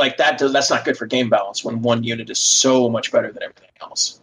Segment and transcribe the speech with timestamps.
[0.00, 3.12] like that does that's not good for game balance when one unit is so much
[3.12, 4.20] better than everything else.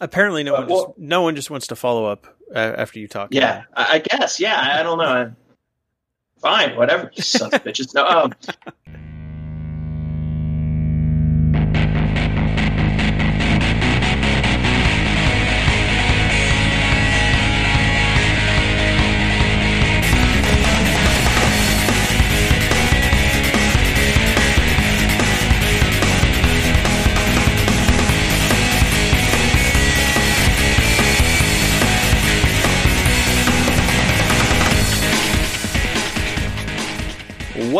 [0.00, 2.98] Apparently, no Uh, one well- just no one just wants to follow up uh, after
[2.98, 3.28] you talk.
[3.32, 4.40] Yeah, I, guess.
[4.40, 5.32] Yeah, I don't know.
[6.40, 7.10] Fine, whatever.
[7.14, 7.94] You sons of bitches.
[7.94, 8.32] No, um,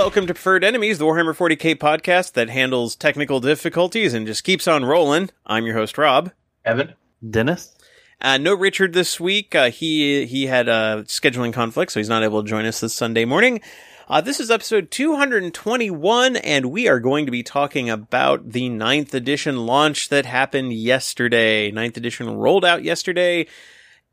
[0.04, 4.68] Welcome to Preferred Enemies, the Warhammer 40k podcast that handles technical difficulties and just keeps
[4.68, 5.30] on rolling.
[5.46, 6.30] I'm your host, Rob.
[6.62, 6.92] Evan.
[7.30, 7.74] Dennis?
[8.20, 9.54] Uh, no Richard this week.
[9.54, 12.92] Uh, he he had a scheduling conflict, so he's not able to join us this
[12.92, 13.62] Sunday morning.
[14.06, 19.14] Uh, this is episode 221, and we are going to be talking about the ninth
[19.14, 21.70] edition launch that happened yesterday.
[21.70, 23.46] Ninth edition rolled out yesterday,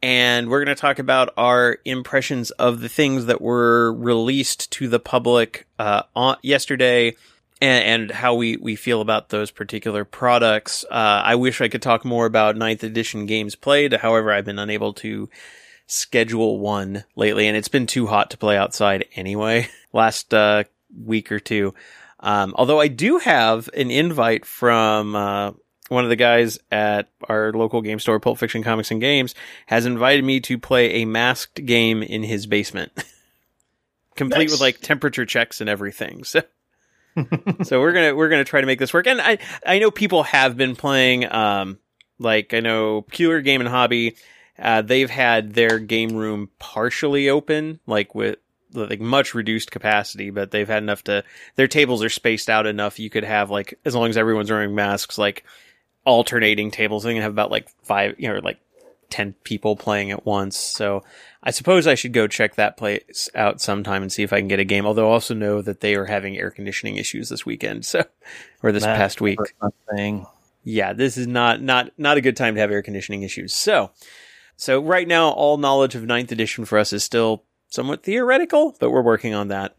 [0.02, 4.88] and we're going to talk about our impressions of the things that were released to
[4.88, 7.16] the public uh, on yesterday
[7.62, 10.84] and, and how we, we feel about those particular products.
[10.90, 13.94] Uh, I wish I could talk more about ninth edition games played.
[13.94, 15.30] However, I've been unable to
[15.86, 19.68] schedule one lately, and it's been too hot to play outside anyway.
[19.94, 20.64] Last uh,
[20.98, 21.76] week or two.
[22.20, 25.52] Um, although I do have an invite from uh,
[25.92, 29.86] one of the guys at our local game store, Pulp Fiction Comics and Games, has
[29.86, 32.94] invited me to play a masked game in his basement,
[34.16, 34.52] complete Nice.
[34.52, 36.24] with like temperature checks and everything.
[36.34, 36.42] So
[37.64, 39.06] so we're gonna we're gonna try to make this work.
[39.06, 41.30] And I I know people have been playing.
[41.30, 41.78] Um,
[42.20, 44.16] like I know Peculiar Game and Hobby.
[44.58, 48.38] Uh, they've had their game room partially open, like with
[48.74, 51.26] like much reduced capacity, but they've had enough to.
[51.58, 52.98] Their tables are spaced out enough.
[52.98, 55.44] You could have like as long as everyone's wearing masks, like
[56.06, 57.04] alternating tables.
[57.04, 58.60] They can have about like five, you know, like
[59.10, 60.58] ten people playing at once.
[60.58, 61.04] So
[61.44, 64.48] I suppose I should go check that place out sometime and see if I can
[64.48, 64.86] get a game.
[64.86, 68.04] Although I also know that they are having air conditioning issues this weekend, so
[68.64, 69.40] or this That's past week.
[69.96, 70.26] Thing.
[70.64, 73.54] Yeah, this is not not not a good time to have air conditioning issues.
[73.54, 73.92] So,
[74.56, 78.92] so right now, all knowledge of ninth edition for us is still somewhat theoretical, but
[78.92, 79.76] we're working on that.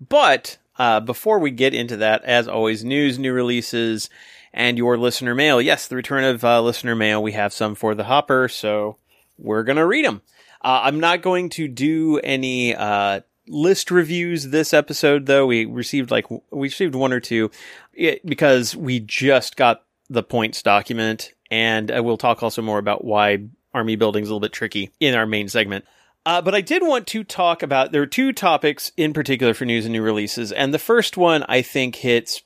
[0.00, 4.08] But uh, before we get into that, as always, news, new releases,
[4.52, 5.60] and your listener mail.
[5.60, 7.22] Yes, the return of uh, listener mail.
[7.22, 8.98] We have some for the hopper, so
[9.38, 10.22] we're gonna read them.
[10.62, 15.46] Uh, I'm not going to do any uh, list reviews this episode, though.
[15.46, 17.50] We received like we received one or two
[17.92, 23.04] it, because we just got the points document, and uh, we'll talk also more about
[23.04, 25.84] why army building is a little bit tricky in our main segment.
[26.24, 29.64] Uh, but I did want to talk about there are two topics in particular for
[29.64, 32.42] news and new releases, and the first one I think hits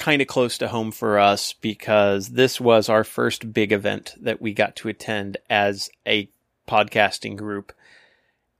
[0.00, 4.40] kind of close to home for us because this was our first big event that
[4.40, 6.28] we got to attend as a
[6.66, 7.72] podcasting group,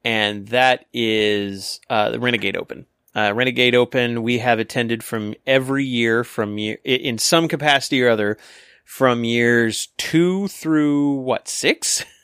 [0.05, 2.87] and that is uh, the Renegade Open.
[3.17, 8.09] Uh, Renegade Open we have attended from every year from year in some capacity or
[8.09, 8.39] other
[8.85, 12.05] from years two through what six?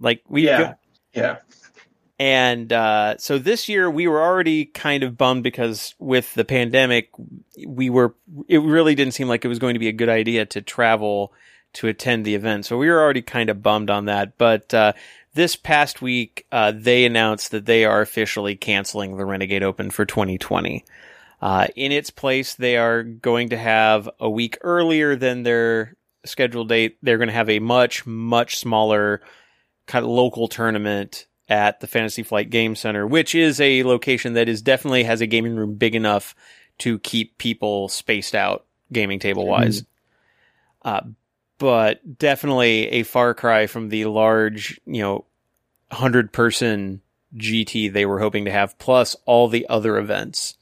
[0.00, 0.74] Like we Yeah.
[1.14, 1.36] Yeah.
[2.20, 7.08] And uh, so this year we were already kind of bummed because with the pandemic,
[7.66, 8.14] we were,
[8.46, 11.32] it really didn't seem like it was going to be a good idea to travel
[11.72, 12.66] to attend the event.
[12.66, 14.36] So we were already kind of bummed on that.
[14.36, 14.92] But uh,
[15.32, 20.04] this past week, uh, they announced that they are officially canceling the Renegade Open for
[20.04, 20.84] 2020.
[21.40, 26.68] Uh, in its place, they are going to have a week earlier than their scheduled
[26.68, 26.98] date.
[27.02, 29.22] They're going to have a much, much smaller
[29.86, 34.48] kind of local tournament at the Fantasy Flight Game Center, which is a location that
[34.48, 36.36] is definitely has a gaming room big enough
[36.78, 39.84] to keep people spaced out gaming table wise.
[40.82, 41.02] Uh,
[41.58, 45.26] but definitely a far cry from the large, you know,
[45.90, 47.02] hundred person
[47.36, 50.56] GT they were hoping to have, plus all the other events.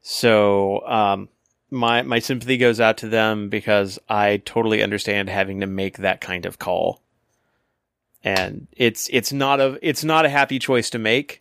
[0.00, 1.28] So, um,
[1.70, 6.22] my my sympathy goes out to them because I totally understand having to make that
[6.22, 7.02] kind of call
[8.24, 11.40] and it's it's not a it's not a happy choice to make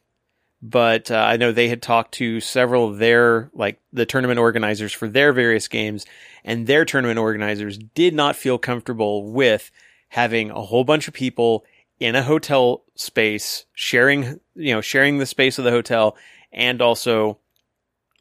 [0.61, 4.93] but uh, i know they had talked to several of their like the tournament organizers
[4.93, 6.05] for their various games
[6.43, 9.71] and their tournament organizers did not feel comfortable with
[10.09, 11.65] having a whole bunch of people
[11.99, 16.15] in a hotel space sharing you know sharing the space of the hotel
[16.51, 17.37] and also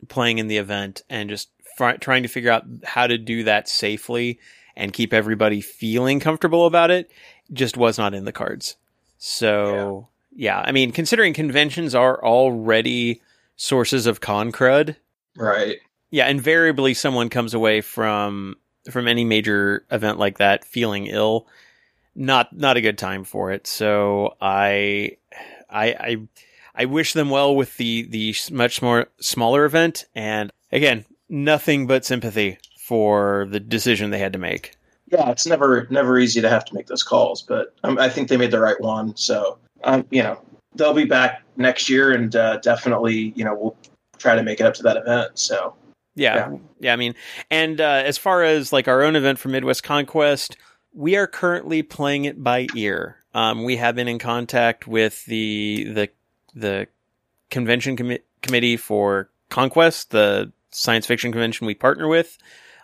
[0.08, 1.50] playing in the event and just
[2.00, 4.38] trying to figure out how to do that safely
[4.76, 7.10] and keep everybody feeling comfortable about it
[7.52, 8.76] just was not in the cards.
[9.18, 13.22] So yeah, I mean, considering conventions are already
[13.56, 14.96] sources of con crud.
[15.36, 15.78] Right.
[16.10, 18.56] Yeah, invariably someone comes away from
[18.90, 21.46] from any major event like that feeling ill.
[22.14, 23.66] Not not a good time for it.
[23.66, 25.16] So I
[25.68, 26.16] I I
[26.74, 32.04] I wish them well with the the much more smaller event and again, nothing but
[32.04, 34.76] sympathy for the decision they had to make.
[35.08, 38.28] Yeah, it's never never easy to have to make those calls, but um, I think
[38.28, 39.16] they made the right one.
[39.16, 40.40] So, um, you know,
[40.74, 43.76] they'll be back next year, and uh, definitely, you know, we'll
[44.18, 45.38] try to make it up to that event.
[45.38, 45.74] So,
[46.16, 47.14] yeah, yeah, yeah I mean,
[47.50, 50.56] and uh, as far as like our own event for Midwest Conquest,
[50.92, 53.18] we are currently playing it by ear.
[53.32, 56.08] Um, we have been in contact with the the
[56.54, 56.88] the
[57.50, 62.38] convention com- committee for Conquest, the science fiction convention we partner with.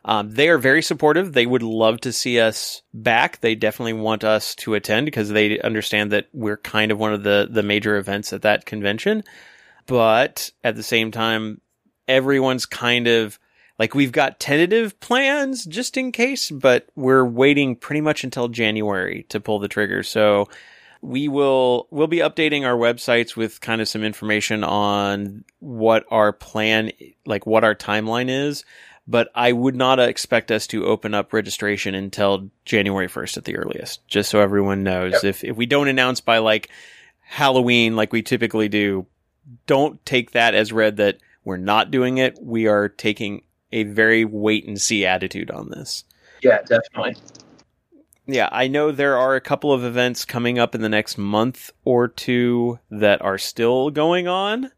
[0.04, 1.32] Um, they are very supportive.
[1.32, 3.40] They would love to see us back.
[3.40, 7.22] They definitely want us to attend because they understand that we're kind of one of
[7.22, 9.22] the, the major events at that convention.
[9.86, 11.60] But at the same time,
[12.08, 13.38] everyone's kind of
[13.78, 19.24] like we've got tentative plans just in case, but we're waiting pretty much until January
[19.28, 20.02] to pull the trigger.
[20.02, 20.48] So
[21.00, 26.32] we will we'll be updating our websites with kind of some information on what our
[26.32, 26.92] plan
[27.26, 28.64] like what our timeline is
[29.06, 33.56] but I would not expect us to open up registration until January 1st at the
[33.56, 35.12] earliest, just so everyone knows.
[35.14, 35.24] Yep.
[35.24, 36.70] If, if we don't announce by like
[37.20, 39.06] Halloween, like we typically do,
[39.66, 42.38] don't take that as read that we're not doing it.
[42.40, 46.04] We are taking a very wait and see attitude on this.
[46.42, 47.16] Yeah, definitely.
[48.26, 51.72] Yeah, I know there are a couple of events coming up in the next month
[51.84, 54.70] or two that are still going on.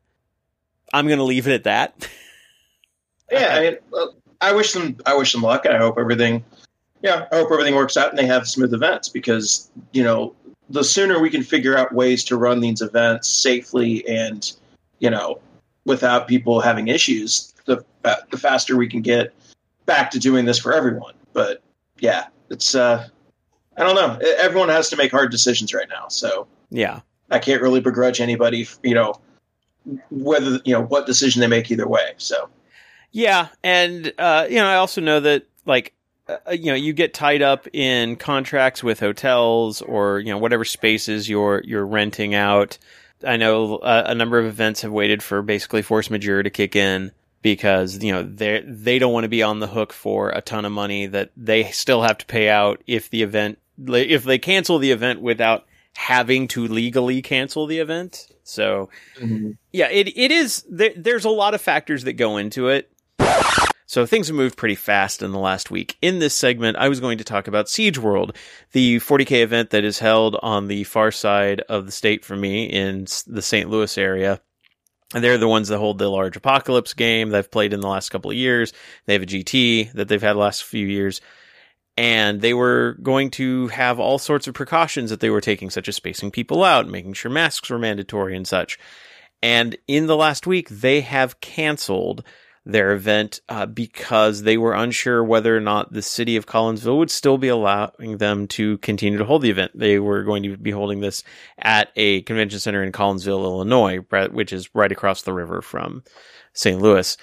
[0.95, 2.09] I'm going to leave it at that.
[3.31, 4.09] yeah, I
[4.41, 6.45] I wish them I wish them luck, and I hope everything.
[7.03, 10.35] Yeah, I hope everything works out and they have smooth events because you know
[10.71, 14.53] the sooner we can figure out ways to run these events safely and
[15.01, 15.39] you know
[15.85, 19.33] without people having issues, the the faster we can get
[19.87, 21.15] back to doing this for everyone.
[21.33, 21.63] But
[21.99, 23.09] yeah, it's uh,
[23.77, 24.19] I don't know.
[24.39, 27.01] Everyone has to make hard decisions right now, so yeah,
[27.31, 29.15] I can't really begrudge anybody, you know,
[30.11, 32.15] whether you know what decision they make either way.
[32.17, 32.49] So
[33.15, 35.95] yeah, and uh, you know, I also know that like
[36.27, 40.65] uh, you know, you get tied up in contracts with hotels or you know whatever
[40.65, 42.77] spaces you're you're renting out.
[43.25, 46.75] I know uh, a number of events have waited for basically force majeure to kick
[46.75, 50.41] in because you know they they don't want to be on the hook for a
[50.41, 54.39] ton of money that they still have to pay out if the event if they
[54.39, 58.27] cancel the event without having to legally cancel the event.
[58.43, 58.89] So
[59.21, 59.53] mm-hmm.
[59.73, 62.91] yeah, it it is there, there's a lot of factors that go into it.
[63.87, 65.97] So things have moved pretty fast in the last week.
[66.03, 68.37] In this segment, I was going to talk about Siege World,
[68.73, 72.65] the 40k event that is held on the far side of the state for me
[72.65, 73.71] in the St.
[73.71, 74.41] Louis area.
[75.15, 77.89] And they're the ones that hold the large apocalypse game that I've played in the
[77.89, 78.73] last couple of years.
[79.07, 81.21] They have a GT that they've had the last few years.
[81.97, 85.89] And they were going to have all sorts of precautions that they were taking, such
[85.89, 88.77] as spacing people out, making sure masks were mandatory and such.
[89.41, 92.25] And in the last week, they have canceled
[92.67, 97.11] their event uh, because they were unsure whether or not the city of Collinsville would
[97.11, 99.73] still be allowing them to continue to hold the event.
[99.75, 101.23] They were going to be holding this
[101.59, 103.99] at a convention center in Collinsville, Illinois,
[104.31, 106.05] which is right across the river from
[106.55, 106.81] St.
[106.81, 107.17] Louis.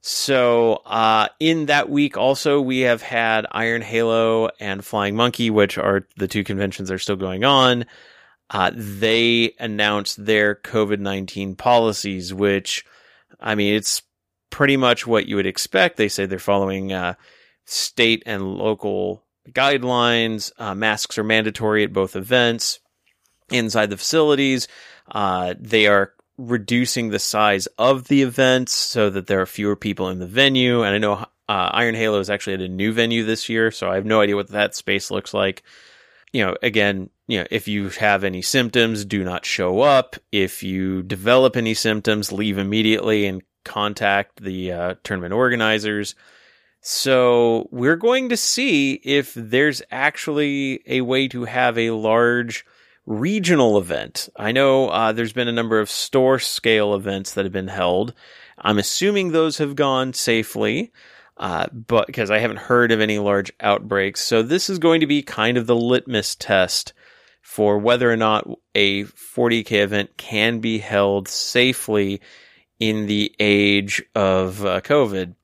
[0.00, 5.78] So, uh, in that week also, we have had Iron Halo and Flying Monkey, which
[5.78, 7.86] are the two conventions that are still going on.
[8.50, 12.84] Uh, they announced their COVID 19 policies, which,
[13.40, 14.02] I mean, it's
[14.54, 15.96] pretty much what you would expect.
[15.96, 17.14] They say they're following uh,
[17.64, 20.52] state and local guidelines.
[20.56, 22.78] Uh, masks are mandatory at both events.
[23.50, 24.68] Inside the facilities,
[25.10, 30.08] uh, they are reducing the size of the events so that there are fewer people
[30.08, 30.84] in the venue.
[30.84, 31.26] And I know uh,
[31.72, 34.36] Iron Halo is actually at a new venue this year, so I have no idea
[34.36, 35.64] what that space looks like.
[36.32, 40.14] You know, again, you know, if you have any symptoms, do not show up.
[40.30, 46.14] If you develop any symptoms, leave immediately and contact the uh, tournament organizers.
[46.80, 52.66] So we're going to see if there's actually a way to have a large
[53.06, 54.28] regional event.
[54.36, 58.14] I know uh, there's been a number of store scale events that have been held.
[58.58, 60.92] I'm assuming those have gone safely,
[61.36, 64.20] uh, but because I haven't heard of any large outbreaks.
[64.20, 66.92] So this is going to be kind of the litmus test
[67.40, 72.20] for whether or not a 40k event can be held safely
[72.84, 75.34] in the age of uh, COVID.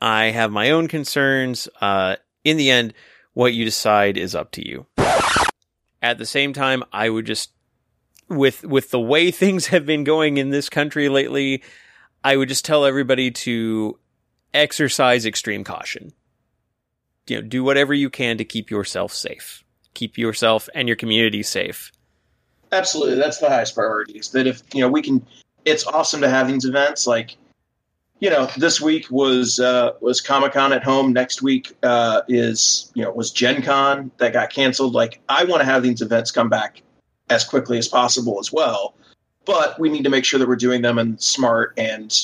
[0.00, 1.68] I have my own concerns.
[1.78, 2.94] Uh, in the end,
[3.34, 4.86] what you decide is up to you.
[6.00, 7.50] At the same time, I would just,
[8.30, 11.62] with with the way things have been going in this country lately,
[12.24, 13.98] I would just tell everybody to
[14.54, 16.14] exercise extreme caution.
[17.26, 19.64] You know, do whatever you can to keep yourself safe.
[19.92, 21.92] Keep yourself and your community safe.
[22.72, 23.16] Absolutely.
[23.16, 24.18] That's the highest priority.
[24.18, 25.26] Is that if, you know, we can
[25.64, 27.36] it's awesome to have these events like
[28.20, 31.12] you know, this week was uh, was Comic Con at home.
[31.12, 34.92] Next week uh, is you know was Gen Con that got canceled.
[34.94, 36.82] Like I want to have these events come back
[37.30, 38.94] as quickly as possible as well,
[39.46, 42.14] but we need to make sure that we're doing them in smart and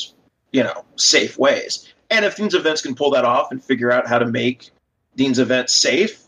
[0.53, 1.91] you know safe ways.
[2.11, 4.71] And if these events can pull that off and figure out how to make
[5.15, 6.23] these events safe,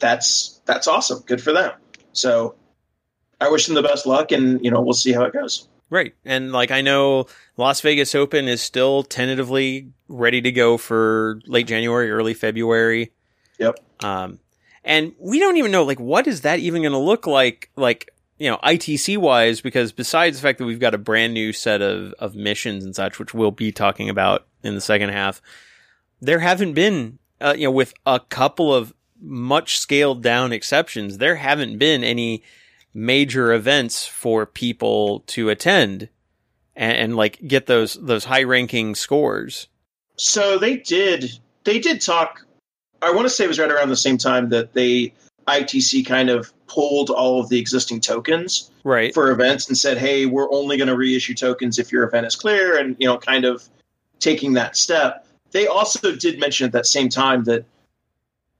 [0.00, 1.22] that's that's awesome.
[1.26, 1.72] Good for them.
[2.12, 2.56] So
[3.40, 5.66] I wish them the best luck, and you know we'll see how it goes.
[5.90, 6.14] Right.
[6.24, 7.26] And like I know
[7.56, 13.12] Las Vegas Open is still tentatively ready to go for late January, early February.
[13.58, 13.78] Yep.
[14.02, 14.40] Um
[14.84, 18.10] and we don't even know like what is that even going to look like like
[18.38, 21.80] you know ITC wise because besides the fact that we've got a brand new set
[21.80, 25.40] of of missions and such which we'll be talking about in the second half
[26.20, 31.36] there haven't been uh, you know with a couple of much scaled down exceptions there
[31.36, 32.42] haven't been any
[32.94, 36.08] major events for people to attend
[36.76, 39.68] and, and like get those those high ranking scores.
[40.16, 42.46] So they did they did talk
[43.02, 45.12] I want to say it was right around the same time that they
[45.46, 50.24] ITC kind of pulled all of the existing tokens right for events and said, "Hey,
[50.24, 53.44] we're only going to reissue tokens if your event is clear," and you know, kind
[53.44, 53.68] of
[54.20, 55.26] taking that step.
[55.50, 57.64] They also did mention at that same time that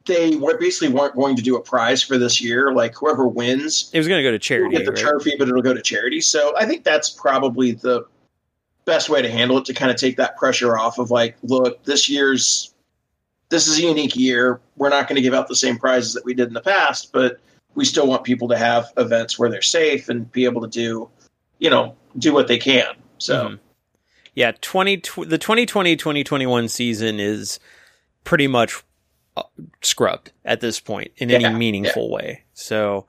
[0.06, 2.72] they were basically weren't going to do a prize for this year.
[2.72, 4.76] Like whoever wins, it was going to go to charity.
[4.76, 5.00] Get the right?
[5.00, 6.20] trophy, but it'll go to charity.
[6.20, 8.06] So I think that's probably the
[8.84, 11.82] best way to handle it to kind of take that pressure off of like, look,
[11.84, 12.74] this year's
[13.48, 14.60] this is a unique year.
[14.76, 17.12] We're not going to give out the same prizes that we did in the past,
[17.12, 17.40] but
[17.74, 21.08] we still want people to have events where they're safe and be able to do,
[21.58, 22.94] you know, do what they can.
[23.18, 23.46] So.
[23.46, 23.54] Mm-hmm.
[24.36, 27.60] Yeah, 20 the 2020-2021 season is
[28.24, 28.82] pretty much
[29.82, 32.14] scrubbed at this point in yeah, any meaningful yeah.
[32.14, 32.44] way.
[32.54, 33.06] So,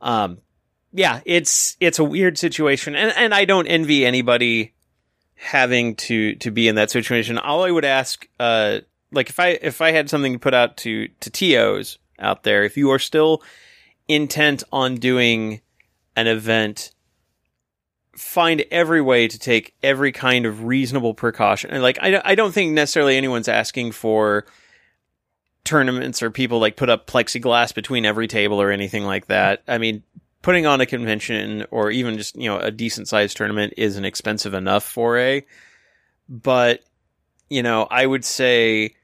[0.00, 0.38] um,
[0.92, 4.72] yeah, it's it's a weird situation, and and I don't envy anybody
[5.34, 7.38] having to to be in that situation.
[7.38, 10.76] All I would ask, uh, like if I if I had something to put out
[10.78, 13.42] to to tos out there, if you are still
[14.08, 15.60] intent on doing
[16.16, 16.92] an event
[18.16, 21.70] find every way to take every kind of reasonable precaution.
[21.70, 24.44] And like, I, I don't think necessarily anyone's asking for
[25.64, 29.62] tournaments or people like put up plexiglass between every table or anything like that.
[29.68, 30.02] I mean,
[30.42, 34.04] putting on a convention or even just, you know, a decent sized tournament is an
[34.04, 35.42] expensive enough foray.
[36.28, 36.82] But,
[37.48, 38.96] you know, I would say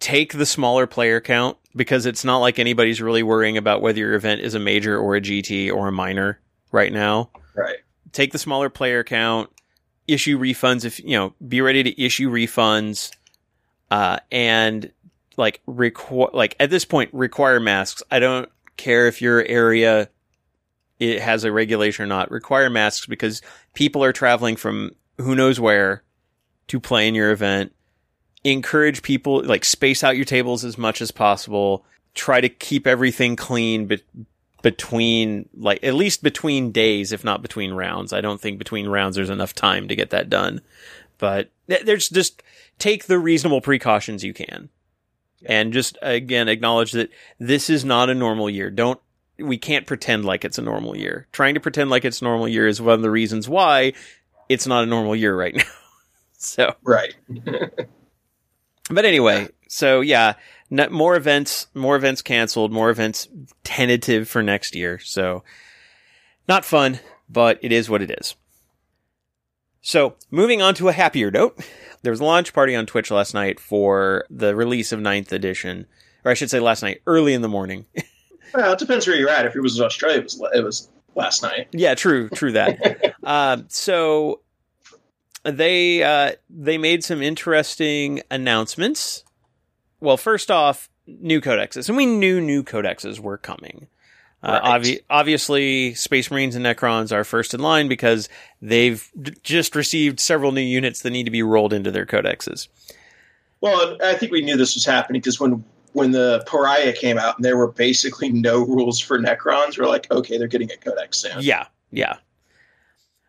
[0.00, 4.14] take the smaller player count because it's not like anybody's really worrying about whether your
[4.14, 7.30] event is a major or a GT or a minor right now.
[7.54, 7.76] Right.
[8.12, 9.50] Take the smaller player count,
[10.08, 13.10] issue refunds if, you know, be ready to issue refunds
[13.92, 14.90] uh, and
[15.36, 18.02] like require like at this point require masks.
[18.10, 20.08] I don't care if your area
[20.98, 22.30] it has a regulation or not.
[22.30, 23.42] Require masks because
[23.74, 26.04] people are traveling from who knows where
[26.68, 27.74] to play in your event.
[28.44, 31.84] Encourage people like space out your tables as much as possible.
[32.14, 34.00] Try to keep everything clean, but
[34.62, 38.14] between like at least between days, if not between rounds.
[38.14, 40.62] I don't think between rounds there's enough time to get that done.
[41.18, 42.42] But there's just
[42.78, 44.68] take the reasonable precautions you can.
[45.44, 48.70] And just again acknowledge that this is not a normal year.
[48.70, 49.00] Don't
[49.38, 51.26] we can't pretend like it's a normal year.
[51.32, 53.92] Trying to pretend like it's a normal year is one of the reasons why
[54.48, 55.62] it's not a normal year right now.
[56.38, 57.14] so right.
[58.90, 60.34] but anyway, so yeah,
[60.70, 63.28] more events, more events canceled, more events
[63.64, 64.98] tentative for next year.
[64.98, 65.42] So
[66.48, 68.34] not fun, but it is what it is.
[69.82, 71.58] So moving on to a happier note,
[72.02, 75.86] there was a launch party on Twitch last night for the release of Ninth Edition,
[76.24, 77.86] or I should say last night, early in the morning.
[78.54, 79.44] well, it depends where you're at.
[79.44, 81.68] If it was Australia, it was, it was last night.
[81.72, 83.14] Yeah, true, true that.
[83.24, 84.40] uh, so
[85.42, 89.24] they uh, they made some interesting announcements.
[90.00, 93.88] Well, first off, new codexes, and we knew new codexes were coming.
[94.42, 94.82] Uh, right.
[94.82, 98.28] obvi- obviously, Space Marines and Necrons are first in line because
[98.60, 102.66] they've d- just received several new units that need to be rolled into their codexes.
[103.60, 107.36] Well, I think we knew this was happening because when when the Pariah came out
[107.36, 111.18] and there were basically no rules for Necrons, we're like, okay, they're getting a codex
[111.18, 111.36] soon.
[111.40, 112.16] Yeah, yeah.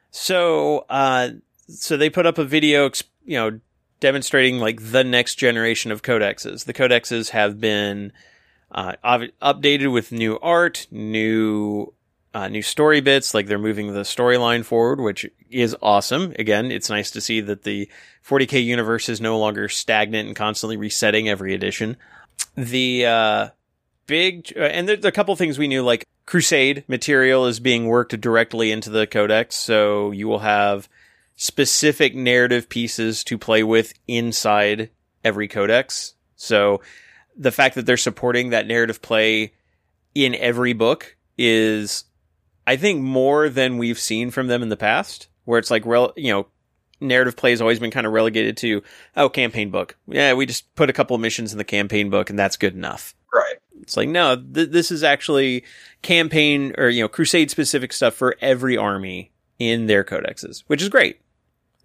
[0.10, 1.30] So, uh,
[1.68, 2.90] so they put up a video,
[3.26, 3.60] you know,
[4.00, 6.66] demonstrating like the next generation of codexes.
[6.66, 8.12] The codexes have been
[8.74, 8.94] uh,
[9.42, 11.94] updated with new art, new
[12.34, 16.34] uh, new story bits, like they're moving the storyline forward, which is awesome.
[16.40, 17.88] Again, it's nice to see that the
[18.28, 21.96] 40k universe is no longer stagnant and constantly resetting every edition.
[22.56, 23.50] The uh,
[24.08, 28.20] big uh, and there's a couple things we knew, like Crusade material is being worked
[28.20, 30.90] directly into the codex, so you will have
[31.36, 34.90] specific narrative pieces to play with inside
[35.24, 36.16] every codex.
[36.36, 36.82] So
[37.38, 39.54] the fact that they're supporting that narrative play
[40.16, 42.06] in every book is,
[42.68, 46.14] I think, more than we've seen from them in the past, where it's like, rel-
[46.16, 46.48] you know,
[47.00, 48.82] narrative play has always been kind of relegated to,
[49.16, 49.98] oh, campaign book.
[50.08, 52.76] Yeah, we just put a couple of missions in the campaign book and that's good
[52.76, 53.14] enough.
[53.34, 53.56] Right.
[53.82, 55.66] It's like, no, th- this is actually
[56.02, 60.90] campaign or, you know, crusade specific stuff for every army in their codexes, which is
[60.90, 61.20] great.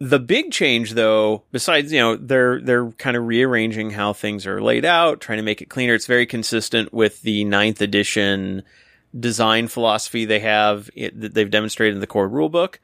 [0.00, 4.62] The big change though, besides, you know, they're, they're kind of rearranging how things are
[4.62, 5.95] laid out, trying to make it cleaner.
[5.95, 8.62] It's very consistent with the ninth edition
[9.19, 12.76] design philosophy they have that they've demonstrated in the core rulebook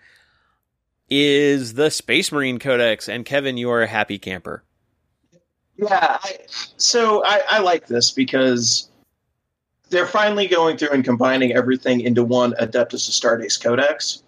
[1.10, 3.08] is the Space Marine Codex.
[3.08, 4.64] And Kevin, you are a happy camper.
[5.76, 6.18] Yeah.
[6.20, 6.38] I,
[6.76, 8.88] so I, I like this because
[9.90, 14.23] they're finally going through and combining everything into one Adeptus Astartes Codex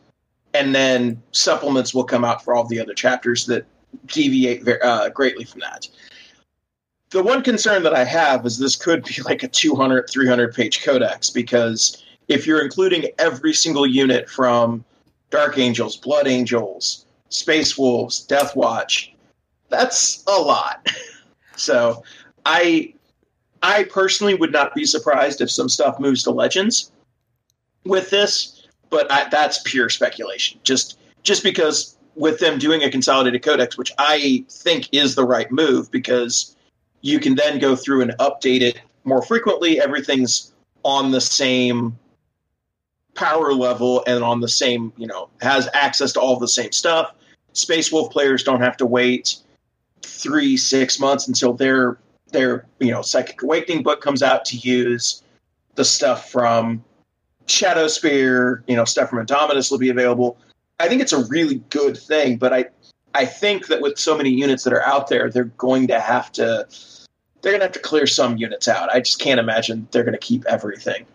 [0.55, 3.67] and then supplements will come out for all the other chapters that
[4.07, 5.89] deviate uh, greatly from that.
[7.11, 10.83] The one concern that I have is this could be like a 200, 300 page
[10.85, 14.85] codex because if you're including every single unit from
[15.31, 19.15] Dark Angels, Blood Angels, Space Wolves, Death Watch,
[19.69, 20.87] that's a lot.
[21.57, 22.03] so
[22.45, 22.93] I
[23.63, 26.93] I personally would not be surprised if some stuff moves to Legends
[27.85, 28.56] with this
[28.91, 30.61] but I, that's pure speculation.
[30.63, 35.51] Just just because with them doing a consolidated codex, which I think is the right
[35.51, 36.57] move, because
[37.03, 39.81] you can then go through and update it more frequently.
[39.81, 40.53] Everything's
[40.83, 41.99] on the same
[43.15, 47.13] power level and on the same, you know, has access to all the same stuff.
[47.53, 49.37] Space Wolf players don't have to wait
[50.03, 51.99] three, six months until their
[52.33, 55.23] their you know Psychic Awakening book comes out to use
[55.75, 56.85] the stuff from
[57.47, 60.39] Shadowspear, you know, stuff from Indomitus will be available.
[60.79, 62.67] I think it's a really good thing, but I
[63.15, 66.31] I think that with so many units that are out there, they're going to have
[66.33, 66.67] to
[67.41, 68.91] they're going to have to clear some units out.
[68.91, 71.07] I just can't imagine they're going to keep everything.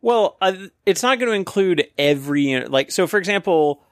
[0.00, 0.54] Well, uh,
[0.86, 2.64] it's not going to include every.
[2.66, 3.82] Like, so for example,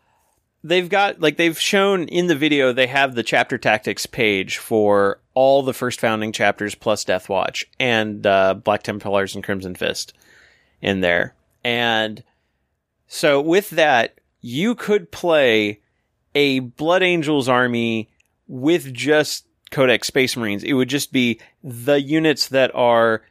[0.63, 5.19] they've got like they've shown in the video they have the chapter tactics page for
[5.35, 10.15] all the first founding chapters plus Death Watch and uh, Black Templars and Crimson Fist
[10.83, 11.35] in there.
[11.65, 12.23] And
[13.07, 15.81] so with that, you could play
[16.35, 18.11] a Blood Angels army
[18.49, 20.65] with just Codex Space Marines.
[20.65, 23.23] It would just be the units that are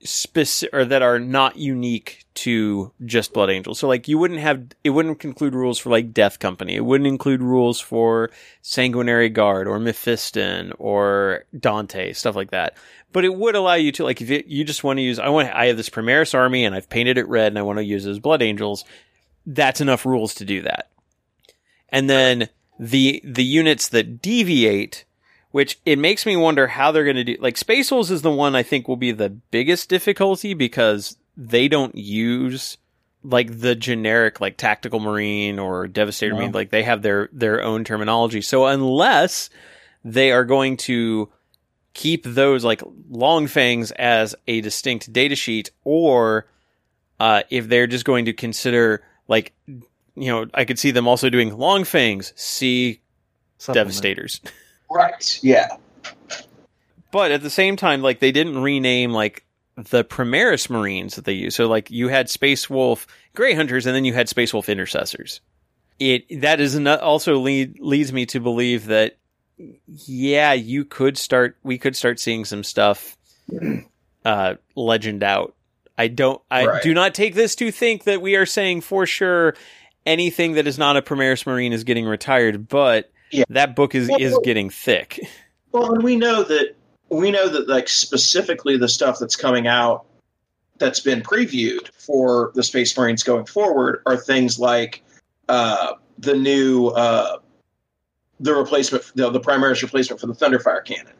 [0.00, 3.78] specific or that are not unique to just Blood Angels.
[3.78, 6.76] So like you wouldn't have it wouldn't include rules for like Death Company.
[6.76, 8.30] It wouldn't include rules for
[8.62, 12.76] Sanguinary Guard or Mephiston or Dante, stuff like that
[13.16, 15.48] but it would allow you to like if you just want to use I want
[15.48, 18.04] I have this Primaris army and I've painted it red and I want to use
[18.04, 18.84] it as Blood Angels.
[19.46, 20.90] That's enough rules to do that.
[21.88, 25.06] And then the the units that deviate,
[25.50, 27.38] which it makes me wonder how they're going to do.
[27.40, 31.68] Like Space Wolves is the one I think will be the biggest difficulty because they
[31.68, 32.76] don't use
[33.24, 36.40] like the generic like tactical marine or devastator no.
[36.40, 39.48] marine like they have their their own terminology so unless
[40.04, 41.30] they are going to
[41.96, 46.46] keep those like long fangs as a distinct data sheet or
[47.18, 51.30] uh, if they're just going to consider like you know i could see them also
[51.30, 53.00] doing long fangs see
[53.58, 53.88] Supplement.
[53.88, 54.40] devastators.
[54.88, 55.78] Right yeah.
[57.10, 61.32] But at the same time like they didn't rename like the primaris marines that they
[61.32, 63.04] use so like you had space wolf
[63.34, 65.40] gray hunters and then you had space wolf intercessors.
[65.98, 69.16] It that is not also lead leads me to believe that
[69.58, 71.56] yeah, you could start.
[71.62, 73.16] We could start seeing some stuff
[74.24, 75.54] uh, legend out.
[75.98, 76.40] I don't.
[76.50, 76.82] I right.
[76.82, 79.54] do not take this to think that we are saying for sure
[80.04, 83.44] anything that is not a Primaris Marine is getting retired, but yeah.
[83.48, 85.20] that book is well, is getting thick.
[85.72, 86.74] Well, and we know that
[87.08, 90.04] we know that like specifically the stuff that's coming out
[90.78, 95.02] that's been previewed for the Space Marines going forward are things like
[95.48, 97.38] uh, the new uh,
[98.40, 101.12] the replacement, the, the Primaris replacement for the Thunderfire cannon,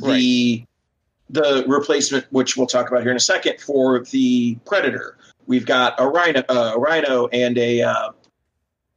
[0.00, 0.14] right.
[0.14, 0.64] the
[1.30, 5.16] the replacement, which we'll talk about here in a second, for the Predator.
[5.46, 8.12] We've got a rhino, uh, a rhino, and a uh,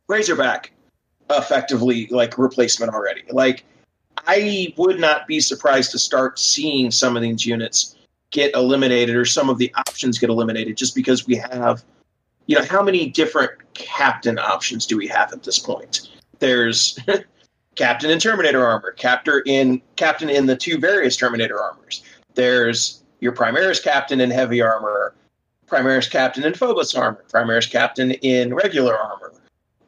[0.07, 0.71] Razorback,
[1.29, 3.23] effectively like replacement already.
[3.29, 3.63] Like,
[4.27, 7.95] I would not be surprised to start seeing some of these units
[8.31, 11.83] get eliminated or some of the options get eliminated just because we have
[12.47, 16.09] you know, how many different captain options do we have at this point?
[16.39, 16.97] There's
[17.77, 22.03] captain in Terminator armor, captain in captain in the two various Terminator armors.
[22.35, 25.15] There's your Primaris captain in heavy armor,
[25.67, 29.33] Primaris captain in Phobos armor, Primaris captain in regular armor,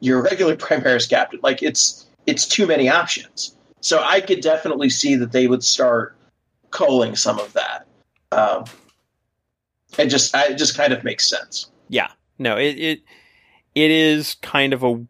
[0.00, 1.40] your regular Primaris captain.
[1.42, 3.54] Like it's it's too many options.
[3.80, 6.16] So I could definitely see that they would start
[6.70, 7.86] culling some of that.
[8.32, 8.64] Um,
[9.98, 11.70] it just it just kind of makes sense.
[11.88, 12.10] Yeah.
[12.38, 13.02] No, it it
[13.74, 15.04] it is kind of a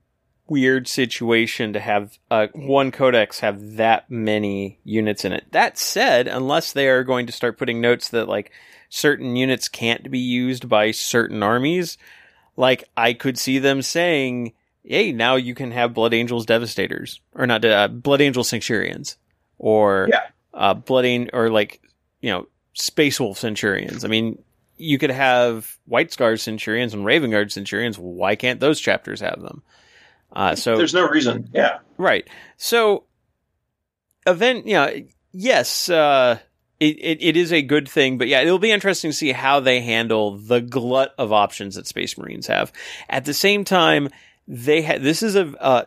[0.50, 5.44] weird situation to have uh, one codex have that many units in it.
[5.52, 8.50] That said, unless they are going to start putting notes that like
[8.90, 11.96] certain units can't be used by certain armies,
[12.56, 14.52] like I could see them saying,
[14.84, 19.16] "Hey, now you can have Blood Angels Devastators, or not uh, Blood Angel Centurions,
[19.58, 20.26] or Yeah.
[20.52, 21.80] uh, Blood An- or like
[22.20, 24.42] you know Space Wolf Centurions." I mean,
[24.76, 27.98] you could have White Scars Centurions and Raven Guard Centurions.
[27.98, 29.62] Why can't those chapters have them?
[30.32, 31.50] Uh, so There's no reason.
[31.52, 31.78] Yeah.
[31.98, 32.28] Right.
[32.56, 33.04] So,
[34.26, 34.90] event, you know,
[35.32, 36.38] yes, uh,
[36.78, 39.60] it, it, it is a good thing, but yeah, it'll be interesting to see how
[39.60, 42.72] they handle the glut of options that Space Marines have.
[43.08, 44.08] At the same time,
[44.48, 45.84] they ha- this is a, uh,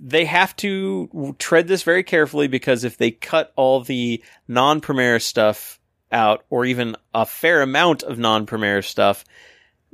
[0.00, 5.80] they have to tread this very carefully because if they cut all the non-Primaris stuff
[6.12, 9.24] out, or even a fair amount of non-Primaris stuff,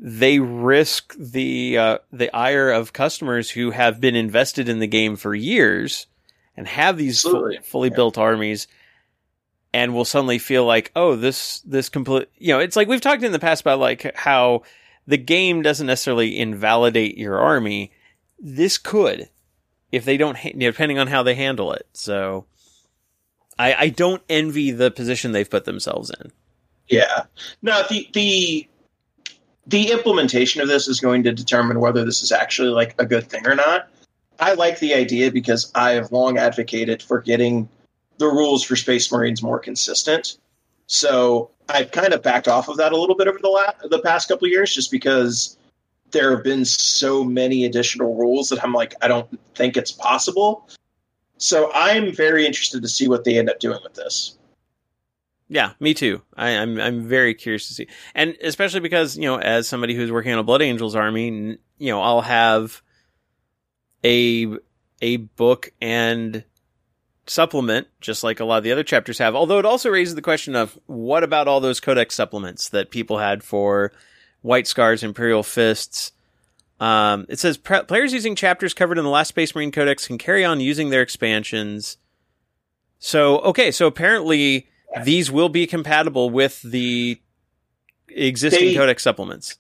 [0.03, 5.15] they risk the uh, the ire of customers who have been invested in the game
[5.17, 6.07] for years
[6.57, 7.97] and have these fu- fully Yeah.
[7.97, 8.67] built armies
[9.75, 13.23] and will suddenly feel like oh this this complete you know it's like we've talked
[13.23, 14.63] in the past about like how
[15.07, 17.93] the game doesn't necessarily invalidate your army
[18.39, 19.29] this could
[19.93, 22.47] if they don't ha- you know, depending on how they handle it so
[23.59, 26.33] I, I don't envy the position they've put themselves in
[26.89, 27.25] Yeah.
[27.63, 28.67] No, the the
[29.71, 33.29] the implementation of this is going to determine whether this is actually like a good
[33.29, 33.89] thing or not.
[34.41, 37.69] I like the idea because I have long advocated for getting
[38.19, 40.39] the rules for Space Marines more consistent.
[40.87, 44.01] So I've kind of backed off of that a little bit over the la- the
[44.01, 45.57] past couple years, just because
[46.11, 50.69] there have been so many additional rules that I'm like, I don't think it's possible.
[51.39, 54.37] So I'm very interested to see what they end up doing with this.
[55.53, 56.23] Yeah, me too.
[56.37, 60.13] I, I'm I'm very curious to see, and especially because you know, as somebody who's
[60.13, 62.81] working on a Blood Angels army, you know, I'll have
[64.05, 64.47] a
[65.03, 66.45] a book and
[67.27, 69.35] supplement, just like a lot of the other chapters have.
[69.35, 73.19] Although it also raises the question of what about all those codex supplements that people
[73.19, 73.91] had for
[74.43, 76.13] White Scars, Imperial Fists.
[76.79, 80.17] Um, it says "Pre- players using chapters covered in the last Space Marine Codex can
[80.17, 81.97] carry on using their expansions.
[83.01, 84.69] So okay, so apparently
[85.05, 87.21] these will be compatible with the
[88.09, 89.57] existing They- codex supplements.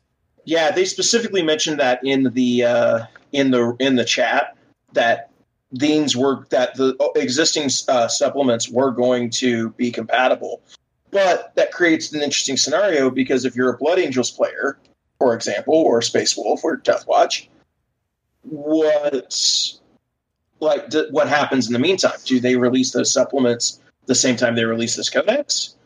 [0.46, 3.00] Yeah, they specifically mentioned that in the uh,
[3.32, 4.56] in the in the chat
[4.94, 5.30] that
[5.70, 10.62] these were that the existing uh, supplements were going to be compatible,
[11.10, 14.78] but that creates an interesting scenario because if you're a Blood Angels player,
[15.18, 17.48] for example, or Space Wolf or Death Watch,
[18.42, 19.32] what
[20.60, 22.18] like d- what happens in the meantime?
[22.24, 23.78] Do they release those supplements
[24.10, 25.76] the same time they release this codex?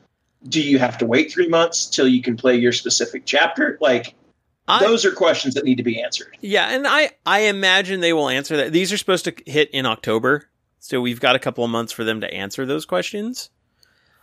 [0.49, 3.77] Do you have to wait three months till you can play your specific chapter?
[3.83, 4.15] Like
[4.67, 6.37] I- those are questions that need to be answered.
[6.41, 8.73] Yeah, and I I imagine they will answer that.
[8.73, 10.49] These are supposed to hit in October,
[10.81, 13.51] so we've got a couple of months for them to answer those questions.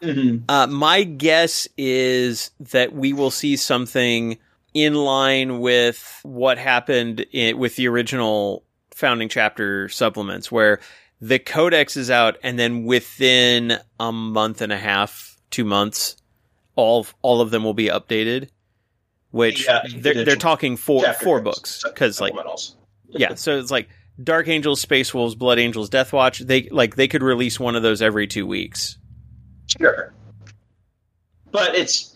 [0.02, 0.46] Mm-hmm.
[0.50, 4.40] Uh, my guess is that we will see something
[4.74, 8.64] in line with what happened i with the original
[8.96, 10.80] founding chapter supplements, where
[11.22, 16.18] the codex is out, and then within a month and a half, two months,
[16.76, 18.50] all all of them will be updated.
[19.30, 22.34] Which Yeah, they're, they're talking four four books because like
[23.10, 23.88] yeah, so it's like
[24.22, 26.40] Dark Angels, Space Wolves, Blood Angels, Death Watch.
[26.40, 28.98] They like they could release one of those every two weeks.
[29.68, 30.14] Sure.
[31.52, 32.16] But it's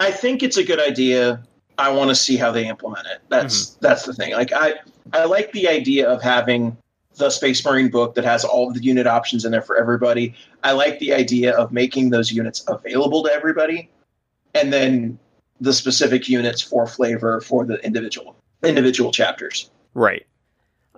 [0.00, 1.42] I think it's a good idea.
[1.78, 3.20] I want to see how they implement it.
[3.30, 3.78] That's mm-hmm.
[3.80, 4.32] that's the thing.
[4.32, 4.74] Like I
[5.12, 6.76] I like the idea of having
[7.16, 10.34] the Space Marine book that has all the unit options in there for everybody.
[10.62, 13.90] I like the idea of making those units available to everybody
[14.54, 15.18] and then
[15.60, 19.70] the specific units for flavor for the individual individual chapters.
[19.92, 20.26] Right.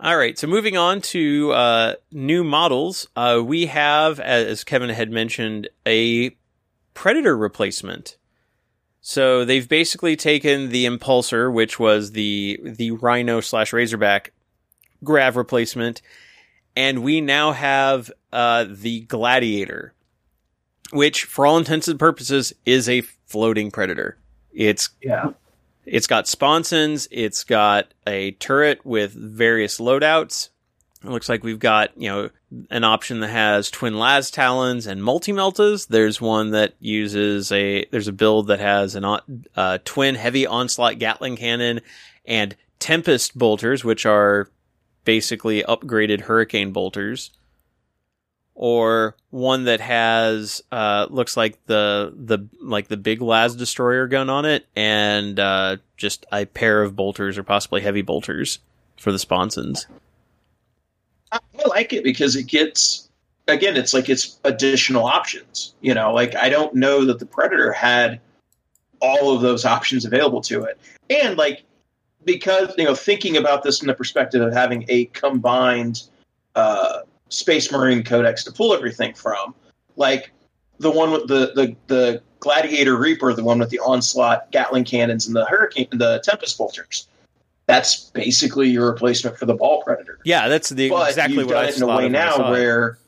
[0.03, 0.39] All right.
[0.39, 6.37] So moving on to uh, new models, uh, we have, as Kevin had mentioned, a
[6.95, 8.17] Predator replacement.
[9.01, 14.33] So they've basically taken the Impulsor, which was the the Rhino slash Razorback
[15.07, 16.03] grav replacement,
[16.77, 19.95] and we now have uh, the Gladiator,
[20.91, 24.19] which, for all intents and purposes, is a floating Predator.
[24.53, 25.31] It's Yeah.
[25.87, 27.07] It's got sponsons.
[27.13, 30.51] It's got a turret with various loadouts.
[31.05, 32.31] It looks like we've got, you know,
[32.71, 35.87] an option that has twin las talons and multi meltas.
[35.87, 39.05] There's one that uses a, there's a build that has an
[39.55, 41.81] uh, twin heavy onslaught Gatling cannon
[42.25, 44.49] and Tempest bolters, which are
[45.07, 47.31] basically upgraded Hurricane bolters
[48.55, 54.29] or one that has uh, looks like the the like the big las destroyer gun
[54.29, 58.59] on it and uh, just a pair of bolters or possibly heavy bolters
[58.99, 59.87] for the sponsons.
[61.31, 63.09] I like it because it gets
[63.47, 65.75] again it's like it's additional options.
[65.81, 68.21] You know, like I don't know that the Predator had
[69.01, 70.79] all of those options available to it.
[71.11, 71.63] And like
[72.27, 76.03] because you know thinking about this in the perspective of having a combined
[76.55, 79.55] uh, Space Marine Codex to pull everything from.
[79.97, 80.33] Like
[80.79, 85.27] the one with the the, the Gladiator Reaper, the one with the onslaught Gatling cannons
[85.27, 87.09] and the Hurricane, the Tempest bolters.
[87.67, 90.21] That's basically your replacement for the Baal Predator.
[90.25, 92.99] Yeah, that's the but exactly you've what done I it in a way now where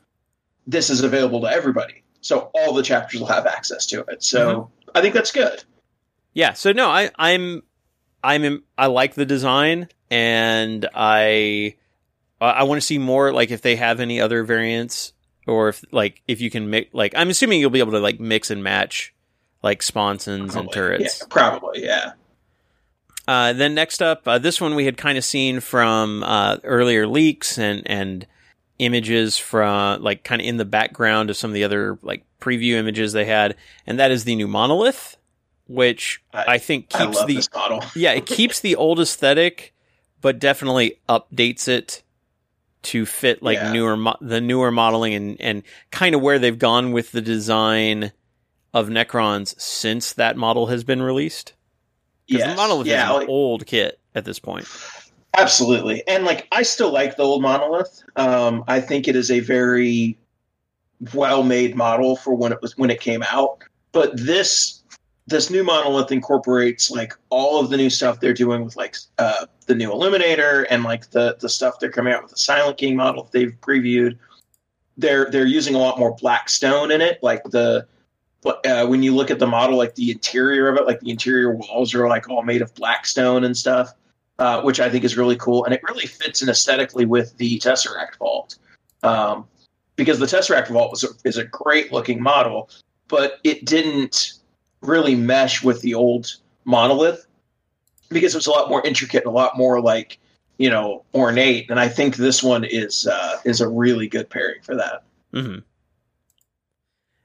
[0.67, 2.03] this is available to everybody.
[2.21, 4.21] So all the chapters will have access to it.
[4.23, 4.97] So mm-hmm.
[4.97, 5.63] I think that's good.
[6.33, 6.53] Yeah.
[6.53, 7.63] So no, I I'm
[8.23, 11.75] I'm I like the design and I
[12.41, 15.13] I want to see more, like if they have any other variants,
[15.45, 18.19] or if like if you can make Like I'm assuming you'll be able to like
[18.19, 19.13] mix and match,
[19.61, 20.61] like sponsons probably.
[20.61, 21.19] and turrets.
[21.19, 22.11] Yeah, probably, yeah.
[23.27, 27.07] Uh, then next up, uh, this one we had kind of seen from uh, earlier
[27.07, 28.25] leaks and and
[28.79, 32.73] images from like kind of in the background of some of the other like preview
[32.73, 33.55] images they had,
[33.85, 35.17] and that is the new monolith,
[35.69, 37.83] which I, I think keeps I the model.
[37.95, 39.73] yeah it keeps the old aesthetic,
[40.19, 42.03] but definitely updates it
[42.81, 43.71] to fit like yeah.
[43.71, 48.11] newer mo- the newer modeling and and kind of where they've gone with the design
[48.73, 51.53] of Necrons since that model has been released.
[52.27, 52.49] Because yes.
[52.51, 54.67] the monolith yeah, is an old kit at this point.
[55.37, 58.03] Absolutely, and like I still like the old monolith.
[58.15, 60.17] Um, I think it is a very
[61.13, 63.63] well made model for when it was when it came out.
[63.91, 64.78] But this
[65.29, 69.45] this new monolith incorporates like all of the new stuff they're doing with like uh,
[69.67, 72.95] the new Illuminor and like the the stuff they're coming out with the Silent King
[72.95, 74.17] model they've previewed.
[74.97, 77.87] They're they're using a lot more black stone in it, like the
[78.45, 81.53] uh, when you look at the model, like the interior of it, like the interior
[81.53, 83.93] walls are like all made of black stone and stuff,
[84.39, 87.59] uh, which I think is really cool, and it really fits in aesthetically with the
[87.59, 88.57] Tesseract Vault,
[89.03, 89.45] um,
[89.95, 92.69] because the Tesseract Vault was a, is a great looking model,
[93.09, 94.38] but it didn't
[94.81, 97.25] really mesh with the old monolith
[98.09, 100.19] because it was a lot more intricate and a lot more like
[100.57, 101.69] you know ornate.
[101.69, 105.03] And i think this one is uh is a really good pairing for that.
[105.33, 105.59] Mm-hmm.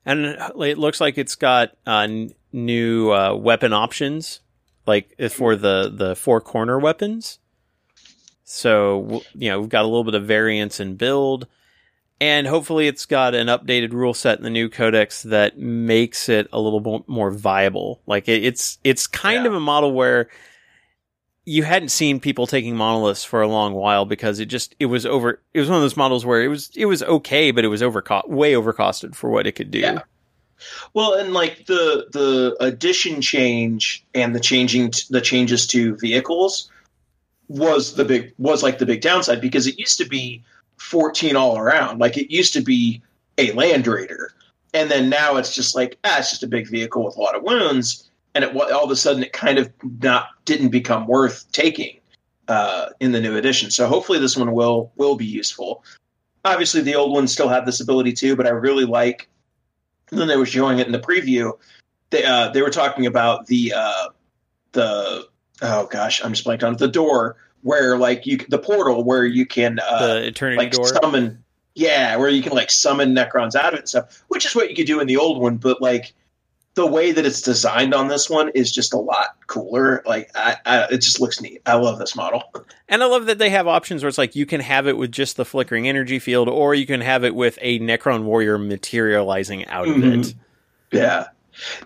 [0.05, 0.27] and
[0.63, 2.07] it looks like it's got uh,
[2.53, 4.41] new uh, weapon options
[4.87, 7.39] like uh, for the the four corner weapons.
[8.45, 11.47] So you know we've got a little bit of variance in build
[12.21, 16.49] and hopefully it's got an updated rule set in the new codex that makes it
[16.53, 18.01] a little more viable.
[18.07, 19.49] Like it, it's it's kind yeah.
[19.49, 20.29] of a model where
[21.45, 25.05] you hadn't seen people taking monoliths for a long while because it just it was
[25.05, 27.69] over it was one of those models where it was it was okay but it
[27.69, 29.81] was over way overcosted for what it could do.
[29.81, 30.03] Yeah.
[30.95, 36.71] Well, and like the the addition change and the changing t- the changes to vehicles
[37.49, 40.43] was the big was like the big downside because it used to be
[40.79, 41.99] 14 all around.
[41.99, 43.03] Like it used to be
[43.39, 44.33] a Land Raider.
[44.73, 47.37] And then now it's just like, ah, it's just a big vehicle with a lot
[47.37, 48.11] of wounds.
[48.35, 49.71] And it, all of a sudden it kind of
[50.03, 52.01] not didn't become worth taking
[52.49, 53.71] uh, in the new edition.
[53.71, 55.85] So hopefully this one will will be useful.
[56.45, 59.29] Obviously the old ones still have this ability too, but I really like
[60.11, 61.53] when they were showing it in the preview.
[62.11, 64.09] They uh, they were talking about the uh,
[64.73, 65.29] the
[65.63, 69.25] oh gosh, I'm just blanking on it, the door where like you the portal where
[69.25, 70.87] you can uh, the eternity like door?
[70.87, 71.43] summon
[71.75, 74.71] yeah where you can like summon necrons out of it and stuff which is what
[74.71, 76.13] you could do in the old one but like
[76.75, 80.03] the way that it's designed on this one is just a lot cooler.
[80.07, 81.63] Like I, I, it just looks neat.
[81.67, 82.43] I love this model.
[82.89, 85.13] And i love that they have options where it's like you can have it with
[85.13, 89.67] just the flickering energy field or you can have it with a necron warrior materializing
[89.67, 90.21] out of mm-hmm.
[90.21, 90.35] it.
[90.91, 91.29] Yeah.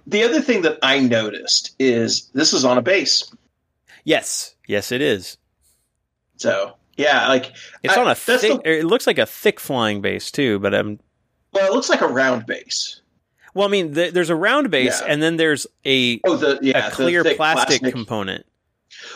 [0.06, 3.30] The other thing that i noticed is this is on a base
[4.08, 5.38] yes yes it is
[6.38, 7.52] so yeah, like
[7.84, 8.40] it's I, on a thick.
[8.40, 10.98] The, it looks like a thick flying base too, but um.
[11.52, 13.00] Well, it looks like a round base.
[13.54, 15.06] Well, I mean, the, there's a round base, yeah.
[15.06, 18.44] and then there's a oh the yeah a clear plastic, plastic, component.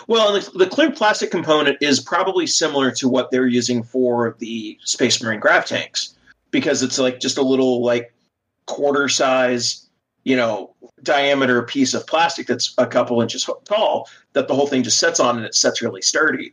[0.06, 4.78] Well, the, the, clear plastic component is probably similar to what they're using for the
[4.84, 6.14] Space Marine grav tanks
[6.52, 8.14] because it's like just a little like
[8.66, 9.88] quarter size
[10.24, 10.71] you know,
[11.02, 15.20] diameter piece of plastic that's a couple inches tall that the whole thing just sets
[15.20, 16.52] on and it sets really sturdy.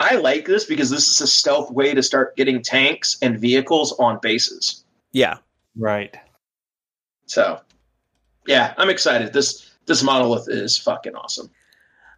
[0.00, 3.92] I like this because this is a stealth way to start getting tanks and vehicles
[3.98, 4.84] on bases.
[5.12, 5.38] Yeah.
[5.76, 6.16] Right.
[7.26, 7.60] So,
[8.46, 9.32] yeah, I'm excited.
[9.32, 11.50] This this monolith is fucking awesome.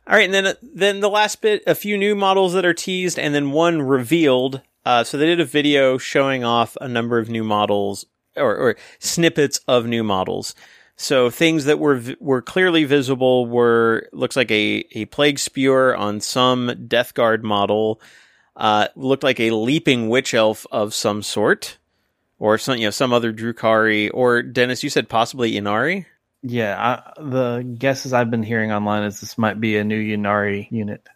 [0.07, 3.19] All right, and then then the last bit, a few new models that are teased,
[3.19, 4.61] and then one revealed.
[4.85, 8.07] Uh, so they did a video showing off a number of new models
[8.37, 10.55] or, or snippets of new models.
[11.01, 16.21] So things that were were clearly visible were looks like a a plague spewer on
[16.21, 18.03] some Death Guard model.
[18.55, 21.79] Uh, looked like a leaping witch elf of some sort,
[22.39, 26.05] or some you know some other Drukhari, or Dennis, you said possibly Ynnari.
[26.43, 30.71] Yeah, I, the guesses I've been hearing online is this might be a new Ynnari
[30.71, 31.09] unit.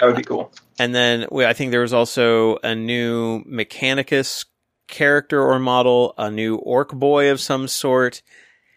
[0.00, 0.52] That would be cool.
[0.76, 4.44] And then well, I think there was also a new Mechanicus
[4.88, 8.20] character or model, a new Ork boy of some sort.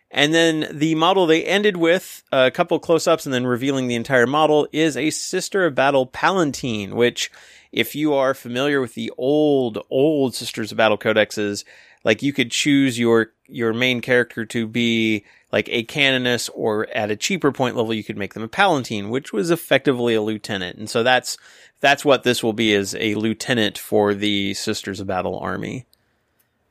[0.10, 3.96] And then the model they ended with, a couple close ups and then revealing the
[3.96, 7.30] entire model, is a Sister of Battle Palatine, which,
[7.74, 11.66] if you are familiar with the old, old Sisters of Battle codexes,
[12.06, 17.12] like you could choose your, your main character to be like a canoness or at
[17.12, 20.78] a cheaper point level, you could make them a palatine, which was effectively a lieutenant.
[20.78, 21.38] And so that's,
[21.82, 25.86] that's what this will be is a lieutenant for the Sisters of Battle army.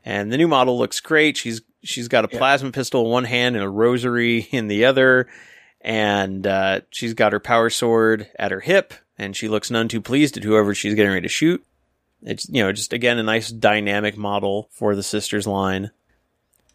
[0.03, 1.37] And the new model looks great.
[1.37, 2.37] She's, she's got a yeah.
[2.37, 5.27] plasma pistol in one hand and a rosary in the other.
[5.81, 10.01] And, uh, she's got her power sword at her hip and she looks none too
[10.01, 11.65] pleased at whoever she's getting ready to shoot.
[12.23, 15.91] It's, you know, just again, a nice dynamic model for the sisters line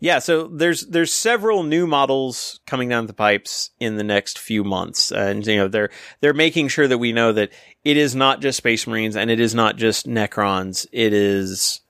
[0.03, 4.65] yeah, so there's there's several new models coming down the pipes in the next few
[4.65, 7.53] months, and you know they're they're making sure that we know that
[7.85, 10.88] it is not just Space Marines and it is not just Necrons.
[10.91, 11.83] It is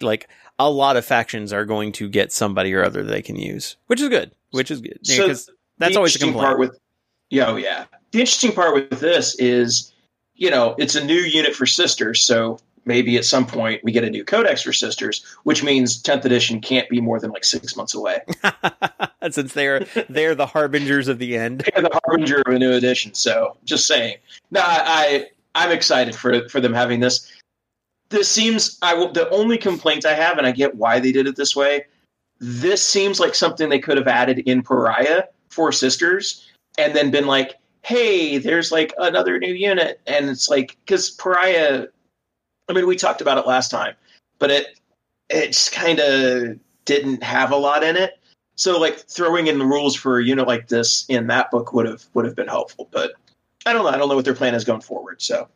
[0.00, 3.36] like a lot of factions are going to get somebody or other that they can
[3.36, 4.32] use, which is good.
[4.50, 6.44] Which is good because so that's always a complaint.
[6.44, 6.78] Part with,
[7.30, 7.86] yeah, oh, yeah.
[8.12, 9.92] The interesting part with this is,
[10.36, 14.04] you know, it's a new unit for sisters, so maybe at some point we get
[14.04, 17.76] a new codex for sisters, which means 10th edition can't be more than like six
[17.76, 18.20] months away.
[19.30, 21.68] Since they're they're the harbingers of the end.
[21.74, 23.14] They're the harbinger of a new edition.
[23.14, 24.16] So just saying.
[24.50, 27.30] No, I, I am excited for for them having this.
[28.14, 31.26] This seems I will, the only complaint I have, and I get why they did
[31.26, 31.84] it this way.
[32.38, 36.48] This seems like something they could have added in Pariah for sisters,
[36.78, 41.88] and then been like, hey, there's like another new unit, and it's like because Pariah
[42.68, 43.94] I mean, we talked about it last time,
[44.38, 44.80] but it
[45.28, 48.18] it just kind of didn't have a lot in it.
[48.56, 51.86] So like throwing in the rules for a unit like this in that book would
[51.86, 52.88] have would have been helpful.
[52.92, 53.14] But
[53.66, 53.90] I don't know.
[53.90, 55.20] I don't know what their plan is going forward.
[55.20, 55.48] So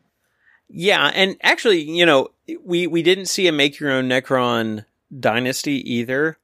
[0.69, 2.29] yeah, and actually, you know,
[2.65, 4.85] we we didn't see a make your own Necron
[5.19, 6.39] dynasty either.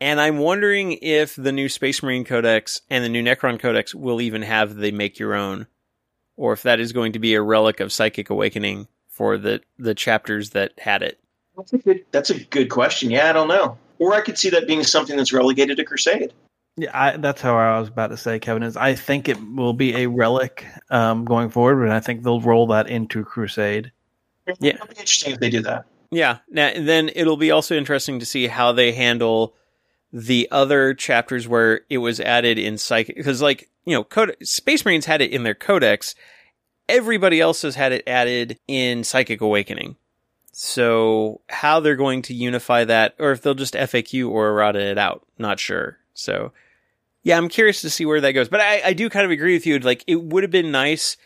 [0.00, 4.20] And I'm wondering if the new Space Marine Codex and the new Necron Codex will
[4.20, 5.68] even have the make your own,
[6.36, 9.94] or if that is going to be a relic of Psychic Awakening for the the
[9.94, 11.18] chapters that had it?
[11.56, 12.04] That's a good.
[12.10, 13.10] That's a good question.
[13.10, 13.78] Yeah, I don't know.
[13.98, 16.34] Or I could see that being something that's relegated to Crusade.
[16.76, 18.62] Yeah, I, that's how I was about to say, Kevin.
[18.62, 22.40] Is I think it will be a relic um, going forward, and I think they'll
[22.40, 23.92] roll that into Crusade.
[24.60, 25.86] Yeah, it'll be interesting if they do that.
[26.10, 26.38] Yeah.
[26.48, 29.54] Now, then it'll be also interesting to see how they handle
[30.12, 34.84] the other chapters where it was added in psychic because like you know Code- space
[34.84, 36.14] marines had it in their codex
[36.88, 39.96] Everybody else has had it added in Psychic Awakening.
[40.52, 44.96] So how they're going to unify that, or if they'll just FAQ or errata it
[44.96, 45.98] out, not sure.
[46.14, 46.52] So
[47.26, 48.48] yeah, I'm curious to see where that goes.
[48.48, 49.78] But I, I do kind of agree with you.
[49.78, 51.16] Like it would have been nice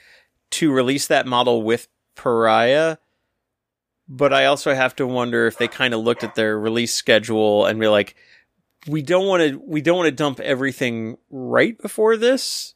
[0.53, 2.97] to release that model with Pariah,
[4.09, 7.67] but I also have to wonder if they kind of looked at their release schedule
[7.67, 8.17] and be like,
[8.87, 12.75] we don't want to, we don't want to dump everything right before this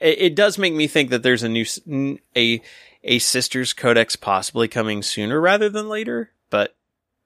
[0.00, 1.64] it, it does make me think that there's a new
[2.36, 2.60] a
[3.04, 6.30] a sisters codex possibly coming sooner rather than later.
[6.50, 6.76] But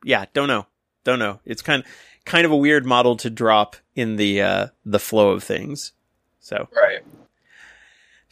[0.05, 0.67] yeah, don't know,
[1.05, 1.41] don't know.
[1.45, 1.85] It's kind
[2.25, 5.93] kind of a weird model to drop in the uh, the flow of things.
[6.41, 7.03] So right.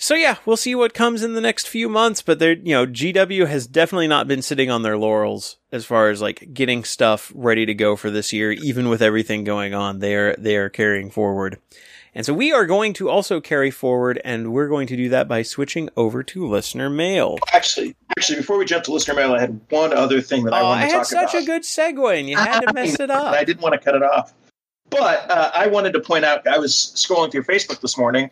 [0.02, 2.86] So yeah, we'll see what comes in the next few months, but they're, you know,
[2.86, 7.30] GW has definitely not been sitting on their laurels as far as like getting stuff
[7.34, 9.98] ready to go for this year, even with everything going on.
[9.98, 11.58] They are, they are carrying forward.
[12.14, 15.28] And so we are going to also carry forward, and we're going to do that
[15.28, 17.38] by switching over to listener mail.
[17.52, 20.56] Actually, actually, before we jump to listener mail, I had one other thing that oh,
[20.56, 21.18] I wanted to talk about.
[21.18, 23.32] I had such a good segue, and you had to mess it up.
[23.32, 24.34] I didn't want to cut it off,
[24.88, 26.46] but uh, I wanted to point out.
[26.46, 28.30] I was scrolling through Facebook this morning,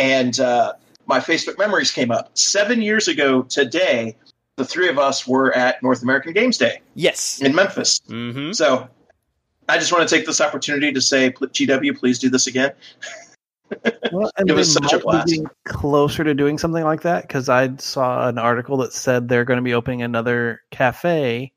[0.00, 0.72] and uh,
[1.06, 2.36] my Facebook memories came up.
[2.36, 4.16] Seven years ago today,
[4.56, 6.80] the three of us were at North American Games Day.
[6.96, 8.00] Yes, in Memphis.
[8.08, 8.52] Mm-hmm.
[8.52, 8.88] So
[9.70, 12.72] I just want to take this opportunity to say, GW, please do this again.
[14.12, 15.32] well, and it was such a blast.
[15.64, 19.58] Closer to doing something like that because I saw an article that said they're going
[19.58, 21.52] to be opening another cafe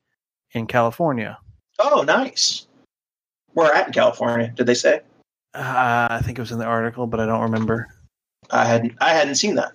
[0.52, 1.38] in California.
[1.80, 2.68] Oh, nice.
[3.52, 4.52] Where at in California?
[4.54, 5.00] Did they say?
[5.54, 7.88] Uh, I think it was in the article, but I don't remember.
[8.50, 8.94] I hadn't.
[9.00, 9.72] I hadn't seen that.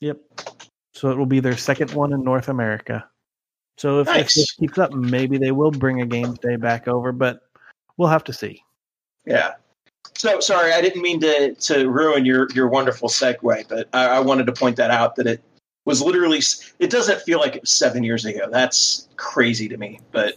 [0.00, 0.18] Yep.
[0.94, 3.08] So it will be their second one in North America.
[3.80, 4.20] So if, nice.
[4.20, 7.40] if this keeps up, maybe they will bring a games day back over, but
[7.96, 8.62] we'll have to see.
[9.24, 9.54] Yeah.
[10.14, 14.20] So sorry, I didn't mean to to ruin your your wonderful segue, but I, I
[14.20, 15.42] wanted to point that out that it
[15.86, 16.42] was literally.
[16.78, 18.50] It doesn't feel like it was seven years ago.
[18.50, 20.34] That's crazy to me, but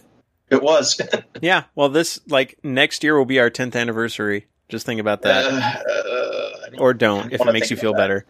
[0.48, 0.98] it was.
[1.42, 1.64] yeah.
[1.74, 4.46] Well, this like next year will be our tenth anniversary.
[4.70, 8.24] Just think about that, uh, or don't if it makes you feel better.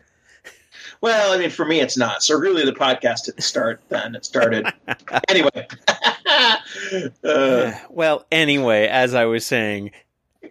[1.05, 2.23] Well, I mean, for me, it's not.
[2.23, 4.15] So really, the podcast didn't start then.
[4.15, 4.67] It started
[5.29, 5.69] anyway.
[7.23, 9.91] uh, well, anyway, as I was saying,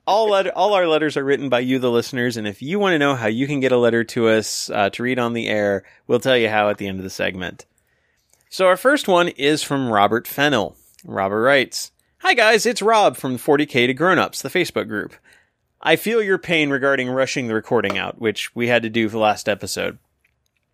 [0.06, 2.94] all letter, all our letters are written by you, the listeners, and if you want
[2.94, 5.48] to know how you can get a letter to us uh, to read on the
[5.48, 7.66] air, we'll tell you how at the end of the segment.
[8.48, 10.76] So our first one is from Robert Fennell.
[11.04, 15.16] Robert writes, "Hi guys, it's Rob from 40k to Grownups, the Facebook group.
[15.82, 19.14] I feel your pain regarding rushing the recording out, which we had to do for
[19.14, 19.98] the last episode.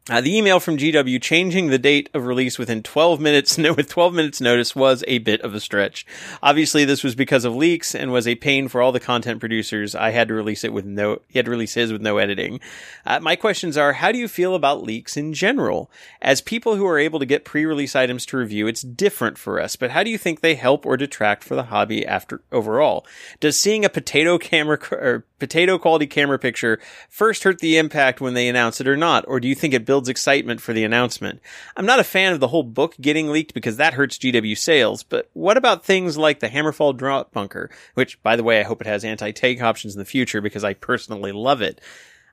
[0.09, 3.87] Uh, the email from GW changing the date of release within 12 minutes, no, with
[3.87, 6.03] 12 minutes notice was a bit of a stretch.
[6.41, 9.93] Obviously, this was because of leaks and was a pain for all the content producers.
[9.93, 12.59] I had to release it with no, he had to release his with no editing.
[13.05, 15.91] Uh, my questions are, how do you feel about leaks in general?
[16.23, 19.75] As people who are able to get pre-release items to review, it's different for us,
[19.75, 23.05] but how do you think they help or detract for the hobby after overall?
[23.39, 26.79] Does seeing a potato camera or potato quality camera picture
[27.09, 29.23] first hurt the impact when they announce it or not?
[29.27, 31.41] Or do you think it builds builds excitement for the announcement.
[31.75, 35.03] I'm not a fan of the whole book getting leaked because that hurts GW sales,
[35.03, 38.79] but what about things like the Hammerfall drop bunker, which, by the way, I hope
[38.79, 41.81] it has anti-tank options in the future because I personally love it.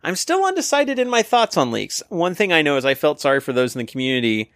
[0.05, 2.05] I'm still undecided in my thoughts on leaks.
[2.09, 4.53] One thing I know is I felt sorry for those in the community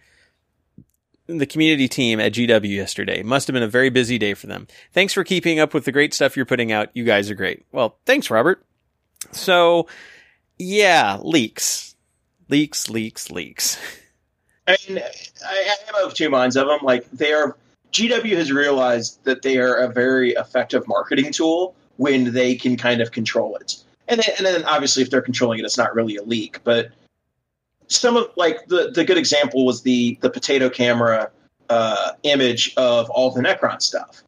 [1.27, 3.23] the community team at GW yesterday.
[3.23, 4.67] Must have been a very busy day for them.
[4.91, 6.89] Thanks for keeping up with the great stuff you're putting out.
[6.93, 7.65] You guys are great.
[7.71, 8.65] Well, thanks, Robert.
[9.31, 9.87] So,
[10.57, 11.90] yeah, leaks
[12.51, 13.77] leaks, leaks, leaks.
[14.67, 15.01] I mean,
[15.45, 16.79] I am of two minds of them.
[16.83, 17.57] Like they are,
[17.91, 23.01] GW has realized that they are a very effective marketing tool when they can kind
[23.01, 23.77] of control it.
[24.07, 26.59] And then, and then obviously, if they're controlling it, it's not really a leak.
[26.63, 26.89] But
[27.87, 31.31] some of like the the good example was the the potato camera
[31.69, 34.23] uh, image of all the Necron stuff.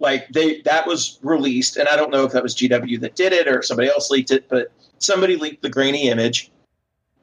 [0.00, 3.32] Like they that was released, and I don't know if that was GW that did
[3.32, 6.50] it or somebody else leaked it, but somebody leaked the grainy image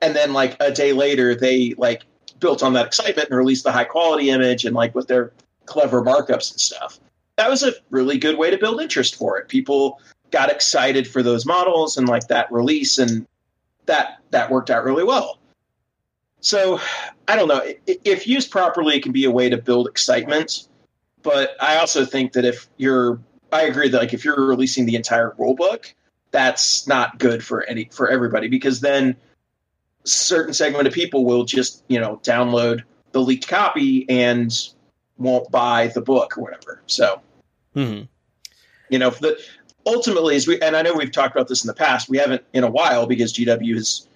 [0.02, 2.04] and then like a day later they like
[2.40, 5.32] built on that excitement and released the high quality image and like with their
[5.66, 7.00] clever markups and stuff.
[7.38, 9.48] That was a really good way to build interest for it.
[9.48, 10.00] People
[10.32, 13.28] got excited for those models and like that release and
[13.86, 15.40] that that worked out really well.
[16.42, 16.80] So
[17.28, 17.62] i don't know.
[17.86, 20.68] If used properly it can be a way to build excitement
[21.24, 23.20] but i also think that if you're
[23.52, 25.94] i agree that like if you're releasing the entire rule book
[26.32, 29.16] that's not good for any for everybody because then
[30.04, 34.70] certain segment of people will just you know download the leaked copy and
[35.18, 36.82] won't buy the book or whatever.
[36.88, 37.22] So,
[37.76, 38.06] mm-hmm.
[38.90, 39.40] you know, the
[39.86, 42.44] ultimately, as we and I know we've talked about this in the past, we haven't
[42.54, 44.08] in a while because GW has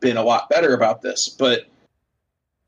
[0.00, 1.28] been a lot better about this.
[1.28, 1.66] But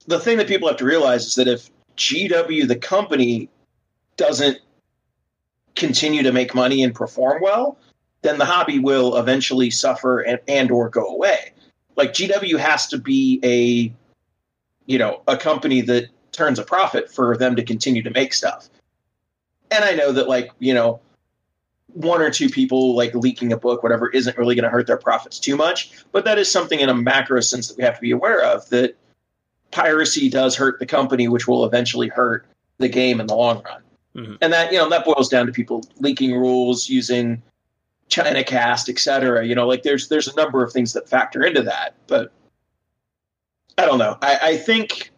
[0.06, 3.48] the thing that people have to realize is that if GW, the company,
[4.16, 4.58] doesn't
[5.74, 7.78] continue to make money and perform well,
[8.22, 11.52] then the hobby will eventually suffer and, and or go away
[11.96, 13.92] like GW has to be a
[14.90, 18.68] you know a company that turns a profit for them to continue to make stuff.
[19.70, 21.00] And I know that like you know
[21.88, 24.98] one or two people like leaking a book whatever isn't really going to hurt their
[24.98, 28.00] profits too much, but that is something in a macro sense that we have to
[28.00, 28.96] be aware of that
[29.70, 32.46] piracy does hurt the company which will eventually hurt
[32.78, 33.82] the game in the long run.
[34.14, 34.34] Mm-hmm.
[34.40, 37.42] And that you know that boils down to people leaking rules using
[38.08, 39.44] China cast, etc.
[39.46, 42.32] You know, like there's there's a number of things that factor into that, but
[43.78, 44.16] I don't know.
[44.22, 45.10] I, I think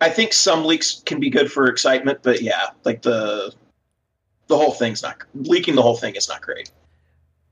[0.00, 3.54] I think some leaks can be good for excitement, but yeah, like the
[4.48, 5.74] the whole thing's not leaking.
[5.74, 6.70] The whole thing is not great.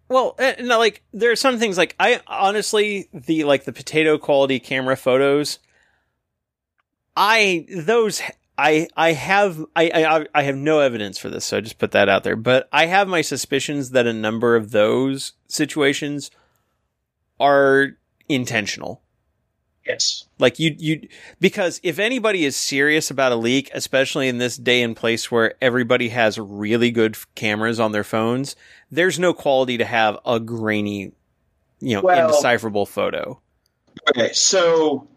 [0.09, 4.19] Well, uh, no, like there are some things like I honestly the like the potato
[4.19, 5.59] quality camera photos.
[7.17, 8.21] I those
[8.59, 11.93] I I have I, I I have no evidence for this, so I just put
[11.93, 12.37] that out there.
[12.37, 16.31] But I have my suspicions that a number of those situations
[17.41, 17.97] are
[18.29, 19.03] intentional.
[19.87, 20.27] Yes.
[20.39, 21.09] Like you, you,
[21.41, 25.55] because if anybody is serious about a leak, especially in this day and place where
[25.61, 28.55] everybody has really good cameras on their phones,
[28.91, 31.13] there's no quality to have a grainy,
[31.81, 33.41] you know, well, indecipherable photo.
[34.11, 34.33] Okay.
[34.33, 35.09] So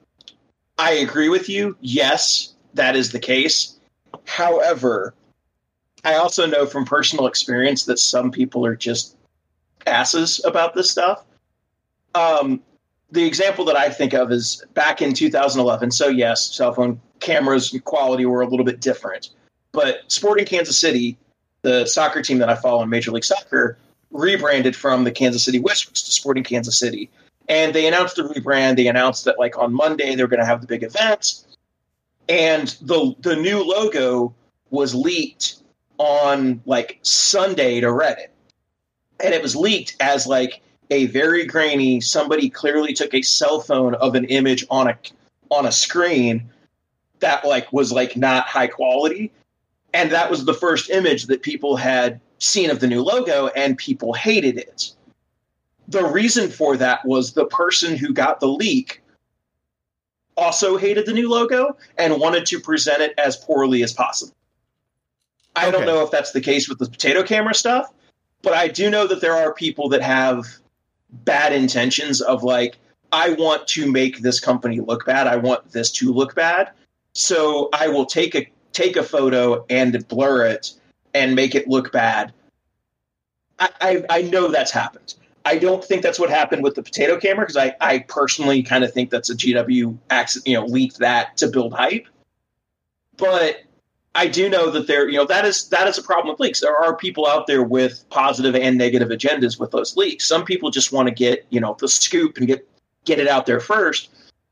[0.79, 1.77] I agree with you.
[1.79, 3.78] Yes, that is the case.
[4.26, 5.13] However,
[6.03, 9.17] I also know from personal experience that some people are just
[9.88, 11.26] asses about this stuff.
[12.13, 12.61] Um,
[13.11, 15.91] the example that I think of is back in 2011.
[15.91, 19.30] So yes, cell phone cameras and quality were a little bit different,
[19.71, 21.17] but Sporting Kansas City,
[21.61, 23.78] the soccer team that I follow in Major League Soccer,
[24.11, 27.09] rebranded from the Kansas City Wizards to Sporting Kansas City,
[27.49, 28.76] and they announced the rebrand.
[28.76, 31.44] They announced that like on Monday they're going to have the big event,
[32.30, 34.34] and the the new logo
[34.69, 35.57] was leaked
[35.97, 38.30] on like Sunday to Reddit,
[39.23, 42.01] and it was leaked as like a very grainy.
[42.01, 44.97] Somebody clearly took a cell phone of an image on a
[45.49, 46.49] on a screen
[47.19, 49.32] that like was like not high quality,
[49.93, 53.78] and that was the first image that people had seen of the new logo, and
[53.78, 54.91] people hated it.
[55.88, 59.01] The reason for that was the person who got the leak
[60.38, 64.36] also hated the new logo and wanted to present it as poorly as possible.
[65.55, 65.71] I okay.
[65.71, 67.93] don't know if that's the case with the potato camera stuff,
[68.41, 70.45] but I do know that there are people that have
[71.09, 72.77] bad intentions of like
[73.11, 75.27] I want to make this company look bad.
[75.27, 76.71] I want this to look bad.
[77.13, 80.73] So I will take a take a photo and blur it
[81.13, 82.33] and make it look bad.
[83.57, 85.15] I, I, I know that's happened.
[85.45, 88.83] I don't think that's what happened with the potato camera because I, I personally kind
[88.83, 92.07] of think that's a GW accident, you know, leaked that to build hype.
[93.15, 93.61] But
[94.15, 96.61] I do know that there, you know, that is that is a problem with leaks.
[96.61, 100.25] There are people out there with positive and negative agendas with those leaks.
[100.25, 102.67] Some people just want to get, you know, the scoop and get
[103.05, 104.09] get it out there first.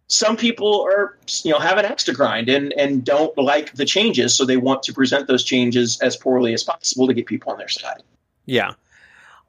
[0.07, 4.35] Some people are, you know, have an extra grind and and don't like the changes,
[4.35, 7.57] so they want to present those changes as poorly as possible to get people on
[7.57, 8.03] their side.
[8.45, 8.73] Yeah,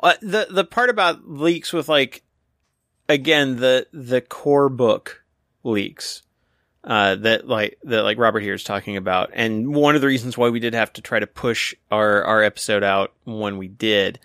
[0.04, 2.22] uh, the the part about leaks with like,
[3.08, 5.24] again the the core book
[5.62, 6.22] leaks
[6.84, 10.36] uh, that like that like Robert here is talking about, and one of the reasons
[10.36, 14.20] why we did have to try to push our our episode out when we did,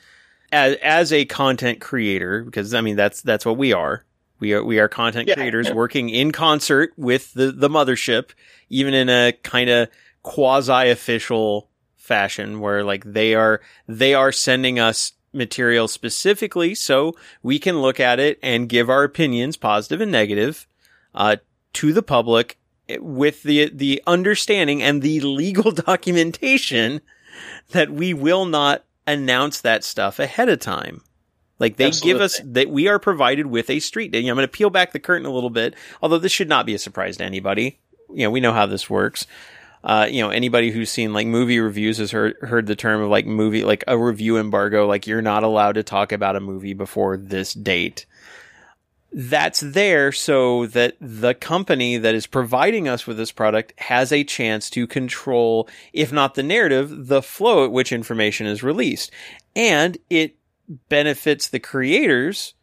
[0.52, 4.04] as as a content creator, because I mean that's that's what we are.
[4.40, 8.32] We are we are content yeah, creators working in concert with the the mothership,
[8.70, 9.90] even in a kind of
[10.24, 17.60] quasi official fashion, where like they are they are sending us material specifically so we
[17.60, 20.68] can look at it and give our opinions, positive and negative,
[21.14, 21.38] uh,
[21.74, 22.58] to the public
[23.00, 27.02] with the the understanding and the legal documentation
[27.72, 31.02] that we will not announce that stuff ahead of time.
[31.60, 32.14] Like they Absolutely.
[32.14, 34.20] give us that we are provided with a street day.
[34.20, 36.74] I'm going to peel back the curtain a little bit, although this should not be
[36.74, 37.80] a surprise to anybody.
[38.12, 39.28] You know, we know how this works.
[39.84, 43.10] Uh, you know, anybody who's seen like movie reviews has heard heard the term of
[43.10, 44.88] like movie, like a review embargo.
[44.88, 48.06] Like you're not allowed to talk about a movie before this date
[49.12, 54.24] that's there so that the company that is providing us with this product has a
[54.24, 59.12] chance to control, if not the narrative, the flow at which information is released.
[59.56, 60.36] And it
[60.90, 62.54] benefits the creators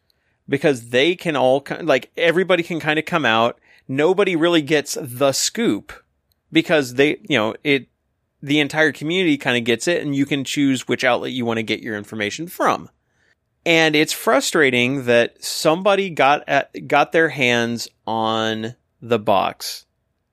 [0.47, 3.59] because they can all, like, everybody can kind of come out.
[3.89, 5.91] Nobody really gets the scoop
[6.51, 7.87] because they, you know, it,
[8.41, 11.57] the entire community kind of gets it and you can choose which outlet you want
[11.57, 12.89] to get your information from.
[13.65, 19.85] And it's frustrating that somebody got at, got their hands on the box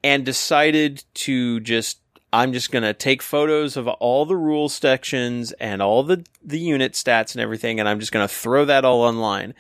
[0.05, 1.99] and decided to just
[2.33, 6.59] I'm just going to take photos of all the rule sections and all the the
[6.59, 9.55] unit stats and everything and I'm just going to throw that all online.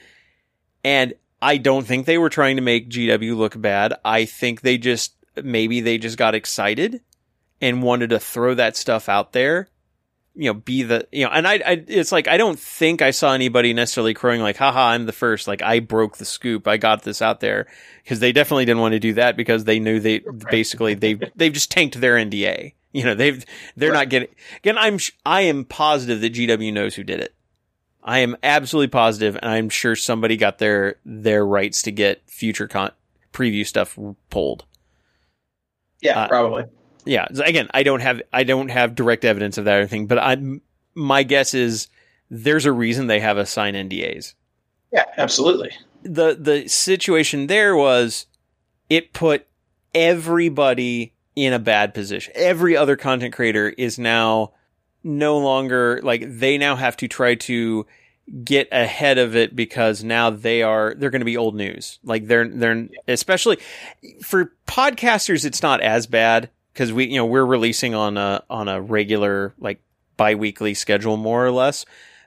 [0.85, 3.95] And I don't think they were trying to make GW look bad.
[4.05, 7.01] I think they just maybe they just got excited
[7.61, 9.69] and wanted to throw that stuff out there
[10.37, 13.13] you know, be the, you know, and I, I, it's like, I don't think I
[13.13, 15.47] saw anybody necessarily crowing like, haha, I'm the first.
[15.47, 16.67] Like, I broke the scoop.
[16.67, 17.69] I got this out there.
[18.07, 20.51] Cause they definitely didn't want to do that because they knew they, right.
[20.51, 22.75] basically, they, they've just tanked their NDA.
[22.93, 23.45] You know, they've,
[23.77, 23.99] they're right.
[23.99, 24.29] not getting,
[24.59, 27.35] again, I'm, I am positive that GW knows who did it.
[28.03, 32.69] I am absolutely positive, and I'm sure somebody got their, their rights to get future
[32.69, 32.93] con,
[33.33, 33.99] preview stuff
[34.31, 34.65] pulled.
[36.05, 36.65] Yeah, uh, probably
[37.05, 40.19] yeah, again, I don't have I don't have direct evidence of that or anything, but
[40.19, 40.37] I
[40.95, 41.89] my guess is
[42.31, 44.35] there's a reason they have a sign NDAs.
[44.93, 45.73] Yeah, absolutely.
[46.03, 48.27] The the situation there was
[48.89, 49.47] it put
[49.95, 52.33] everybody in a bad position.
[52.37, 54.53] Every other content creator is now
[55.03, 57.87] no longer like they now have to try to
[58.43, 61.99] get ahead of it because now they are they're going to be old news.
[62.03, 63.59] Like they're they're especially
[64.23, 68.69] for podcasters it's not as bad cuz we you know we're releasing on a on
[68.69, 69.81] a regular like
[70.17, 71.85] biweekly schedule more or less.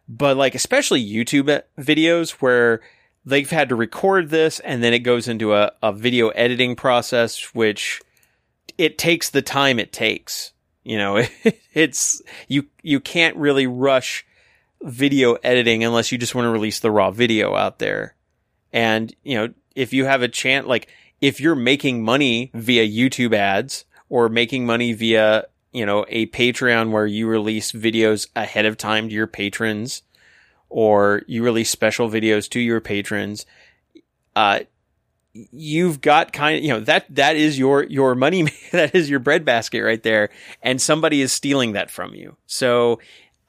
[0.07, 2.81] But like especially YouTube videos where
[3.25, 7.55] they've had to record this and then it goes into a, a video editing process
[7.55, 8.01] which
[8.77, 10.53] it takes the time it takes.
[10.83, 11.23] You know,
[11.73, 14.26] it's you you can't really rush
[14.81, 18.15] video editing unless you just want to release the raw video out there.
[18.71, 20.87] And, you know, if you have a chance, like
[21.21, 26.91] if you're making money via YouTube ads or making money via, you know, a Patreon
[26.91, 30.03] where you release videos ahead of time to your patrons
[30.69, 33.45] or you release special videos to your patrons,
[34.35, 34.59] uh,
[35.33, 39.19] you've got kind of, you know, that, that is your, your money, that is your
[39.19, 40.29] breadbasket right there.
[40.61, 42.35] And somebody is stealing that from you.
[42.47, 42.99] So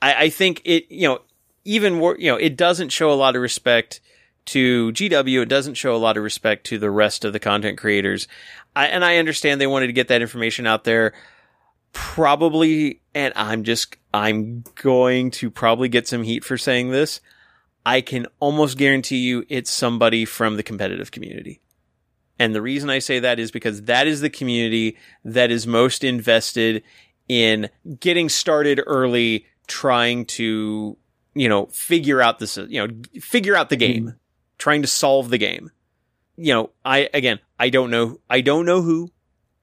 [0.00, 1.20] I, I think it, you know,
[1.64, 4.00] even you know, it doesn't show a lot of respect
[4.46, 5.42] to GW.
[5.42, 8.26] It doesn't show a lot of respect to the rest of the content creators.
[8.74, 11.12] I, and I understand they wanted to get that information out there.
[11.92, 17.20] Probably, and I'm just, I'm going to probably get some heat for saying this.
[17.84, 21.60] I can almost guarantee you it's somebody from the competitive community.
[22.38, 26.04] And the reason I say that is because that is the community that is most
[26.04, 26.82] invested
[27.28, 27.68] in
[27.98, 30.96] getting started early, trying to,
[31.34, 34.16] you know, figure out this, you know, figure out the game, mm.
[34.58, 35.70] trying to solve the game.
[36.36, 39.10] You know, I, again, I don't know, I don't know who,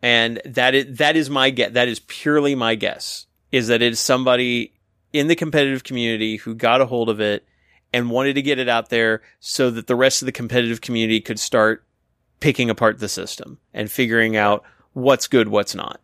[0.01, 3.93] and that is, that is my guess, that is purely my guess, is that it
[3.93, 4.73] is somebody
[5.13, 7.45] in the competitive community who got a hold of it
[7.93, 11.21] and wanted to get it out there so that the rest of the competitive community
[11.21, 11.85] could start
[12.41, 16.01] picking apart the system and figuring out what's good, what's not.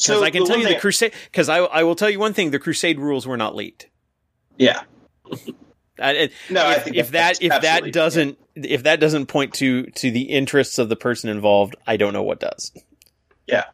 [0.00, 1.12] Because so I can tell you the crusade.
[1.24, 3.88] Because I I will tell you one thing: the crusade rules were not leaked.
[4.56, 4.82] Yeah.
[6.02, 8.62] I, no, if, if that if that doesn't yeah.
[8.70, 12.22] if that doesn't point to to the interests of the person involved, I don't know
[12.22, 12.72] what does.
[13.46, 13.64] Yeah,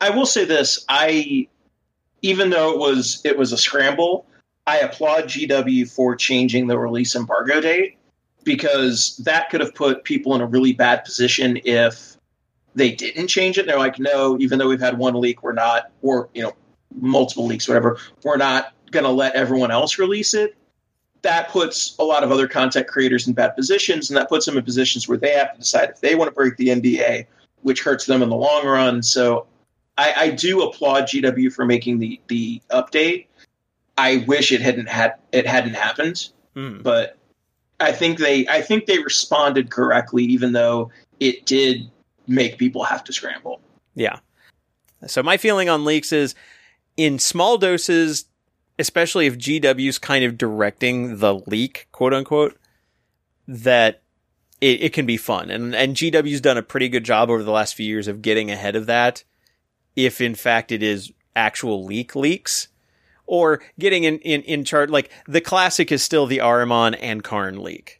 [0.00, 1.48] I will say this: I
[2.22, 4.26] even though it was it was a scramble,
[4.66, 7.98] I applaud GW for changing the release embargo date
[8.44, 12.16] because that could have put people in a really bad position if
[12.78, 13.66] they didn't change it.
[13.66, 16.52] They're like, no, even though we've had one leak, we're not, or you know,
[16.94, 20.56] multiple leaks, whatever, we're not going to let everyone else release it.
[21.22, 24.56] That puts a lot of other content creators in bad positions, and that puts them
[24.56, 27.26] in positions where they have to decide if they want to break the NDA,
[27.62, 29.02] which hurts them in the long run.
[29.02, 29.46] So,
[29.98, 33.26] I, I do applaud GW for making the the update.
[33.98, 36.82] I wish it hadn't had it hadn't happened, hmm.
[36.82, 37.18] but
[37.80, 41.90] I think they I think they responded correctly, even though it did
[42.28, 43.60] make people have to scramble.
[43.94, 44.18] Yeah.
[45.06, 46.34] So my feeling on leaks is
[46.96, 48.26] in small doses,
[48.78, 52.58] especially if GW's kind of directing the leak, quote unquote,
[53.46, 54.02] that
[54.60, 55.50] it, it can be fun.
[55.50, 58.50] And and GW's done a pretty good job over the last few years of getting
[58.50, 59.24] ahead of that.
[59.96, 62.68] If in fact it is actual leak leaks.
[63.30, 67.60] Or getting in, in, in chart like the classic is still the Ahriman and Kharn
[67.60, 67.97] leak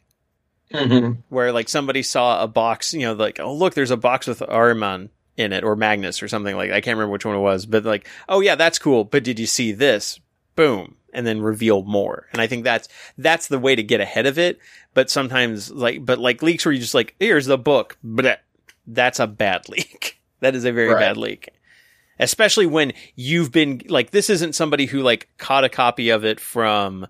[0.73, 1.19] mm-hmm.
[1.29, 4.39] where like somebody saw a box, you know, like oh look, there's a box with
[4.39, 6.71] Ahriman in it or Magnus or something like.
[6.71, 9.03] I can't remember which one it was, but like oh yeah, that's cool.
[9.03, 10.19] But did you see this?
[10.55, 12.27] Boom, and then reveal more.
[12.33, 14.59] And I think that's that's the way to get ahead of it.
[14.93, 18.41] But sometimes like but like leaks where you just like here's the book, but
[18.85, 20.19] that's a bad leak.
[20.41, 20.99] that is a very right.
[20.99, 21.49] bad leak
[22.19, 26.39] especially when you've been like this isn't somebody who like caught a copy of it
[26.39, 27.07] from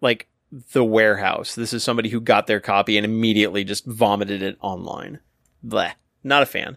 [0.00, 0.28] like
[0.72, 1.54] the warehouse.
[1.54, 5.20] This is somebody who got their copy and immediately just vomited it online.
[5.66, 5.92] Bleh.
[6.22, 6.76] Not a fan.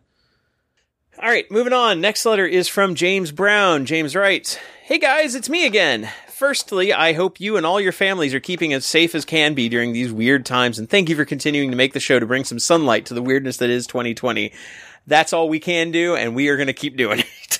[1.21, 2.01] All right, moving on.
[2.01, 3.85] Next letter is from James Brown.
[3.85, 6.09] James writes, Hey guys, it's me again.
[6.27, 9.69] Firstly, I hope you and all your families are keeping as safe as can be
[9.69, 12.43] during these weird times, and thank you for continuing to make the show to bring
[12.43, 14.53] some sunlight to the weirdness that is 2020.
[15.07, 17.59] That's all we can do, and we are going to keep doing it.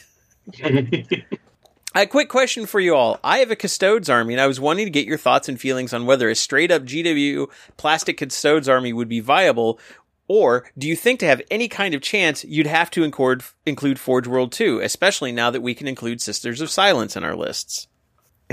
[1.97, 3.19] A quick question for you all.
[3.23, 5.93] I have a Custodes army, and I was wanting to get your thoughts and feelings
[5.93, 9.79] on whether a straight up GW plastic Custodes army would be viable,
[10.27, 13.99] or do you think to have any kind of chance you'd have to include, include
[13.99, 17.87] Forge World 2, especially now that we can include Sisters of Silence in our lists?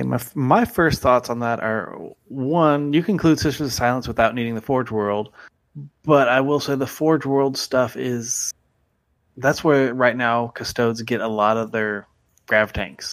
[0.03, 4.35] my, my first thoughts on that are one, you can include Sisters of Silence without
[4.35, 5.35] needing the Forge World,
[6.03, 8.55] but I will say the Forge World stuff is
[9.37, 12.07] that's where right now Custodes get a lot of their
[12.47, 13.13] grav tanks.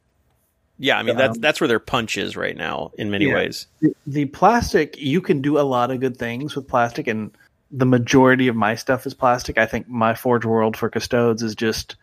[0.82, 3.36] Yeah, I mean that's um, that's where their punch is right now in many yeah.
[3.36, 3.68] ways.
[3.82, 7.30] The, the, plastic, you can do a lot of good things with plastic, and
[7.70, 9.60] the majority of my stuff is plastic.
[9.60, 11.98] I think my Forge World for Custodes is just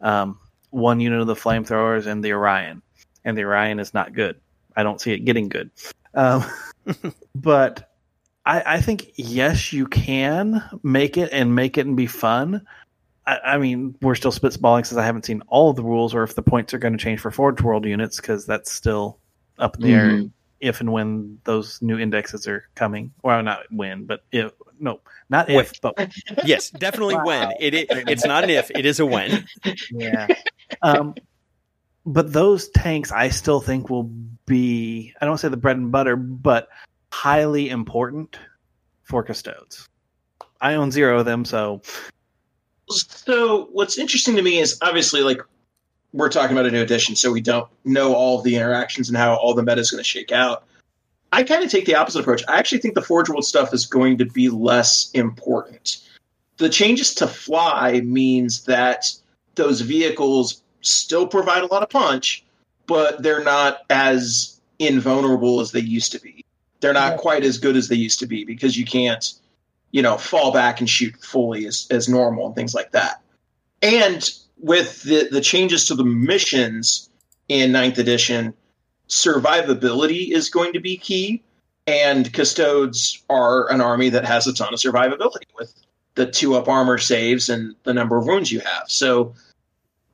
[0.00, 0.36] um,
[0.70, 2.82] one unit of the flamethrowers and the Orion,
[3.24, 4.40] and the Orion is not good.
[4.74, 5.70] I don't see it getting good.
[6.14, 6.44] Um,
[7.36, 7.88] but
[8.44, 12.66] I, I think yes, you can make it and make it and be fun.
[13.28, 16.22] I, I mean, we're still spitballing since I haven't seen all of the rules or
[16.22, 19.18] if the points are going to change for Forge World units because that's still
[19.58, 20.30] up in the air Mhm.
[20.60, 23.12] if and when those new indexes are coming.
[23.22, 25.58] Well, not when, but if no, not When.
[25.58, 25.94] if, but
[26.44, 27.24] Yes, definitely Wow.
[27.26, 27.52] when.
[27.60, 29.46] It, it it's not an if, it is a when.
[29.90, 30.28] yeah.
[30.82, 31.14] Um,
[32.06, 34.04] but those tanks, I still think will
[34.46, 36.68] be, I don't say the bread and butter, but
[37.12, 38.38] highly important
[39.02, 39.86] for custodes.
[40.60, 41.82] I own zero of them, so
[42.90, 45.40] So what's interesting to me is obviously like
[46.12, 49.18] we're talking about a new edition, so we don't know all of the interactions and
[49.18, 50.64] how all the meta is going to shake out.
[51.32, 52.42] I kind of take the opposite approach.
[52.48, 55.98] I actually think the Forge World stuff is going to be less important.
[56.56, 59.12] The changes to fly means that
[59.54, 62.44] those vehicles still provide a lot of punch,
[62.86, 66.44] but they're not as invulnerable as they used to be.
[66.80, 67.18] They're not Yeah.
[67.18, 69.34] quite as good as they used to be because you can't,
[69.90, 73.22] you know, fall back and shoot fully as, as normal and things like that.
[73.82, 74.28] And
[74.58, 77.08] with the, the changes to the missions
[77.48, 78.54] in ninth edition,
[79.08, 81.42] survivability is going to be key.
[81.86, 85.72] And custodes are an army that has a ton of survivability with
[86.16, 88.84] the two up armor saves and the number of wounds you have.
[88.88, 89.34] So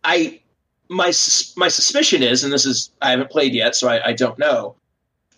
[0.04, 0.40] I
[0.88, 1.12] my
[1.56, 4.76] my suspicion is, and this is I haven't played yet, so I, I don't know.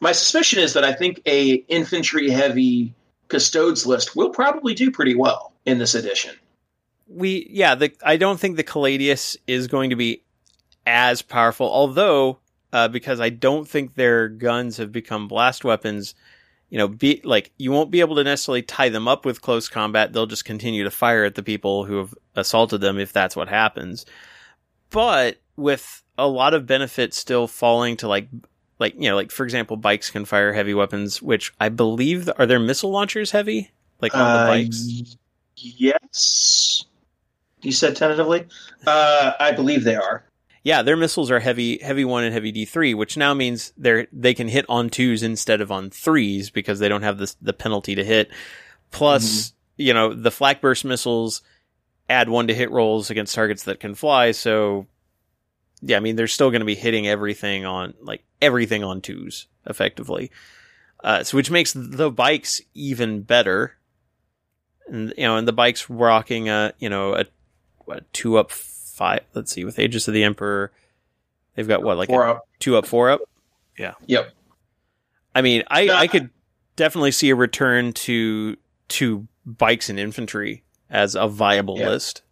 [0.00, 2.92] My suspicion is that I think a infantry heavy
[3.28, 6.34] custodes list will probably do pretty well in this edition.
[7.08, 10.22] we yeah the i don't think the Caladius is going to be
[10.86, 12.38] as powerful although
[12.72, 16.14] uh, because i don't think their guns have become blast weapons
[16.68, 19.68] you know be like you won't be able to necessarily tie them up with close
[19.68, 23.36] combat they'll just continue to fire at the people who have assaulted them if that's
[23.36, 24.04] what happens
[24.90, 28.28] but with a lot of benefits still falling to like
[28.78, 32.46] like you know like for example bikes can fire heavy weapons which i believe are
[32.46, 33.70] their missile launchers heavy
[34.00, 35.16] like on the Uh, bikes
[35.56, 36.84] Yes.
[37.62, 38.46] You said tentatively?
[38.86, 40.24] Uh, I believe they are.
[40.62, 44.08] Yeah, their missiles are heavy, heavy one and heavy D three, which now means they're
[44.12, 47.52] they can hit on twos instead of on threes because they don't have this the
[47.52, 48.30] penalty to hit.
[48.90, 51.42] Plus, you know, the flak burst missiles
[52.08, 54.32] add one to hit rolls against targets that can fly.
[54.32, 54.86] So,
[55.82, 59.46] yeah, I mean they're still going to be hitting everything on like everything on twos
[59.66, 60.30] effectively.
[61.04, 63.76] Uh, so which makes the bikes even better.
[64.88, 67.24] And you know, and the bikes rocking a you know a,
[67.88, 69.20] a two up five.
[69.34, 70.72] Let's see, with Aegis of the Emperor,
[71.54, 72.48] they've got what like Four a up.
[72.60, 73.20] two up, four up.
[73.78, 73.94] Yeah.
[74.06, 74.32] Yep.
[75.34, 76.30] I mean, I No, I could
[76.76, 78.56] definitely see a return to
[78.88, 81.88] to bikes and infantry as a viable Yeah.
[81.90, 82.22] list.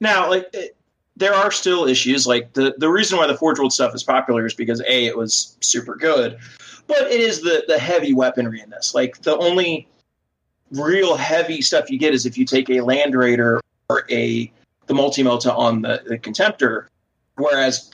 [0.00, 0.76] Now, like it,
[1.16, 2.26] there are still issues.
[2.26, 5.16] Like the the reason why the Forge World stuff is popular is because a it
[5.16, 6.38] was super good,
[6.86, 8.94] but it is the the heavy weaponry in this.
[8.94, 9.88] Like the only
[10.70, 14.50] real heavy stuff you get is if you take a Land Raider or a
[14.86, 16.86] the multi melta on the, the Contemptor,
[17.36, 17.92] whereas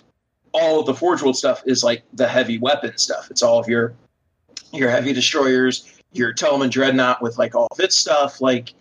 [0.52, 3.30] all of the Forge World stuff is like the heavy weapon stuff.
[3.30, 3.94] It's all of your
[4.72, 8.74] your heavy destroyers, your Telemon Dreadnought with like all of its stuff, like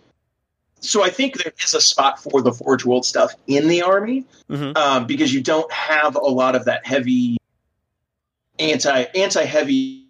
[0.80, 4.24] so I think there is a spot for the Forge World stuff in the army
[4.48, 7.36] hmm um, because you don't have a lot of that heavy
[8.58, 10.06] anti anti heavy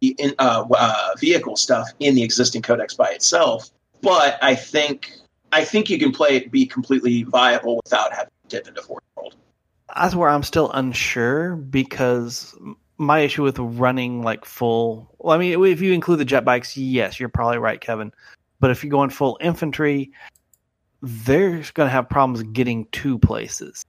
[0.00, 3.70] in, uh, uh, vehicle stuff in the existing codex by itself.
[4.02, 5.12] But I think
[5.52, 9.04] I think you can play it be completely viable without having to dip into Forge
[9.16, 9.36] World.
[9.94, 12.54] that's where I'm still unsure because
[12.98, 15.14] my issue with running like full.
[15.18, 18.12] Well, I mean, if you include the jet bikes, yes, you're probably right, Kevin.
[18.60, 20.12] But if you're going full infantry,
[21.02, 23.84] they're going to have problems getting to places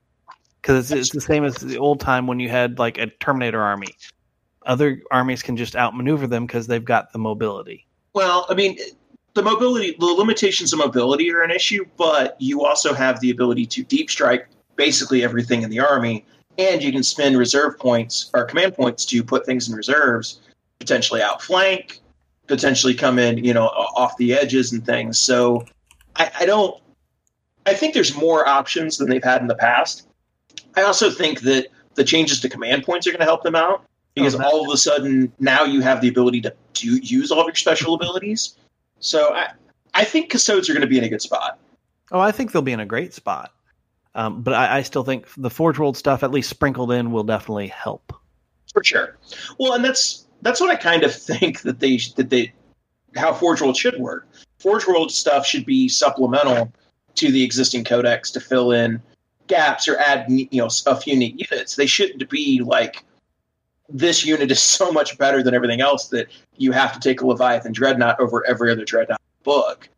[0.62, 3.62] because it's, it's the same as the old time when you had like a Terminator
[3.62, 3.96] army.
[4.66, 7.86] Other armies can just outmaneuver them because they've got the mobility.
[8.14, 8.78] Well, I mean,
[9.36, 13.68] the mobility, the limitations of mobility are an issue, but you also have the ability
[13.68, 16.26] to deep strike basically everything in the army,
[16.58, 20.42] and you can spend reserve points or command points to put things in reserves,
[20.80, 22.02] potentially outflank,
[22.48, 25.18] potentially come in, you know, off the edges and things.
[25.18, 25.66] So,
[26.16, 26.82] I, I don't.
[27.66, 30.08] I think there's more options than they've had in the past.
[30.76, 33.84] I also think that the changes to command points are going to help them out
[34.14, 37.42] because Oh, all of a sudden now you have the ability to, to use all
[37.42, 38.56] of your special abilities.
[39.00, 39.52] So I,
[39.94, 41.60] I think custodes are going to be in a good spot.
[42.12, 43.52] Oh, I think they'll be in a great spot.
[44.14, 47.24] Um, but I, I still think the Forge World stuff, at least sprinkled in, will
[47.24, 48.14] definitely help.
[48.72, 49.18] for sure.
[49.60, 52.54] Well, and that's that's what I kind of think that they that they
[53.16, 54.28] how Forge World should work.
[54.60, 56.72] Forge World stuff should be supplemental
[57.16, 59.02] to the existing codex to fill in
[59.48, 61.76] gaps or add you know a few neat units.
[61.76, 63.04] They shouldn't be like
[63.90, 66.28] this unit is so much better than everything else that
[66.58, 69.90] you have to take a Leviathan Dreadnought over every other Dreadnought book.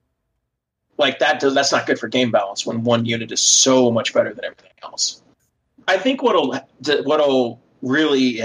[0.97, 4.13] Like that does that's not good for game balance when one unit is so much
[4.13, 5.21] better than everything else.
[5.89, 6.57] I think what'll
[7.03, 8.43] what'll really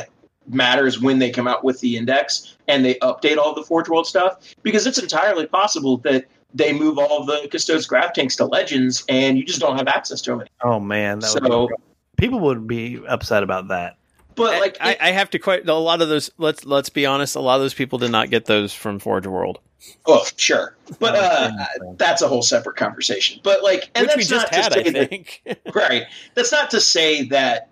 [0.49, 3.89] matter is when they come out with the index and they update all the Forge
[3.89, 8.45] World stuff because it's entirely possible that they move all the Custodes Grav tanks to
[8.45, 10.47] Legends and you just don't have access to them.
[10.63, 11.75] Oh man, that would So, be,
[12.17, 13.97] people would be upset about that.
[14.35, 16.31] but like I, I have to quite a lot of those.
[16.39, 17.37] Let's let's be honest.
[17.37, 19.61] A lot of those people did not get those from Forge World,
[20.07, 21.51] Oh, sure, but uh,
[21.97, 23.41] that's a whole separate conversation.
[23.43, 24.73] But like, and which we that's just not had.
[24.73, 26.05] to I say that, right.
[26.35, 27.69] That's not to say that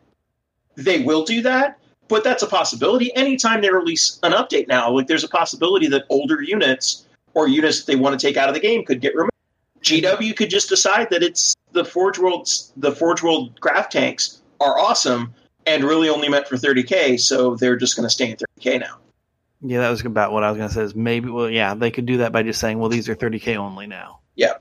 [0.77, 1.79] they will do that,
[2.11, 3.14] but that's a possibility.
[3.16, 7.78] Anytime they release an update now, like there's a possibility that older units or units
[7.78, 9.30] that they want to take out of the game could get removed.
[9.82, 14.78] GW could just decide that it's the Forge World's the Forge World craft tanks are
[14.78, 15.32] awesome
[15.66, 18.98] and really only meant for 30k, so they're just going to stay in 30k now.
[19.62, 20.82] Yeah, that was about what I was going to say.
[20.82, 23.56] Is maybe, well, yeah, they could do that by just saying, well, these are 30k
[23.56, 24.20] only now.
[24.34, 24.54] Yeah.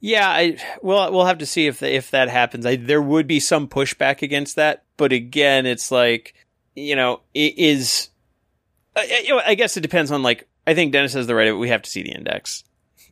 [0.00, 2.64] Yeah, I well, we'll have to see if the, if that happens.
[2.64, 6.34] I, there would be some pushback against that, but again, it's like
[6.80, 8.08] you know, it is.
[8.96, 10.48] I, you know, I guess it depends on like.
[10.66, 11.52] I think Dennis has the right.
[11.52, 12.64] We have to see the index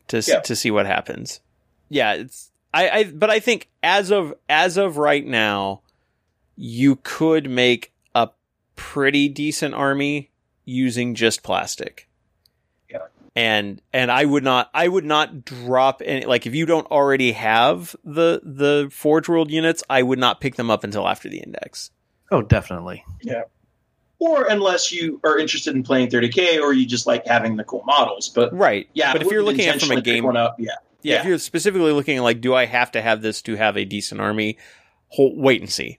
[0.07, 0.39] to s Yeah.
[0.41, 1.41] to see what happens.
[1.89, 3.03] Yeah, it's I, I.
[3.05, 5.81] But I think as of as of right now,
[6.55, 8.29] you could make a
[8.75, 10.31] pretty decent army
[10.65, 12.07] using just plastic
[13.35, 17.31] and and I would not I would not drop any like if you don't already
[17.33, 21.39] have the the Forge World units, I would not pick them up until after the
[21.39, 21.91] index.
[22.31, 23.03] Oh, definitely.
[24.19, 27.83] Or unless you are interested in playing 30k or you just like having the cool
[27.85, 28.27] models.
[28.29, 28.87] But Right.
[28.93, 30.71] yeah, but if you're looking at from a game one up, yeah.
[31.03, 33.77] yeah, if you're specifically looking at like do I have to have this to have
[33.77, 34.57] a decent army?
[35.07, 35.97] Hold, wait and see.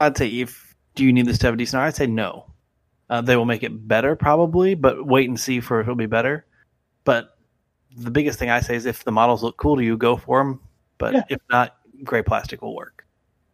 [0.00, 1.78] I'd say if do you need this to have a decent?
[1.78, 2.46] Army i'd say no.
[3.08, 6.06] Uh, they will make it better probably, but wait and see for if it'll be
[6.06, 6.44] better.
[7.04, 7.36] But
[7.96, 10.38] the biggest thing I say is if the models look cool to you, go for
[10.38, 10.60] them.
[10.98, 11.22] But Yeah.
[11.28, 13.01] if not, gray plastic will work.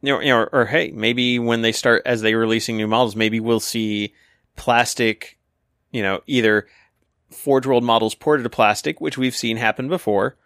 [0.00, 2.86] You know, you know, or, or hey, maybe when they start as they releasing new
[2.86, 4.14] models, maybe we'll see
[4.56, 5.38] plastic,
[5.90, 6.66] you know, either
[7.30, 10.36] Forge World models ported to plastic, which we've seen happen before,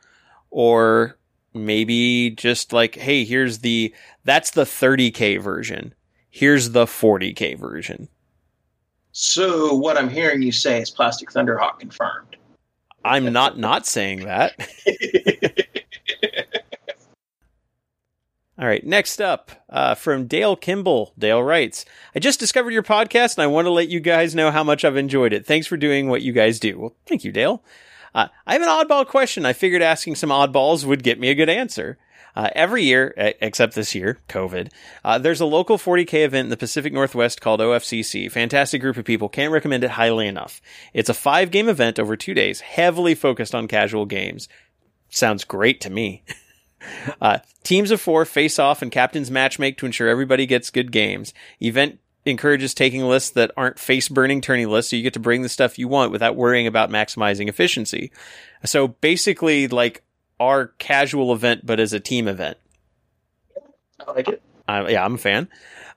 [0.51, 1.19] or
[1.55, 3.95] maybe just like, hey, here's the
[4.25, 5.95] that's the 30k version.
[6.31, 8.09] Here's the 40k version.
[9.13, 12.37] So what I'm hearing you say is Plastic Thunderhawk confirmed.
[13.05, 14.55] I'm not not saying that.
[18.63, 21.13] All right, next up uh, from Dale Kimball.
[21.19, 21.85] Dale writes,
[22.15, 24.85] I just discovered your podcast and I want to let you guys know how much
[24.85, 25.45] I've enjoyed it.
[25.45, 26.79] Thanks for doing what you guys do.
[26.79, 27.65] Well, thank you, Dale.
[28.15, 29.45] Uh, I have an oddball question.
[29.45, 31.99] I figured asking some oddballs would get me a good answer.
[32.37, 34.71] Uh, every year, except this year, COVID,
[35.05, 38.31] uh, there's a local 40K event in the Pacific Northwest called OFCC.
[38.31, 39.29] Fantastic group of people.
[39.29, 40.63] Can't recommend it highly enough.
[40.95, 44.49] It's a five game event over two days, heavily focused on casual games.
[45.09, 46.23] Sounds great to me.
[47.21, 51.33] Uh, teams of four face off and captains matchmake to ensure everybody gets good games.
[51.61, 55.43] Event encourages taking lists that aren't face burning tourney lists, so you get to bring
[55.43, 58.13] the stuff you want without worrying about maximizing efficiency.
[58.65, 60.03] So basically, like
[60.39, 62.59] our casual event, but as a team event.
[64.07, 64.43] I like it.
[64.69, 65.49] Uh, yeah, I'm a fan.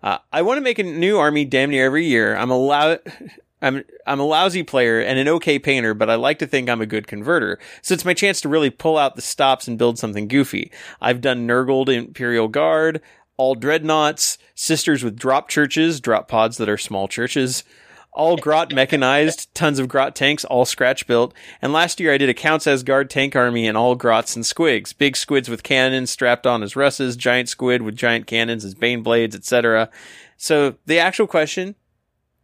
[0.04, 2.36] Uh, I want to make a new army damn near every year.
[2.36, 3.00] I'm a lou-
[3.66, 6.82] I'm I'm a lousy player and an okay painter, but I like to think I'm
[6.82, 7.58] a good converter.
[7.82, 10.72] So it's my chance to really pull out the stops and build something goofy.
[11.02, 13.02] I've done Nurgled Imperial Guard,
[13.38, 17.64] all dreadnoughts, sisters with drop churches, drop pods that are small churches,
[18.12, 21.34] all grot mechanized, tons of grot tanks, all scratch built.
[21.60, 24.46] And last year I did a Counts as Guard tank army and all grots and
[24.46, 24.96] squigs.
[24.96, 29.02] Big squids with cannons strapped on as russes, giant squid with giant cannons as bane
[29.02, 29.90] blades, etc.
[30.38, 31.74] So the actual question,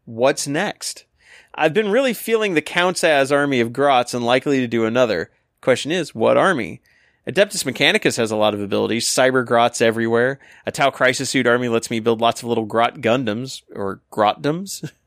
[0.05, 1.05] what's next?
[1.53, 5.29] I've been really feeling the Counts as army of grots and likely to do another.
[5.61, 6.81] Question is, what army?
[7.27, 9.07] Adeptus Mechanicus has a lot of abilities.
[9.07, 10.39] Cyber grots everywhere.
[10.65, 14.89] A Tau Crisis Suit army lets me build lots of little grot Gundams, or grotdums.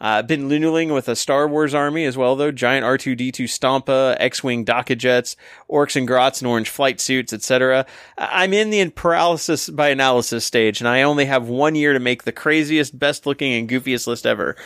[0.00, 2.50] Uh, been lunuling with a Star Wars army as well, though.
[2.50, 5.36] Giant R2D2 Stompa, X-Wing Daka Jets,
[5.70, 7.86] Orks and Grots and Orange Flight Suits, etc.
[8.18, 12.24] I'm in the paralysis by analysis stage, and I only have one year to make
[12.24, 14.56] the craziest, best looking, and goofiest list ever.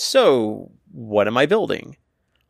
[0.00, 1.96] So, what am I building?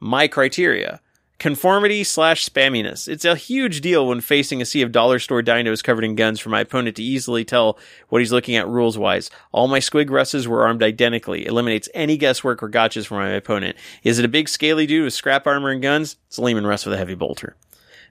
[0.00, 1.00] My criteria.
[1.38, 3.08] Conformity slash spamminess.
[3.08, 6.40] It's a huge deal when facing a sea of dollar store dinos covered in guns
[6.40, 7.78] for my opponent to easily tell
[8.10, 9.30] what he's looking at rules wise.
[9.50, 11.46] All my squig russes were armed identically.
[11.46, 13.78] Eliminates any guesswork or gotchas for my opponent.
[14.02, 16.16] Is it a big scaly dude with scrap armor and guns?
[16.26, 17.56] It's a Leman Russ with a heavy bolter.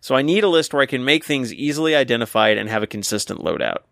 [0.02, 2.88] So I need a list where I can make things easily identified and have a
[2.88, 3.84] consistent loadout.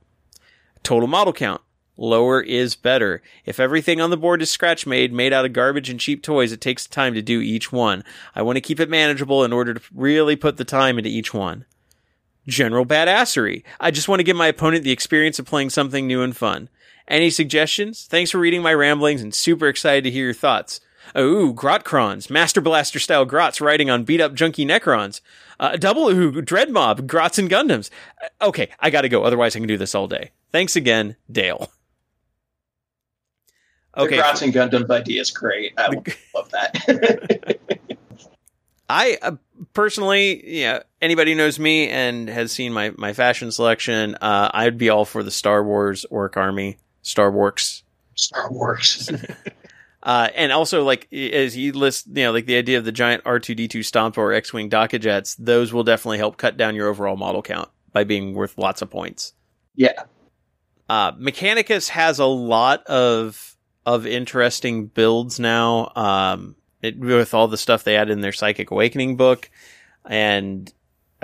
[0.82, 1.62] Total model count.
[1.98, 3.22] Lower is better.
[3.46, 6.52] If everything on the board is scratch made, made out of garbage and cheap toys,
[6.52, 8.04] it takes time to do each one.
[8.36, 11.34] I want to keep it manageable in order to really put the time into each
[11.34, 11.66] one.
[12.48, 13.64] General badassery.
[13.80, 16.70] I just want to give my opponent the experience of playing something new and fun.
[17.08, 18.06] Any suggestions?
[18.06, 20.82] Thanks for reading my ramblings and super excited to hear your thoughts.
[21.18, 25.22] Ooh, Grotkrons, Master Blaster style Grots riding on beat up junky Necrons.
[25.60, 27.90] Uh, double Ooh, Dread Mob, Grots and Gundams.
[28.22, 30.32] Uh, okay, I gotta go, otherwise I can do this all day.
[30.52, 31.72] Thanks again, Dale.
[33.98, 34.18] Okay.
[34.18, 35.74] The Grots and Gundams idea is great.
[35.78, 35.88] I
[36.36, 37.60] love that.
[38.90, 39.36] I uh,
[39.74, 44.78] personally, yeah, anybody who knows me and has seen my, my fashion selection, uh, I'd
[44.78, 47.84] be all for the Star Wars Ork Army, Star Wars.
[48.16, 49.10] Star Wars.
[50.04, 53.24] uh, and also, like, as you list, you know, like the idea of the giant
[53.24, 57.42] R2D2 Stompa or X Wing Dakkajets, those will definitely help cut down your overall model
[57.42, 59.34] count by being worth lots of points.
[59.76, 60.04] Yeah.
[60.88, 63.55] Uh, Mechanicus has a lot of,
[63.86, 65.92] of interesting builds now.
[65.96, 69.50] Um, it, with all the stuff they added in their Psychic Awakening book,
[70.06, 70.72] and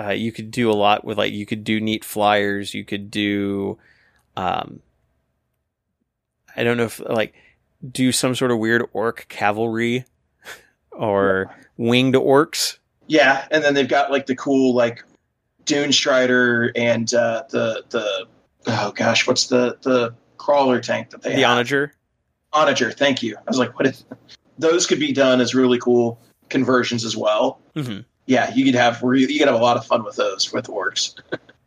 [0.00, 2.74] uh, you could do a lot with like you could do neat flyers.
[2.74, 3.78] You could do,
[4.36, 4.80] um,
[6.56, 7.34] I don't know if like
[7.90, 10.04] do some sort of weird ork cavalry
[10.90, 11.64] or yeah.
[11.76, 12.78] winged orks.
[13.06, 15.04] Yeah, and then they've got like the cool like
[15.64, 18.26] Dune Strider and uh, the the
[18.66, 21.58] oh gosh, what's the the crawler tank that they the have?
[21.58, 21.92] Onager.
[22.54, 23.36] Onager, thank you.
[23.36, 24.04] I was like, what is?
[24.58, 27.60] those could be done as really cool conversions as well.
[27.74, 28.00] Mm-hmm.
[28.26, 31.14] Yeah, you could have you could have a lot of fun with those with orks.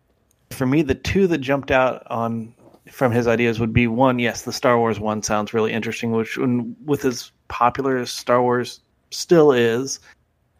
[0.51, 2.53] For me, the two that jumped out on
[2.89, 6.37] from his ideas would be one, yes, the Star Wars one sounds really interesting, which
[6.85, 8.79] with as popular as Star Wars
[9.11, 9.99] still is,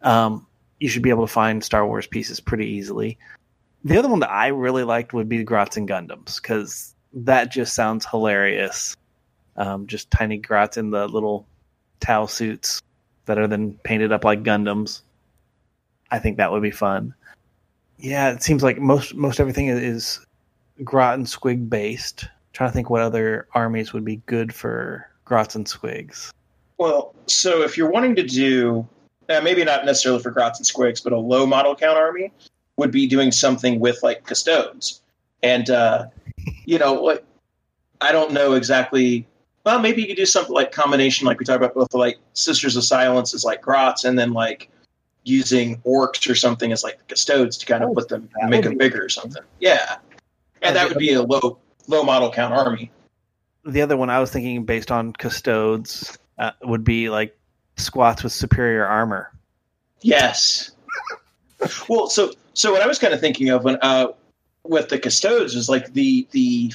[0.01, 0.45] um,
[0.79, 3.17] you should be able to find Star Wars pieces pretty easily.
[3.85, 7.51] The other one that I really liked would be the Grots and Gundams because that
[7.51, 8.97] just sounds hilarious.
[9.57, 11.47] Um, just tiny Grots in the little
[11.99, 12.81] Tau suits
[13.25, 15.01] that are then painted up like Gundams.
[16.11, 17.13] I think that would be fun.
[17.97, 20.19] Yeah, it seems like most most everything is
[20.83, 22.25] Grot and Squig based.
[22.25, 26.31] I'm trying to think what other armies would be good for Grots and Squigs.
[26.77, 28.87] Well, so if you're wanting to do
[29.29, 32.31] uh, maybe not necessarily for Grots and Squigs, but a low model count army
[32.77, 35.01] would be doing something with like custodes.
[35.41, 36.07] And uh,
[36.65, 37.25] you know, what
[38.01, 39.27] I don't know exactly
[39.65, 42.75] well, maybe you could do something like combination, like we talked about with like Sisters
[42.75, 44.69] of Silence is like grots, and then like
[45.23, 48.63] using orks or something as like the custodes to kind of oh, put them make
[48.63, 49.41] them bigger or something.
[49.59, 49.97] Yeah,
[50.61, 51.57] and that would be a low
[51.87, 52.91] low model count army.
[53.65, 57.35] The other one I was thinking, based on custodes, uh, would be like
[57.77, 59.31] squats with superior armor.
[60.01, 60.71] Yes.
[61.89, 64.09] well, so so what I was kind of thinking of when uh,
[64.63, 66.71] with the custodes is like the the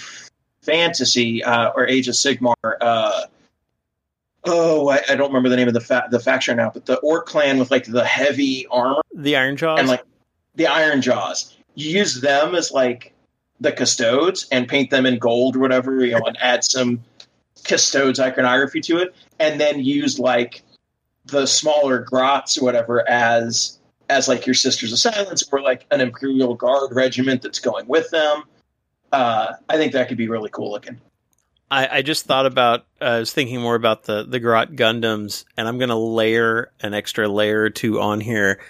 [0.63, 2.55] fantasy uh, or Age of Sigmar.
[2.81, 3.23] Uh,
[4.45, 6.99] oh, I, I, don't remember the name of the fa- the faction now, but the
[6.99, 10.05] Orc clan with like the heavy armor, the Ironjawz, and like
[10.55, 11.55] the Ironjawz.
[11.75, 13.15] You use them as like
[13.61, 17.03] the custodes and paint them in gold or whatever, you know, and add some
[17.65, 20.63] custodes iconography to it, and then use like
[21.27, 26.01] the smaller grots or whatever as as like your Sisters of Silence or like an
[26.01, 28.43] Imperial Guard regiment that's going with them
[29.13, 31.01] uh, I think that could be really cool looking.
[31.71, 32.87] I, I just thought about.
[33.01, 36.73] Uh, I was thinking more about the the Grot Gundams, and I'm going to layer
[36.81, 38.61] an extra layer or two on here.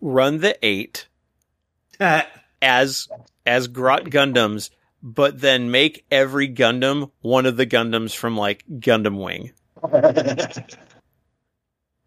[0.00, 1.06] Run the eight
[2.00, 3.08] as
[3.46, 4.70] as Grot Gundams,
[5.02, 9.52] but then make every Gundam one of the Gundams from like Gundam Wing.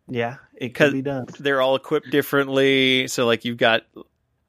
[0.10, 1.28] yeah, it could be done.
[1.40, 3.84] They're all equipped differently, so like you've got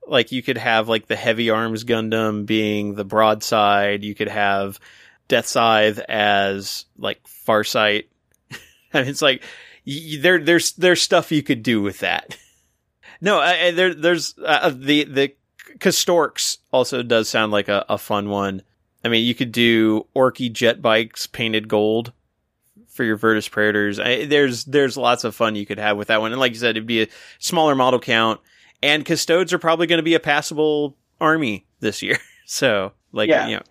[0.08, 4.04] like you could have like the heavy arms Gundam being the broadside.
[4.04, 4.80] You could have
[5.28, 8.06] Death Scythe as like Farsight.
[8.92, 9.42] and it's like
[9.86, 12.36] there there's there's stuff you could do with that.
[13.20, 15.34] no, I, there there's uh, the the
[15.78, 18.62] Kastorks also does sound like a, a fun one.
[19.04, 22.12] I mean, you could do Orky jet bikes painted gold
[22.88, 24.00] for your Vertus Praetors.
[24.00, 26.58] I, there's there's lots of fun you could have with that one, and like you
[26.58, 28.40] said, it'd be a smaller model count
[28.82, 32.18] and custodes are probably going to be a passable army this year.
[32.50, 33.46] So, like, yeah.
[33.46, 33.62] you know,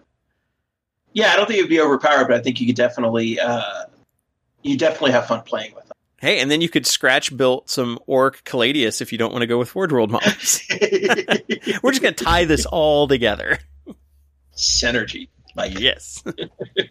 [1.11, 3.85] yeah, I don't think it would be overpowered, but I think you could definitely, uh,
[4.61, 5.97] you definitely have fun playing with them.
[6.19, 9.47] Hey, and then you could scratch build some ork Caladius if you don't want to
[9.47, 10.61] go with Forge World models.
[11.81, 13.57] We're just going to tie this all together.
[14.55, 15.29] Synergy.
[15.55, 16.23] Like yes.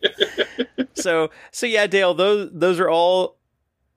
[0.94, 3.36] so so yeah, Dale, those those are all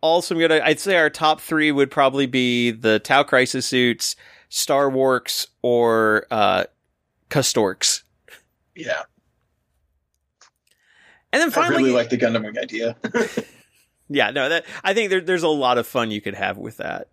[0.02, 0.52] also good.
[0.52, 4.16] I'd say our top three would probably be the Tau Crisis suits,
[4.50, 6.66] Star Wars, or uh,
[7.30, 8.04] Kastorks.
[8.76, 9.04] Yeah.
[11.32, 12.96] And then finally, I really like the Gundam idea.
[14.10, 16.78] yeah, no, that I think there, there's a lot of fun you could have with
[16.78, 17.10] that.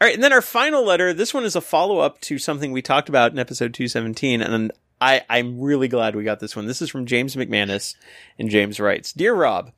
[0.00, 1.12] All right, and then our final letter.
[1.12, 4.72] This one is a follow up to something we talked about in episode 217, and
[5.00, 6.66] I, I'm really glad we got this one.
[6.66, 7.94] This is from James McManus,
[8.38, 9.72] and James writes, "Dear Rob,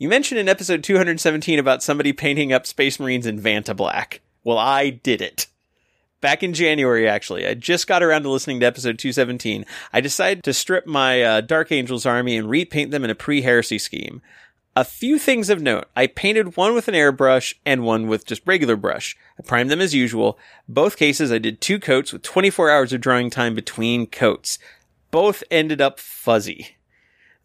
[0.00, 4.22] you mentioned in episode 217 about somebody painting up Space Marines in Vanta black.
[4.42, 5.46] Well, I did it."
[6.22, 9.64] Back in January, actually, I just got around to listening to episode 217.
[9.92, 13.78] I decided to strip my uh, Dark Angels army and repaint them in a pre-heresy
[13.78, 14.22] scheme.
[14.74, 15.88] A few things of note.
[15.94, 19.16] I painted one with an airbrush and one with just regular brush.
[19.38, 20.38] I primed them as usual.
[20.68, 24.58] Both cases I did two coats with 24 hours of drying time between coats.
[25.10, 26.76] Both ended up fuzzy.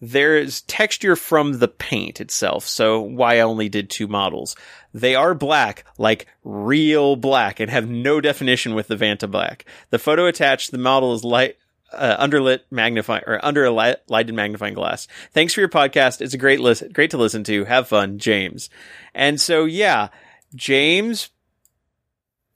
[0.02, 4.56] There's texture from the paint itself, so why I only did two models.
[4.93, 9.66] They are black, like real black, and have no definition with the Vanta black.
[9.89, 11.58] The photo attached, the model is light,
[11.93, 15.08] uh, underlit magnifying or under a light, lighted magnifying glass.
[15.32, 16.22] Thanks for your podcast.
[16.22, 17.64] It's a great listen, great to listen to.
[17.66, 18.70] Have fun, James.
[19.14, 20.10] And so, yeah,
[20.54, 21.30] James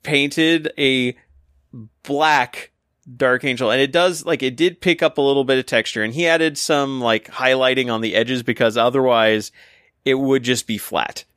[0.04, 1.18] painted a
[2.04, 2.69] black
[3.16, 6.03] Dark Angel, and it does like it did pick up a little bit of texture,
[6.03, 9.51] and he added some like highlighting on the edges because otherwise
[10.05, 11.26] it would just be flat.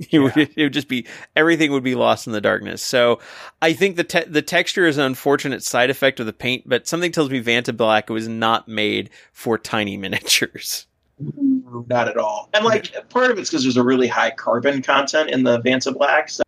[0.00, 0.20] It, yeah.
[0.20, 2.80] would, it would just be everything would be lost in the darkness.
[2.80, 3.20] So
[3.60, 6.88] I think the te- the texture is an unfortunate side effect of the paint, but
[6.88, 10.86] something tells me Vanta Black was not made for tiny miniatures.
[11.18, 12.48] Not at all.
[12.54, 15.92] And like part of it's because there's a really high carbon content in the Vanta
[15.92, 16.30] Black.
[16.30, 16.44] So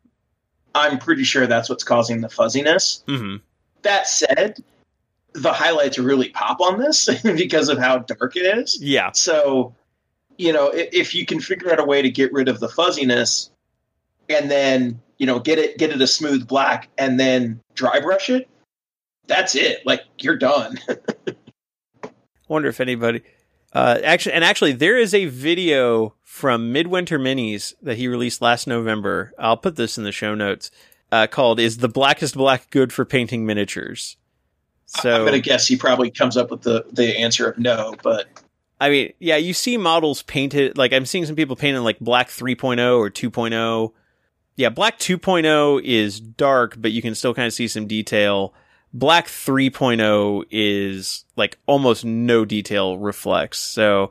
[0.74, 3.04] I'm pretty sure that's what's causing the fuzziness.
[3.06, 3.36] Mm-hmm.
[3.82, 4.58] That said,
[5.32, 8.80] the highlights really pop on this because of how dark it is.
[8.80, 9.12] Yeah.
[9.12, 9.74] So
[10.38, 13.50] you know, if you can figure out a way to get rid of the fuzziness
[14.28, 18.30] and then, you know, get it get it a smooth black and then dry brush
[18.30, 18.48] it,
[19.26, 19.84] that's it.
[19.86, 20.78] Like you're done.
[22.48, 23.22] Wonder if anybody
[23.72, 28.66] uh, actually and actually there is a video from Midwinter Minis that he released last
[28.66, 29.32] November.
[29.38, 30.70] I'll put this in the show notes.
[31.12, 34.16] Uh, called "Is the Blackest Black Good for Painting Miniatures?"
[34.86, 38.26] So I'm gonna guess he probably comes up with the the answer of no, but
[38.82, 42.28] I mean, yeah, you see models painted like I'm seeing some people painting like black
[42.28, 43.92] 3.0 or 2.0.
[44.56, 48.54] Yeah, black 2.0 is dark, but you can still kind of see some detail.
[48.92, 53.60] Black 3.0 is like almost no detail reflects.
[53.60, 54.10] So,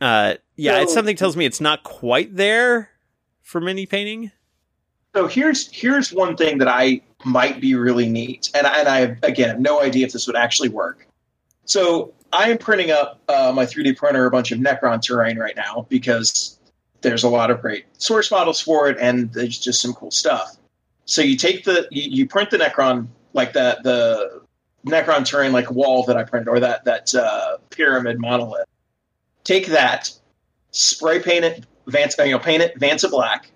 [0.00, 2.92] uh, yeah, so, it's something tells me it's not quite there
[3.42, 4.32] for mini painting.
[5.14, 8.98] So here's here's one thing that I might be really neat, and I, and I
[9.26, 11.06] again have no idea if this would actually work.
[11.64, 15.54] So I am printing up uh, my 3D printer a bunch of Necron terrain right
[15.54, 16.58] now because
[17.02, 20.56] there's a lot of great source models for it, and there's just some cool stuff.
[21.04, 24.40] So you take the you, you print the Necron like that the
[24.86, 28.66] Necron terrain like wall that I printed or that that uh, pyramid monolith.
[29.44, 30.10] Take that,
[30.70, 33.51] spray paint it, Vance, you know, paint it Vanta black,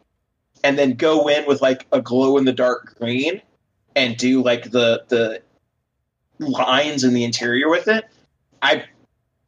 [0.67, 3.41] and then go in with like a glow in the dark green
[3.95, 5.43] and do like the the
[6.39, 8.05] lines in the interior with it
[8.63, 8.85] I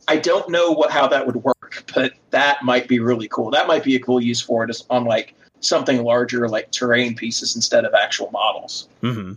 [0.08, 3.50] I don't know what how that would work, but that might be really cool.
[3.50, 7.54] That might be a cool use for it on like something larger, like terrain pieces
[7.54, 8.88] instead of actual models.
[9.02, 9.34] Mm-hmm.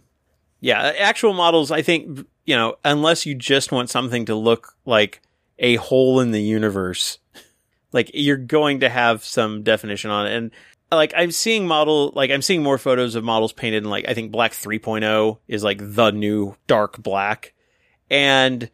[0.61, 1.71] Yeah, actual models.
[1.71, 5.21] I think you know, unless you just want something to look like
[5.59, 7.19] a hole in the universe,
[7.91, 10.33] like you're going to have some definition on it.
[10.33, 10.51] And
[10.91, 14.13] like I'm seeing model, like I'm seeing more photos of models painted in like I
[14.13, 17.53] think black 3.0 is like the new dark black,
[18.09, 18.69] and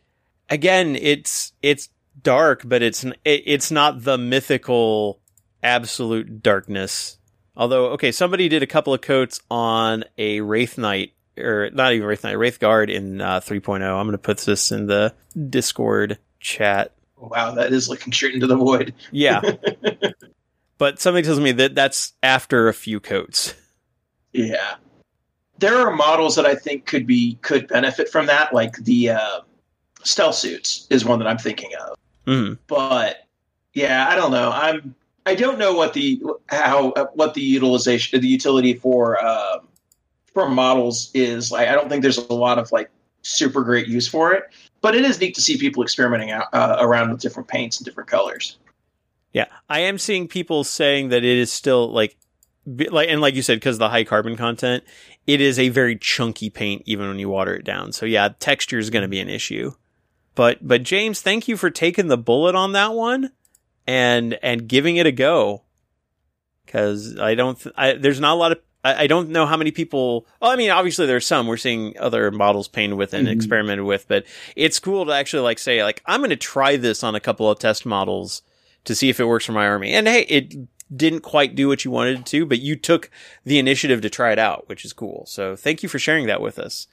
[0.49, 1.89] again, it's it's
[2.21, 5.19] dark, but it's it's not the mythical
[5.63, 7.17] absolute darkness.
[7.55, 12.07] Although, okay, somebody did a couple of coats on a Wraith Knight, or not even
[12.07, 13.81] Wraith Knight, Wraith Guard in uh, 3.0.
[13.81, 15.15] I'm going to put this in the
[15.49, 16.93] Discord chat.
[17.17, 18.93] Wow, that is looking straight into the void.
[19.11, 19.41] Yeah.
[20.77, 23.53] but something tells me that that's after a few coats.
[24.33, 24.75] Yeah.
[25.59, 29.39] There are models that I think could be could benefit from that, like the uh,
[30.03, 31.97] stealth suits is one that I'm thinking of.
[32.27, 32.57] Mm.
[32.67, 33.27] But
[33.73, 34.51] yeah, I don't know.
[34.51, 34.95] I'm
[35.25, 39.59] I don't know what the how what the utilization the utility for uh,
[40.33, 41.51] for models is.
[41.51, 42.91] Like I don't think there's a lot of like
[43.23, 44.43] super great use for it.
[44.81, 47.85] But it is neat to see people experimenting out, uh, around with different paints and
[47.85, 48.57] different colors.
[49.37, 52.17] Yeah, I am seeing people saying that it is still like
[52.65, 54.83] like and like you said because of the high carbon content
[55.25, 58.77] it is a very chunky paint even when you water it down so yeah texture
[58.77, 59.71] is going to be an issue
[60.37, 63.31] but but James, thank you for taking the bullet on that one
[63.87, 65.63] and and giving it a go.
[66.63, 69.71] Because I don't, th- I, there's not a lot of I, don't know how many
[69.71, 70.27] people.
[70.39, 73.31] Well, I mean, obviously there's some we're seeing other models painted with and Mhm.
[73.31, 77.03] experimented with, but it's cool to actually like say like I'm going to try this
[77.03, 78.43] on a couple of test models
[78.87, 79.93] to see if it works for my army.
[79.93, 80.55] And hey, it
[80.95, 83.11] didn't quite do what you wanted it to, but you took
[83.43, 85.25] the initiative to try it out, which is cool.
[85.27, 86.87] So thank you for sharing that with us.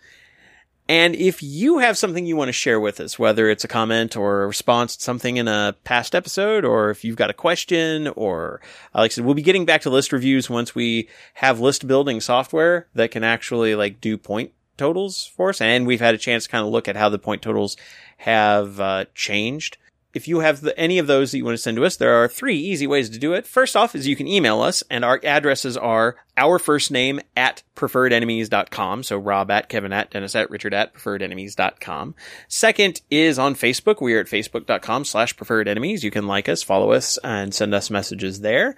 [0.86, 4.16] And if you have something you want to share with us, whether it's a comment
[4.16, 8.08] or a response to something in a past episode, or if you've got a question,
[8.08, 8.60] or
[8.94, 11.86] uh, like I said, we'll be getting back to list reviews once we have list
[11.86, 15.62] building software that can actually like do point totals for us.
[15.62, 17.78] And we've had a chance to kind of look at how the point totals
[18.18, 19.78] have uh, changed.
[20.14, 22.14] If you have the, any of those that you want to send to us, there
[22.14, 23.46] are three easy ways to do it.
[23.46, 27.62] First off is you can email us and our addresses are our first name at
[27.76, 29.02] preferredenemies.com.
[29.02, 32.14] So Rob at Kevin at Dennis at Richard at preferredenemies.com.
[32.48, 34.00] Second is on Facebook.
[34.00, 36.04] We are at facebook.com slash preferred enemies.
[36.04, 38.76] You can like us, follow us and send us messages there.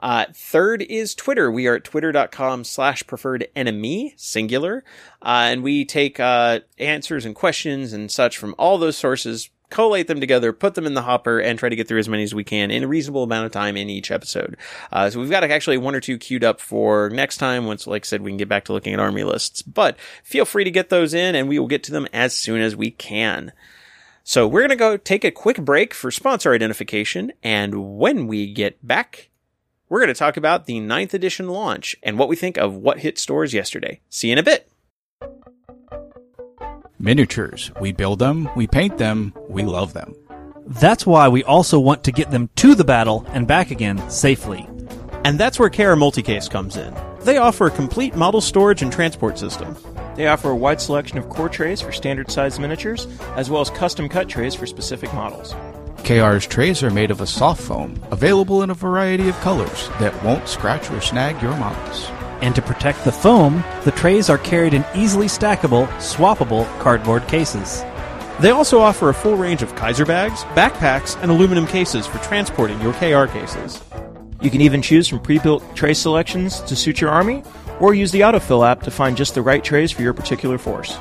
[0.00, 1.50] Uh, third is Twitter.
[1.50, 4.84] We are at twitter.com slash preferred enemy, singular.
[5.20, 10.06] Uh, and we take, uh, answers and questions and such from all those sources, collate
[10.06, 12.34] them together, put them in the hopper, and try to get through as many as
[12.34, 14.56] we can in a reasonable amount of time in each episode.
[14.92, 18.04] Uh, so we've got actually one or two queued up for next time once, like
[18.04, 19.62] I said, we can get back to looking at army lists.
[19.62, 22.60] But feel free to get those in and we will get to them as soon
[22.60, 23.52] as we can.
[24.24, 27.32] So we're going to go take a quick break for sponsor identification.
[27.42, 29.30] And when we get back,
[29.88, 32.98] we're going to talk about the ninth edition launch and what we think of what
[32.98, 34.00] hit stores yesterday.
[34.10, 34.70] See you in a bit.
[37.00, 37.70] Miniatures.
[37.80, 40.14] We build them, we paint them, we love them.
[40.66, 44.68] That's why we also want to get them to the battle and back again safely.
[45.24, 46.94] And that's where KR Multicase comes in.
[47.20, 49.76] They offer a complete model storage and transport system.
[50.16, 53.06] They offer a wide selection of core trays for standard size miniatures,
[53.36, 55.54] as well as custom cut trays for specific models.
[56.02, 60.24] KR's trays are made of a soft foam, available in a variety of colors that
[60.24, 62.10] won't scratch or snag your models.
[62.40, 67.82] And to protect the foam, the trays are carried in easily stackable, swappable cardboard cases.
[68.40, 72.80] They also offer a full range of Kaiser bags, backpacks, and aluminum cases for transporting
[72.80, 73.82] your KR cases.
[74.40, 77.42] You can even choose from pre-built tray selections to suit your army,
[77.80, 80.94] or use the autofill app to find just the right trays for your particular force.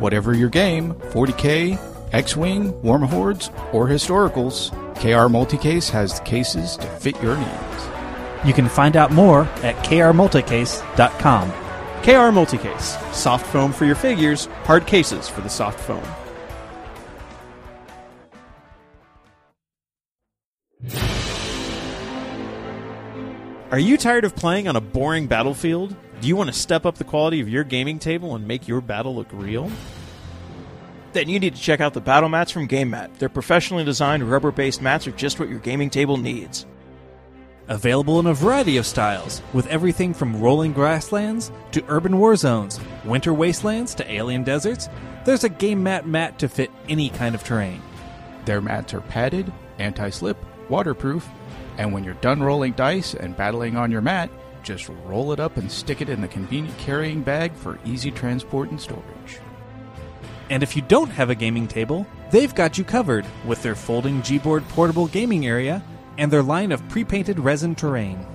[0.00, 1.78] Whatever your game, 40k,
[2.12, 7.89] X-Wing, WarmaHordes, or Historicals, KR Multicase has the cases to fit your needs.
[8.44, 11.50] You can find out more at krmulticase.com.
[12.02, 16.02] KR Multicase, soft foam for your figures, hard cases for the soft foam.
[23.70, 25.94] Are you tired of playing on a boring battlefield?
[26.20, 28.80] Do you want to step up the quality of your gaming table and make your
[28.80, 29.70] battle look real?
[31.12, 33.18] Then you need to check out the battle mats from GameMat.
[33.18, 36.66] Their professionally designed rubber based mats are just what your gaming table needs.
[37.70, 42.80] Available in a variety of styles, with everything from rolling grasslands to urban war zones,
[43.04, 44.88] winter wastelands to alien deserts,
[45.24, 47.80] there's a game mat mat to fit any kind of terrain.
[48.44, 50.36] Their mats are padded, anti-slip,
[50.68, 51.28] waterproof,
[51.78, 54.30] and when you're done rolling dice and battling on your mat,
[54.64, 58.70] just roll it up and stick it in the convenient carrying bag for easy transport
[58.70, 59.38] and storage.
[60.50, 64.22] And if you don't have a gaming table, they've got you covered with their folding
[64.22, 65.84] Gboard portable gaming area
[66.18, 68.26] and their line of pre-painted resin terrain.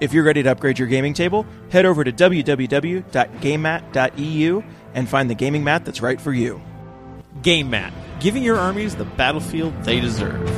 [0.00, 4.62] If you're ready to upgrade your gaming table, head over to www.gamemat.eu
[4.94, 6.60] and find the gaming mat that's right for you.
[7.42, 10.48] Game Mat, giving your armies the battlefield they deserve.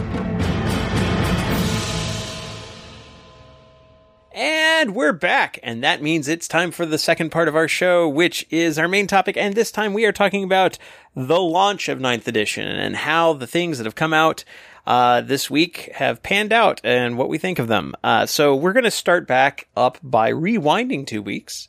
[4.33, 8.07] And we're back, and that means it's time for the second part of our show,
[8.07, 9.39] which is our main topic.
[9.39, 10.77] And this time we are talking about
[11.15, 14.45] the launch of 9th edition and how the things that have come out
[14.87, 17.95] uh, this week have panned out and what we think of them.
[18.05, 21.69] Uh, so we're going to start back up by rewinding two weeks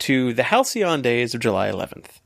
[0.00, 2.20] to the halcyon days of July 11th.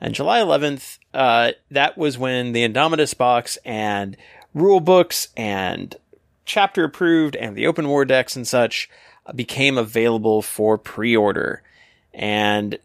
[0.00, 4.16] And July 11th, uh, that was when the Indomitus box and
[4.54, 5.96] rule books and
[6.44, 8.88] chapter approved and the open war decks and such
[9.34, 11.62] became available for pre-order.
[12.14, 12.78] And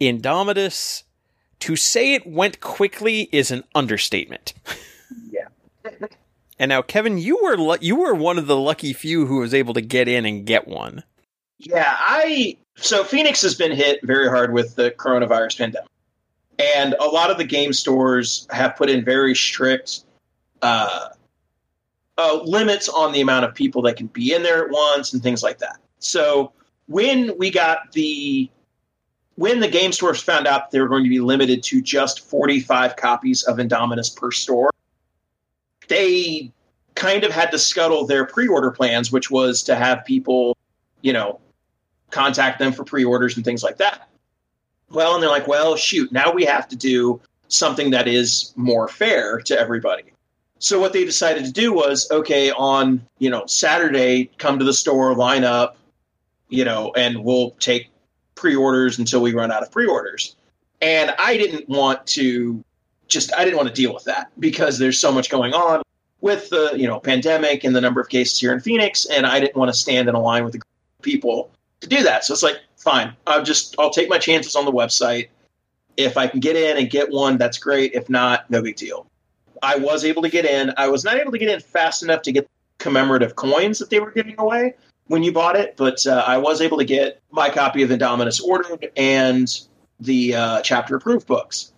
[0.00, 1.04] Indomitus,
[1.60, 4.52] to say it went quickly is an understatement.
[5.30, 5.46] Yeah.
[6.58, 9.74] And now, Kevin, you were you were one of the lucky few who was able
[9.74, 11.02] to get in and get one.
[11.58, 15.88] Yeah, I so Phoenix has been hit very hard with the coronavirus pandemic,
[16.58, 20.04] and a lot of the game stores have put in very strict
[20.62, 21.08] uh,
[22.18, 25.22] uh, limits on the amount of people that can be in there at once and
[25.22, 25.76] things like that.
[25.98, 26.52] So
[26.86, 28.50] when we got the
[29.34, 32.96] when the game stores found out they were going to be limited to just 45
[32.96, 34.70] copies of Indomitus per store,
[35.88, 36.52] they
[36.94, 40.56] kind of had to scuttle their pre-order plans, which was to have people,
[41.02, 41.40] you know,
[42.10, 44.08] contact them for pre-orders and things like that.
[44.90, 48.88] Well, and they're like, well, shoot, now we have to do something that is more
[48.88, 50.04] fair to everybody.
[50.58, 54.72] So what they decided to do was, okay, on you know Saturday, come to the
[54.72, 55.76] store, line up,
[56.48, 57.90] you know, and we'll take
[58.36, 60.36] pre-orders until we run out of pre-orders.
[60.80, 62.64] And I didn't want to
[63.08, 65.82] just I didn't want to deal with that because there's so much going on
[66.20, 69.40] with the you know pandemic and the number of cases here in Phoenix, and I
[69.40, 70.62] didn't want to stand in a line with the
[71.02, 71.50] people
[71.80, 72.24] to do that.
[72.24, 75.28] So it's like, fine, I'll just I'll take my chances on the website.
[75.96, 77.92] If I can get in and get one, that's great.
[77.94, 79.06] If not, no big deal.
[79.62, 80.72] I was able to get in.
[80.76, 84.00] I was not able to get in fast enough to get commemorative coins that they
[84.00, 84.74] were giving away
[85.06, 88.42] when you bought it, but uh, I was able to get my copy of Indomitus
[88.42, 89.48] ordered and
[90.00, 91.72] the uh, chapter approved books.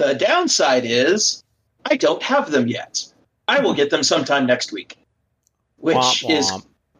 [0.00, 1.44] The downside is
[1.84, 3.06] I don't have them yet.
[3.48, 4.96] I will get them sometime next week,
[5.76, 6.50] which Womp is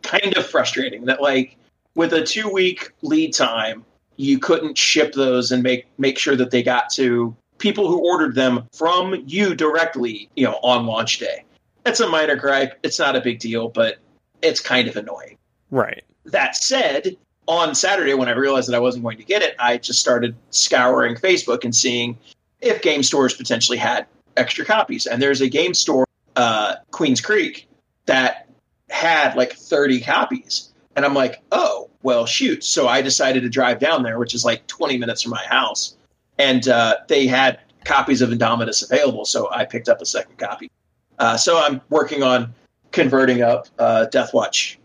[0.03, 1.07] kind of frustrating.
[1.07, 1.57] That like
[1.95, 3.87] with a two week lead time,
[4.17, 8.35] you couldn't ship those and make make sure that they got to people who ordered
[8.35, 11.43] them from you directly, you know, on launch day.
[11.85, 12.79] That's a minor gripe.
[12.83, 13.97] It's not a big deal, but
[14.43, 15.39] it's kind of annoying.
[15.71, 16.05] Right.
[16.27, 17.17] That said,
[17.49, 20.37] on Saturday, when I realized that I wasn't going to get it, I just started
[20.51, 22.19] scouring Facebook and seeing
[22.61, 24.07] if game stores potentially had
[24.37, 25.07] extra copies.
[25.07, 26.07] And there's a game store,
[26.37, 27.69] uh, Queens Creek,
[28.07, 28.49] that
[28.91, 30.73] had like 30 copies.
[30.97, 32.65] And I'm like, oh, well, shoot.
[32.65, 35.97] So I decided to drive down there, which is like 20 minutes from my house.
[36.39, 39.25] And uh, they had copies of Indomitus available.
[39.25, 40.71] So I picked up a second copy.
[41.19, 42.55] Uh, so I'm working on
[42.93, 44.77] converting up uh, Deathwatch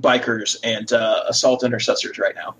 [0.00, 2.56] bikers and uh, assault intercessors right now.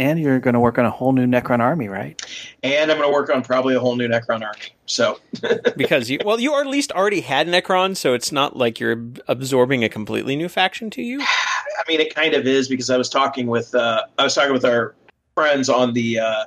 [0.00, 2.18] And you're going to work on a whole new Necron army, right?
[2.62, 4.74] And I'm going to work on probably a whole new Necron army.
[4.86, 5.20] So
[5.76, 9.84] Because you, well, you at least already had Necron, so it's not like you're absorbing
[9.84, 11.20] a completely new faction to you.
[11.20, 14.54] I mean, it kind of is because I was talking with uh, I was talking
[14.54, 14.94] with our
[15.34, 16.44] friends on the uh,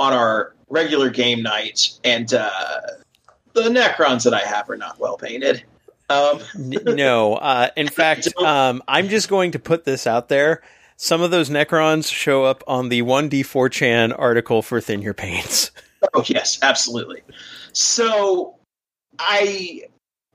[0.00, 2.80] on our regular game night, and uh,
[3.52, 5.62] the Necrons that I have are not well painted.
[6.08, 10.62] Um, N- no, uh, in fact, um, I'm just going to put this out there.
[10.96, 15.70] Some of those Necrons show up on the 1D4chan article for Thin Your Paints.
[16.14, 17.22] Oh yes, absolutely.
[17.72, 18.54] So
[19.18, 19.82] I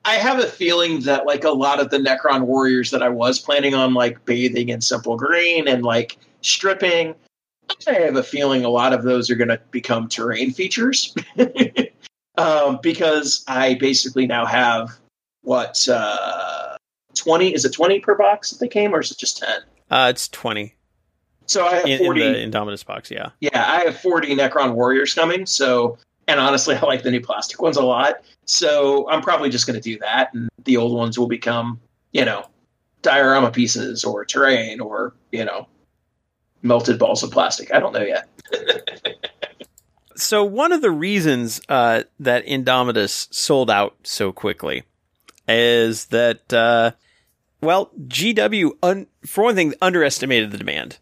[0.04, 3.40] I have a feeling that like a lot of the Necron warriors that I was
[3.40, 7.16] planning on like bathing in simple green and like stripping,
[7.88, 11.16] I have a feeling a lot of those are going to become terrain features
[12.38, 14.90] um, because I basically now have
[15.44, 16.76] what uh,
[17.16, 19.62] twenty is it twenty per box that they came or is it just ten?
[19.92, 20.74] Uh, it's 20
[21.46, 22.22] So I have in, in forty.
[22.22, 23.30] the Indomitus box, yeah.
[23.42, 25.46] Yeah, I have 40 Necron Warriors coming.
[25.46, 25.98] So,
[26.28, 28.24] and honestly, I like the new plastic ones a lot.
[28.46, 31.80] So I'm probably just going to do that, and the old ones will become,
[32.14, 32.46] you know,
[33.02, 35.68] diorama pieces or terrain or you know,
[36.62, 37.74] melted balls of plastic.
[37.74, 38.28] I don't know yet.
[40.16, 44.84] So one of the reasons uh, that Indomitus sold out so quickly
[45.48, 46.92] is that, uh,
[47.62, 50.98] well, GW, un- for one thing, underestimated the demand.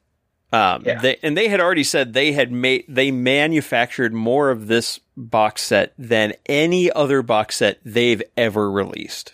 [0.52, 1.00] Um, Yeah.
[1.00, 5.62] they, and they had already said they had made they manufactured more of this box
[5.62, 9.34] set than any other box set they've ever released,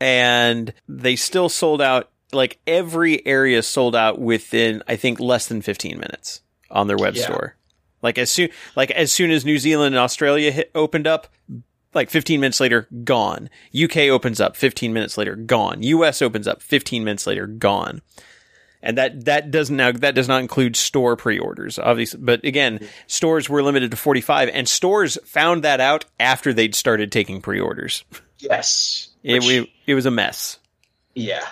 [0.00, 2.10] and they still sold out.
[2.32, 6.40] Like every area sold out within, I think, less than fifteen minutes
[6.70, 7.22] on their web Yeah.
[7.24, 7.56] store.
[8.02, 11.28] Like as soon, like as soon as New Zealand and Australia hit, opened up,
[11.94, 13.48] like 15 minutes later, gone.
[13.78, 15.82] UK opens up 15 minutes later, gone.
[15.82, 18.02] US opens up 15 minutes later, gone.
[18.82, 22.20] And that, that does now, that does not include store pre-orders, obviously.
[22.22, 27.10] But again, stores were limited to 45 and stores found that out after they'd started
[27.10, 28.04] taking pre-orders.
[28.38, 29.08] Yes.
[29.22, 30.58] It, Which- it was a mess.
[31.14, 31.46] yeah.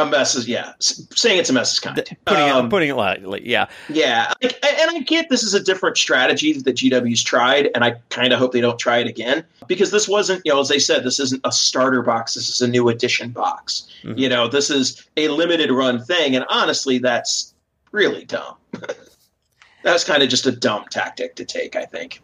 [0.00, 0.72] A mess is yeah.
[0.78, 1.96] Saying it's a mess is kind.
[2.24, 3.42] Putting Um, it, putting it lightly.
[3.48, 3.66] Yeah.
[3.88, 7.92] Yeah, like, and I get this is a different strategy that GW's tried, and I
[8.10, 10.78] kind of hope they don't try it again because this wasn't, you know, as they
[10.78, 12.34] said, this isn't a starter box.
[12.34, 13.86] This is a new edition box.
[14.04, 14.18] Mhm.
[14.18, 17.54] You know, this is a limited run thing, and honestly, that's
[17.92, 18.54] really dumb.
[19.82, 22.20] that's kind of just a dumb tactic to take, I think.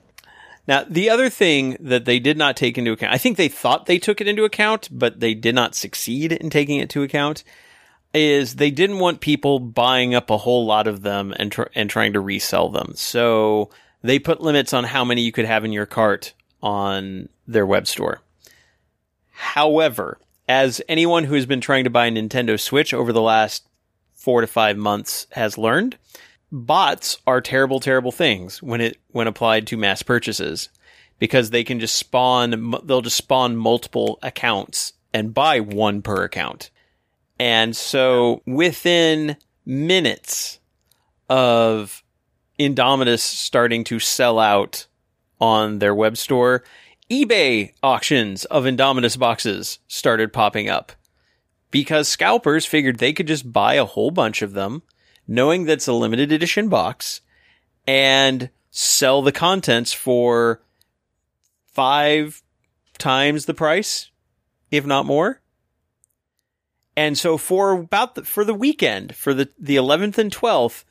[0.69, 3.87] Now, the other thing that they did not take into account, I think they thought
[3.87, 7.43] they took it into account, but they did not succeed in taking it to account,
[8.15, 11.89] is they didn't want people buying up a whole lot of them and tr- and
[11.89, 12.93] trying to resell them.
[12.95, 13.71] So
[14.03, 17.87] they put limits on how many you could have in your cart on their web
[17.87, 18.21] store.
[19.31, 20.19] However,
[20.49, 23.67] as anyone who has been trying to buy a Nintendo Switch over the last
[24.13, 25.97] four to five months has learned,
[26.51, 30.69] bots are terrible, terrible things when it when applied to mass purchases
[31.19, 32.75] because they can just spawn.
[32.85, 36.71] They'll just spawn multiple accounts and buy one per account,
[37.39, 40.59] and so within minutes
[41.29, 42.03] of
[42.59, 44.87] Indomitus starting to sell out
[45.41, 46.63] on their web store,
[47.11, 50.93] eBay auctions of Indomitus boxes started popping up
[51.71, 54.83] because scalpers figured they could just buy a whole bunch of them,
[55.27, 57.21] knowing that's a limited edition box,
[57.87, 60.63] and sell the contents for
[61.67, 62.43] five
[62.99, 64.11] times the price,
[64.71, 65.42] if not more.
[66.97, 70.85] And so for about the, for the weekend, for the, the 11th and 12th,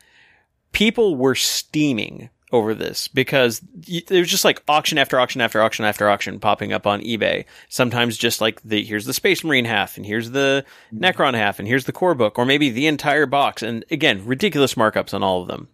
[0.72, 3.62] people were steaming over this because
[4.10, 7.46] there was just like auction after auction after auction after auction popping up on eBay.
[7.70, 11.04] Sometimes just like the here's the Space Marine half and here's the mm-hmm.
[11.04, 13.64] Necron half and here's the core book or maybe the entire box.
[13.64, 15.70] And again, ridiculous markups on all of them.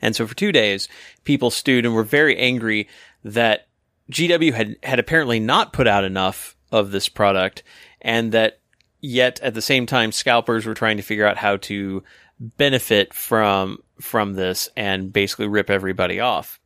[0.00, 0.88] And so for two days,
[1.24, 2.88] people stewed and were very angry
[3.24, 3.66] that
[4.10, 7.62] GW had, had apparently not put out enough of this product
[8.00, 8.59] and that
[9.00, 12.02] yet at the same time, scalpers were trying to figure out how to
[12.38, 16.60] benefit from, from this and basically rip everybody off.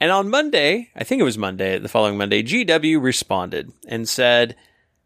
[0.00, 4.56] And on Monday, I think it was Monday, the following Monday, GW responded and said,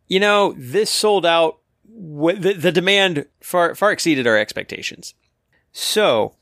[0.09, 1.59] you know, this sold out.
[2.03, 5.15] The, the demand far, far exceeded our expectations.
[5.73, 6.35] So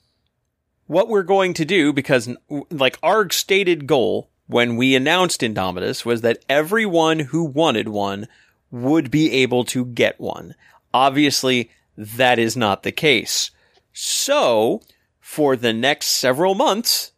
[0.86, 2.28] what we're going to do, because
[2.70, 8.28] like our stated goal when we announced Indomitus was that everyone who wanted one
[8.70, 10.54] would be able to get one.
[10.92, 13.50] Obviously, that is not the case.
[13.92, 14.82] So,
[15.20, 17.12] for the next several months,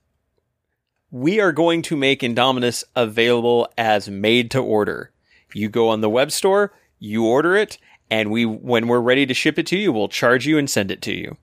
[1.10, 5.10] we are going to make Indomitus available as made to order.
[5.52, 7.78] You go on the web store, you order it,
[8.10, 10.90] and we, when we're ready to ship it to you, we'll charge you and send
[10.90, 11.36] it to you.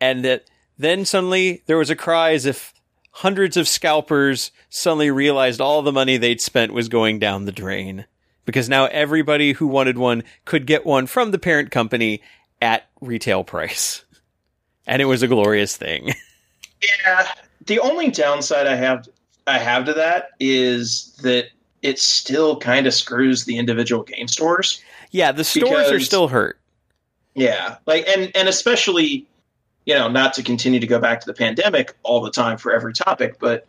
[0.00, 0.46] And that
[0.78, 2.74] then suddenly there was a cry as if
[3.12, 8.06] hundreds of scalpers suddenly realized all the money they'd spent was going down the drain
[8.44, 12.20] because now everybody who wanted one could get one from the parent company
[12.60, 14.04] at retail price.
[14.84, 16.12] And it was a glorious thing.
[17.06, 17.28] Yeah.
[17.66, 19.08] The only downside I have
[19.46, 21.50] I have to that is that
[21.82, 24.82] it still kind of screws the individual game stores.
[25.12, 26.58] Yeah, the stores because, are still hurt.
[27.36, 27.76] Yeah.
[27.86, 29.24] Like and and especially
[29.86, 32.72] you know, not to continue to go back to the pandemic all the time for
[32.72, 33.66] every topic, but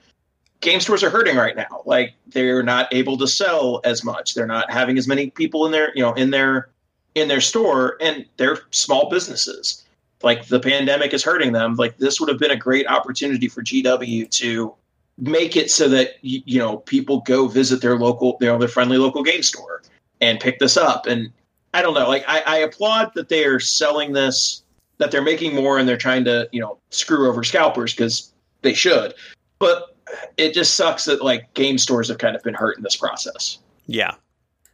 [0.61, 1.83] game stores are hurting right now.
[1.85, 4.33] Like they're not able to sell as much.
[4.33, 6.69] They're not having as many people in their, you know, in their
[7.15, 9.83] in their store and they're small businesses.
[10.23, 11.75] Like the pandemic is hurting them.
[11.75, 14.73] Like this would have been a great opportunity for GW to
[15.19, 18.97] make it so that you know people go visit their local, you know, their friendly
[18.97, 19.83] local game store
[20.21, 21.05] and pick this up.
[21.05, 21.31] And
[21.73, 24.62] I don't know, like I, I applaud that they are selling this
[24.97, 28.73] that they're making more and they're trying to you know screw over scalpers because they
[28.73, 29.13] should.
[29.59, 29.95] But
[30.37, 33.59] it just sucks that like game stores have kind of been hurt in this process.
[33.87, 34.15] Yeah.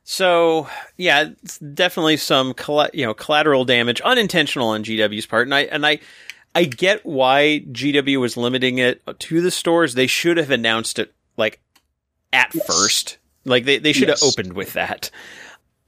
[0.04, 0.68] So
[0.98, 2.54] yeah it's definitely some
[2.94, 5.48] you know collateral damage unintentional on gw's part.
[5.48, 6.00] And i and i
[6.56, 9.94] i get why gw was limiting it to the stores.
[9.94, 11.60] They should have announced it like
[12.34, 12.66] at yes.
[12.66, 13.18] first.
[13.46, 14.22] Like they, they should yes.
[14.22, 15.10] have opened with that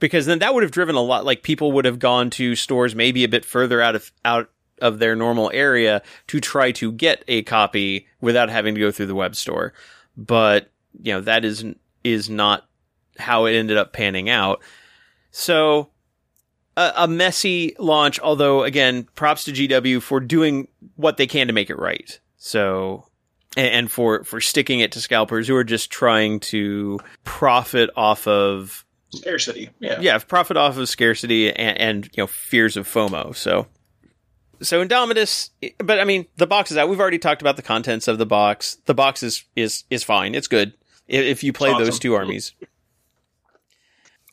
[0.01, 2.93] because then that would have driven a lot like people would have gone to stores
[2.93, 4.49] maybe a bit further out of out
[4.81, 9.05] of their normal area to try to get a copy without having to go through
[9.05, 9.73] the web store.
[10.17, 10.69] But
[11.01, 11.63] you know that is
[12.03, 12.67] is not
[13.17, 14.61] how it ended up panning out.
[15.29, 15.91] So
[16.75, 21.53] a, a messy launch although again props to GW for doing what they can to
[21.53, 22.19] make it right.
[22.37, 23.07] So
[23.55, 28.83] and for for sticking it to scalpers who are just trying to profit off of
[29.13, 29.69] scarcity.
[29.79, 33.35] Yeah, yeah, profit off of scarcity and, and you know fears of FOMO.
[33.35, 33.67] So,
[34.61, 36.89] so Indomitus, but I mean the box is out.
[36.89, 38.77] We've already talked about the contents of the box.
[38.85, 40.35] The box is is is fine.
[40.35, 40.73] It's good
[41.07, 41.85] if, if you play awesome.
[41.85, 42.53] those two armies.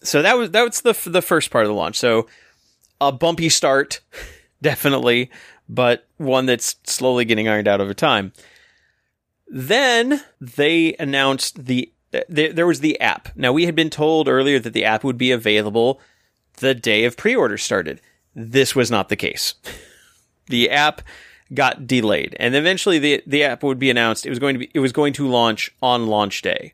[0.03, 1.97] So that was that was the the first part of the launch.
[1.97, 2.29] So
[3.01, 4.01] a bumpy start,
[4.63, 5.31] definitely,
[5.69, 8.33] but one that's slowly getting ironed out over time.
[9.49, 13.29] Then they announced the there, there was the app.
[13.37, 16.01] Now, we had been told earlier that the app would be available
[16.57, 18.01] the day of pre order started.
[18.35, 19.55] This was not the case.
[20.51, 21.03] The app
[21.53, 24.25] got delayed, and eventually the the app would be announced.
[24.25, 26.73] It was going to be it was going to launch on launch day,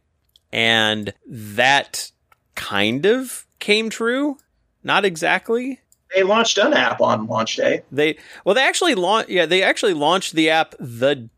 [0.52, 2.12] and that
[2.54, 4.38] kind of came true.
[4.84, 5.80] Not exactly.
[6.14, 7.82] They launched an app on launch day.
[7.90, 9.30] They well, they actually launched.
[9.30, 11.28] Yeah, they actually launched the app the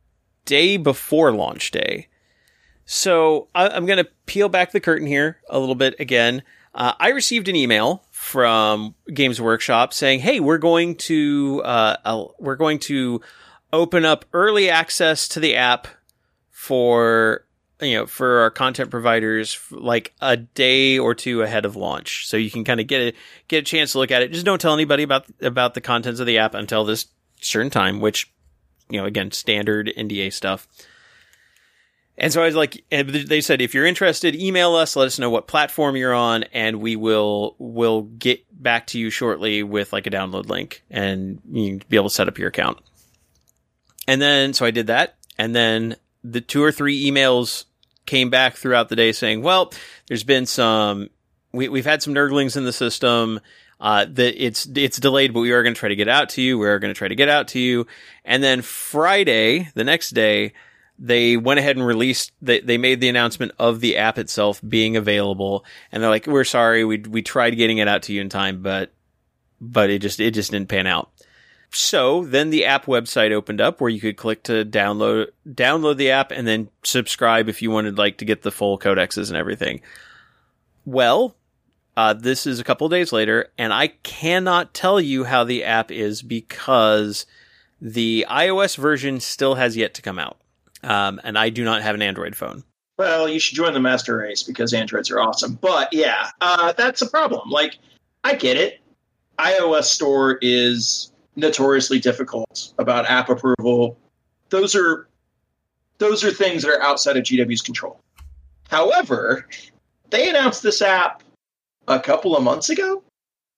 [0.44, 2.08] day before launch day.
[2.86, 6.42] So I, am going to peel back the curtain here a little bit again.
[6.72, 12.56] Uh, I received an email from Games Workshop saying, "Hey, we're going to uh, we're
[12.56, 13.20] going to
[13.72, 15.88] open up early access to the app
[16.50, 17.44] for
[17.80, 22.36] you know for our content providers like a day or two ahead of launch, so
[22.36, 23.12] you can kind of get a
[23.48, 24.32] get a chance to look at it.
[24.32, 27.06] Just don't tell anybody about about the contents of the app until this
[27.40, 28.30] certain time, which
[28.90, 30.68] you know again standard NDA stuff.
[32.18, 35.28] And so I was like, they said, if you're interested, email us, let us know
[35.28, 40.06] what platform you're on, and we will will get back to you shortly with like
[40.06, 42.78] a download link, and you be able to set up your account.
[44.08, 47.66] And then, so I did that, and then the two or three emails
[48.06, 49.72] came back throughout the day saying, well,
[50.08, 51.10] there's been some,
[51.52, 53.40] we, we've had some nurglings in the system.
[53.78, 56.40] Uh, that it's, it's delayed, but we are going to try to get out to
[56.40, 56.58] you.
[56.58, 57.86] We are going to try to get out to you.
[58.24, 60.54] And then Friday, the next day,
[60.98, 64.96] they went ahead and released they, they made the announcement of the app itself being
[64.96, 65.64] available.
[65.92, 68.62] And they're like we're sorry we we tried getting it out to you in time
[68.62, 68.92] but
[69.60, 71.10] but it just it just didn't pan out.
[71.70, 76.10] So then the app website opened up where you could click to download download the
[76.10, 79.80] app and then subscribe if you wanted like to get the full codexes and everything.
[80.84, 81.34] Well
[81.96, 85.90] uh, this is a couple days later and i cannot tell you how the app
[85.90, 87.24] is because
[87.80, 90.38] the ios version still has yet to come out
[90.86, 92.64] um, and I do not have an Android phone.
[92.98, 95.58] Well, you should join the master race because Androids are awesome.
[95.60, 97.50] But yeah, uh, that's a problem.
[97.50, 97.78] Like,
[98.24, 98.80] I get it.
[99.38, 103.98] iOS Store is notoriously difficult about app approval.
[104.48, 105.08] Those are
[105.98, 108.00] those are things that are outside of GW's control.
[108.68, 109.46] However,
[110.10, 111.22] they announced this app
[111.88, 113.02] a couple of months ago.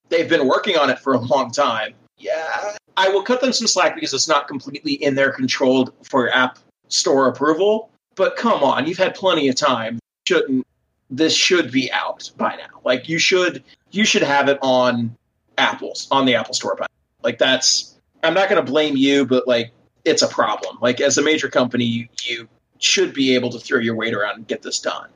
[0.09, 1.95] They've been working on it for a long time.
[2.17, 6.31] Yeah, I will cut them some slack because it's not completely in their control for
[6.31, 7.91] app store approval.
[8.15, 9.99] But come on, you've had plenty of time.
[10.27, 10.67] Shouldn't
[11.11, 12.81] this should be out by now?
[12.85, 15.17] Like you should you should have it on
[15.57, 16.87] Apple's on the Apple Store by now.
[17.23, 19.73] Like that's I'm not going to blame you, but like
[20.05, 20.79] it's a problem.
[20.81, 22.49] Like as a major company, you, you
[22.79, 25.09] should be able to throw your weight around and get this done.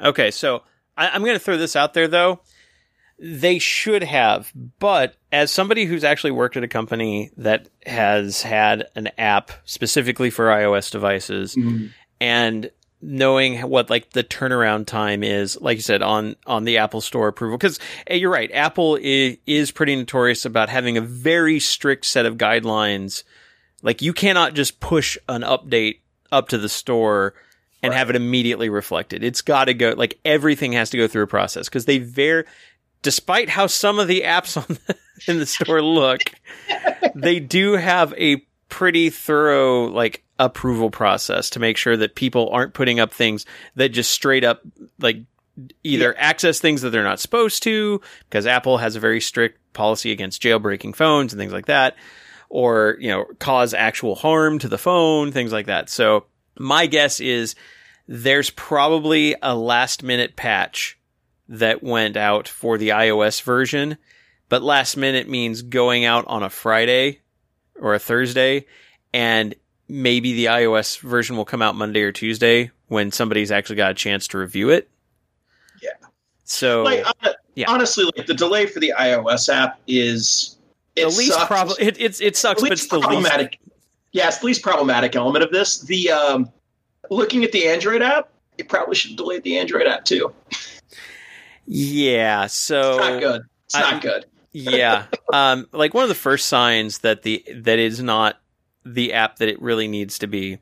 [0.00, 0.62] Okay, so
[0.96, 2.40] I, I'm going to throw this out there though.
[3.18, 8.88] They should have, but as somebody who's actually worked at a company that has had
[8.94, 11.86] an app specifically for iOS devices Mm-hmm.
[12.20, 12.70] and
[13.02, 17.28] knowing what like the turnaround time is, like you said, on, on the Apple Store
[17.28, 17.56] approval.
[17.58, 18.50] Cause hey, you're right.
[18.52, 23.22] Apple is, is pretty notorious about having a very strict set of guidelines.
[23.82, 26.00] Like you cannot just push an update
[26.32, 27.34] up to the store
[27.82, 29.22] and have it immediately reflected.
[29.22, 32.44] It's got to go like everything has to go through a process because they very,
[33.06, 34.96] despite how some of the apps on the,
[35.30, 36.22] in the store look,
[37.14, 42.74] they do have a pretty thorough like approval process to make sure that people aren't
[42.74, 43.46] putting up things
[43.76, 44.60] that just straight up
[44.98, 45.18] like
[45.84, 50.10] either access things that they're not supposed to because Apple has a very strict policy
[50.10, 51.94] against jailbreaking phones and things like that
[52.48, 55.88] or you know cause actual harm to the phone things like that.
[55.88, 56.24] So
[56.58, 57.54] my guess is
[58.08, 60.98] there's probably a last minute patch
[61.48, 63.96] that went out for the iOS version
[64.48, 67.20] but last minute means going out on a Friday
[67.80, 68.66] or a Thursday
[69.12, 69.54] and
[69.88, 73.94] maybe the iOS version will come out Monday or Tuesday when somebody's actually got a
[73.94, 74.88] chance to review it.
[75.82, 75.90] Yeah.
[76.44, 77.70] So Like hon- yeah.
[77.70, 80.56] honestly, like the delay for the iOS app is
[80.94, 83.58] the least problem it, it's it sucks, but it's least the least problematic.
[84.12, 85.80] Yeah, it's the least problematic element of this.
[85.80, 86.50] The um,
[87.10, 90.32] looking at the Android app, it probably should delay the Android app too.
[91.66, 93.42] Yeah, so It's not good.
[93.66, 94.26] It's I- not good.
[94.52, 95.06] yeah.
[95.32, 98.40] Um, like one of the first signs that the that is not
[98.84, 100.58] the app that it really needs to be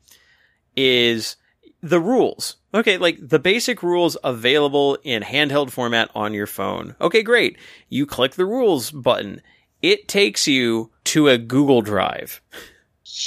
[0.75, 1.37] is
[1.83, 2.57] the rules.
[2.73, 6.97] Okay, like the basic rules available in handheld format on your phone.
[7.01, 7.59] Okay, great.
[7.91, 9.43] You click the rules button.
[9.83, 12.41] It takes you to a Google Drive.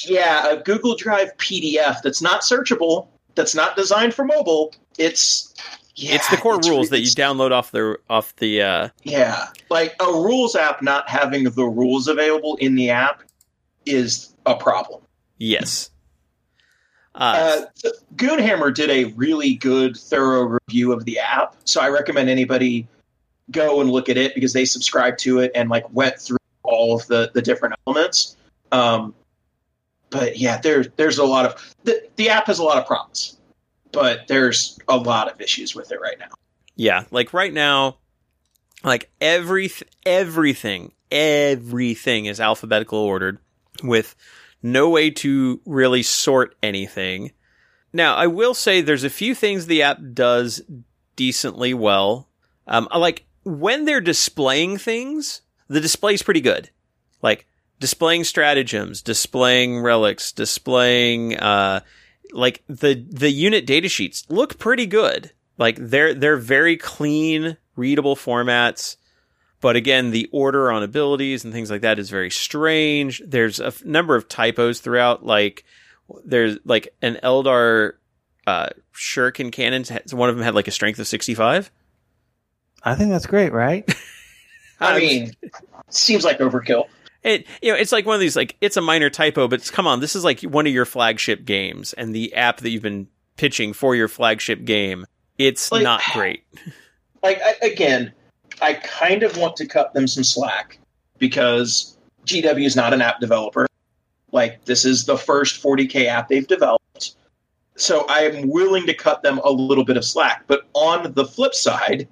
[0.08, 4.74] Yeah, a Google Drive PDF that's not searchable, that's not designed for mobile.
[4.98, 5.54] It's
[5.98, 9.48] yeah, it's the core it's rules that you download off the off the uh Yeah,
[9.69, 13.24] like a rules app not having the rules available in the app
[13.86, 15.02] is a problem.
[15.38, 15.90] yes.
[17.15, 22.30] Uh, Uh, Goonhammer did a really good, thorough review of the app, so I recommend
[22.30, 22.88] anybody
[23.49, 26.95] go and look at it because they subscribe to it and like went through all
[26.95, 28.36] of the the different elements.
[28.72, 29.15] Um,
[30.11, 33.37] but yeah, there's there's a lot of the the app has a lot of promise,
[33.92, 36.30] but there's a lot of issues with it right now.
[36.76, 37.98] Yeah, like right now,
[38.84, 39.72] like every
[40.06, 43.40] everything, everything is alphabetical ordered
[43.84, 44.16] with
[44.62, 47.32] no way to really sort anything.
[47.94, 50.62] Now, I will say there's a few things the app does
[51.16, 52.30] decently well.
[52.68, 56.70] Um, like when they're displaying things, the display's pretty good.
[57.22, 57.48] Like
[57.80, 61.82] displaying stratagems, displaying relics, displaying uh,
[62.34, 65.32] like the the unit data sheets look pretty good.
[65.58, 68.98] Like they're they're very clean, readable formats.
[69.60, 73.24] But again, the order on abilities and things like that is very strange.
[73.26, 75.26] There's a f- number of typos throughout.
[75.26, 75.66] Like
[76.24, 77.94] there's like an Eldar
[78.45, 79.91] uh, shuriken cannons.
[80.14, 81.72] One of them had like a strength of 65.
[82.84, 83.90] I think that's great, right?
[84.80, 85.32] I mean,
[85.90, 86.88] seems like overkill.
[87.28, 89.70] It you know it's like one of these like it's a minor typo, but it's,
[89.70, 92.82] come on, this is like one of your flagship games, and the app that you've
[92.82, 95.06] been pitching for your flagship game,
[95.38, 96.44] it's Like- not great.
[97.24, 98.14] Like I, again,
[98.62, 100.80] I kind of want to cut them some slack
[101.18, 103.68] because GW is not an app developer.
[104.32, 107.16] Like this is the first 40k app they've developed.
[107.76, 110.44] So I am willing to cut them a little bit of slack.
[110.48, 112.08] But on the flip side,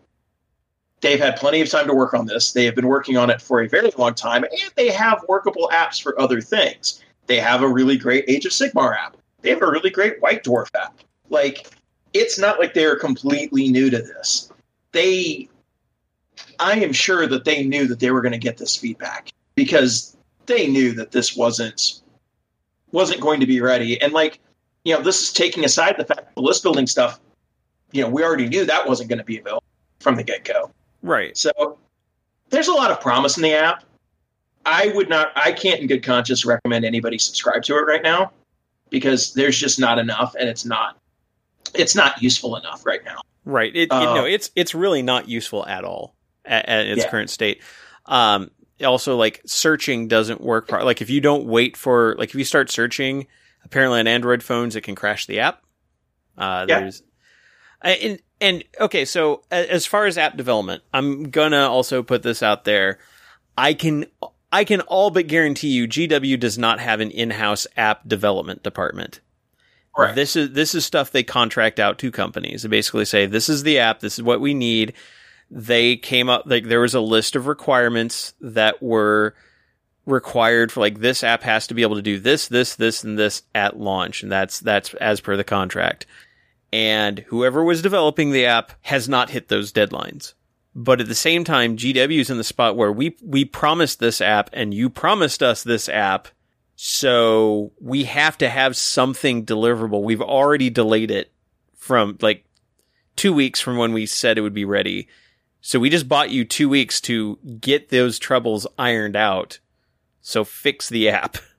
[1.02, 2.54] they've had plenty of time to work on this.
[2.54, 5.70] They have been working on it for a very long time, and they have workable
[5.74, 7.04] apps for other things.
[7.28, 9.18] They have a really great Age of Sigmar app.
[9.42, 11.00] They have a really great White Dwarf app.
[11.30, 11.68] Like,
[12.14, 14.52] it's not like they're completely new to this.
[14.92, 15.50] They,
[16.60, 20.16] I am sure that they knew that they were going to get this feedback because
[20.46, 22.02] they knew that this wasn't
[22.92, 24.02] wasn't going to be ready.
[24.02, 24.40] And like,
[24.86, 27.20] you know, this is taking aside the fact the list building stuff.
[27.92, 29.64] You know, we already knew that wasn't going to be available
[30.00, 30.72] from the get go.
[31.06, 31.38] Right.
[31.38, 31.78] So
[32.50, 33.84] there's a lot of promise in the app.
[34.66, 38.32] I would not, I can't in good conscience recommend anybody subscribe to it right now
[38.90, 40.98] because there's just not enough and it's not,
[41.76, 43.22] it's not useful enough right now.
[43.46, 43.76] Right.
[43.76, 46.16] It, Uh, it, no, it's it's really not useful at all
[46.46, 47.10] at, at its Yeah.
[47.12, 47.62] current state.
[48.08, 48.50] Um,
[48.84, 50.68] also, like searching doesn't work.
[50.68, 53.28] Pro- like if you don't wait for like if you start searching,
[53.64, 55.62] apparently on Android phones it can crash the app.
[56.38, 56.80] Uh, Yeah.
[56.80, 57.04] There's
[57.84, 62.44] I- and and okay, so as far as app development, I'm gonna also put this
[62.44, 63.00] out there.
[63.58, 64.06] I can
[64.52, 69.20] I can all but guarantee you, GW does not have an in-house app development department.
[69.98, 70.14] Right.
[70.14, 72.64] This is this is stuff they contract out to companies.
[72.64, 74.02] They basically say, "This is the app.
[74.02, 74.94] This is what we need."
[75.50, 79.36] They came up like there was a list of requirements that were
[80.06, 83.18] required for like this app has to be able to do this, this, this, and
[83.18, 86.06] this at launch, and that's that's as per the contract.
[86.76, 90.34] And whoever was developing the app has not hit those deadlines.
[90.76, 94.20] But at the same time, GW is in the spot where we we promised this
[94.20, 96.28] app and you promised us this app,
[96.76, 100.04] so we have to have something deliverable.
[100.04, 101.32] We've already delayed it
[101.78, 102.44] from like
[103.16, 105.08] two weeks from when we said it would be ready.
[105.62, 109.60] So we just bought you two weeks to get those troubles ironed out.
[110.20, 111.38] So fix the app.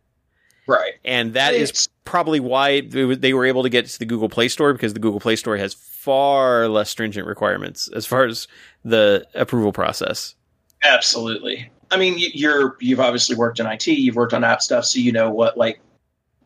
[0.67, 0.95] Right.
[1.05, 4.49] And that is It's- probably why they were- able to get to the Google Play
[4.49, 8.47] Store because the Google Play Store has far less stringent requirements as far as
[8.85, 10.35] the approval process.
[10.85, 11.71] Absolutely.
[11.91, 15.13] I mean, you're you've obviously worked in IT, you've worked on app stuff, so you
[15.13, 15.81] know what like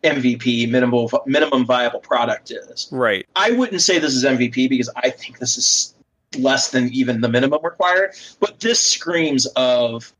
[0.03, 2.87] MVP minimal minimum viable product is.
[2.91, 3.25] Right.
[3.35, 5.93] I wouldn't say this is MVP because I think this is
[6.37, 10.11] less than even the minimum required, but this screams of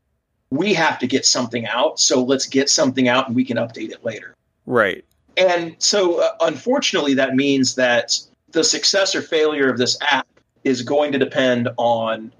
[0.52, 3.90] we have to get something out, so let's get something out and we can update
[3.90, 4.34] it later.
[4.66, 5.02] Right.
[5.38, 8.18] And so, uh, unfortunately, that means that
[8.50, 10.26] the success or failure of this app
[10.64, 12.30] is going to depend on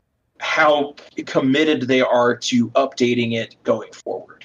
[0.40, 0.94] how
[1.24, 4.44] committed they are to updating it going forward.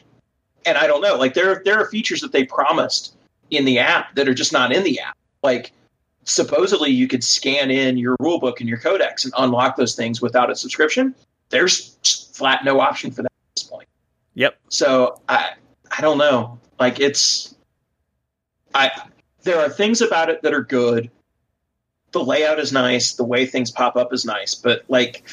[0.66, 3.16] And I don't know, like there there are features that they promised
[3.52, 5.18] in the app that are just not in the app.
[5.44, 5.74] Like
[6.24, 10.50] supposedly you could scan in your rulebook and your codex and unlock those things without
[10.50, 11.14] a subscription.
[11.50, 11.98] There's
[12.34, 13.37] flat no option for that at this point.
[14.38, 14.56] Yep.
[14.70, 15.54] So I
[15.98, 16.60] I don't know.
[16.80, 17.56] Like it's
[18.76, 18.92] I
[19.42, 21.10] there are things about it that are good.
[22.12, 25.28] The layout is nice, the way things pop up is nice, but like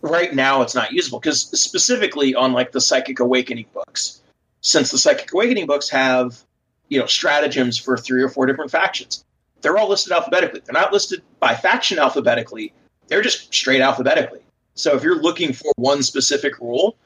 [0.00, 4.22] right now it's not usable because specifically on like the Psychic Awakening books,
[4.62, 6.42] since the Psychic Awakening books have
[6.88, 9.26] you know stratagems for three or four different factions,
[9.60, 10.62] they're all listed alphabetically.
[10.64, 12.72] They're not listed by faction alphabetically.
[13.08, 14.40] They're just straight alphabetically.
[14.72, 16.96] So if you're looking for one specific rule,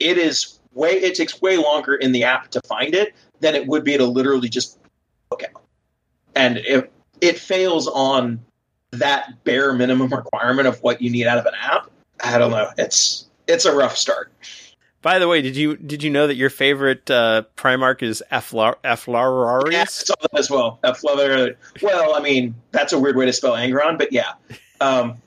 [0.00, 3.66] it is way it takes way longer in the app to find it than it
[3.66, 4.78] would be to literally just
[5.30, 5.62] look out.
[6.34, 6.86] And if
[7.20, 8.44] it fails on
[8.92, 11.90] that bare minimum requirement of what you need out of an app,
[12.22, 12.70] I don't know.
[12.78, 14.32] It's it's a rough start.
[15.02, 18.76] By the way, did you did you know that your favorite uh, Primarch is Aflar-
[19.70, 20.80] Yeah, I saw that as well.
[20.96, 24.32] Flutter- well, I mean, that's a weird way to spell Angron, but yeah.
[24.80, 25.20] Um,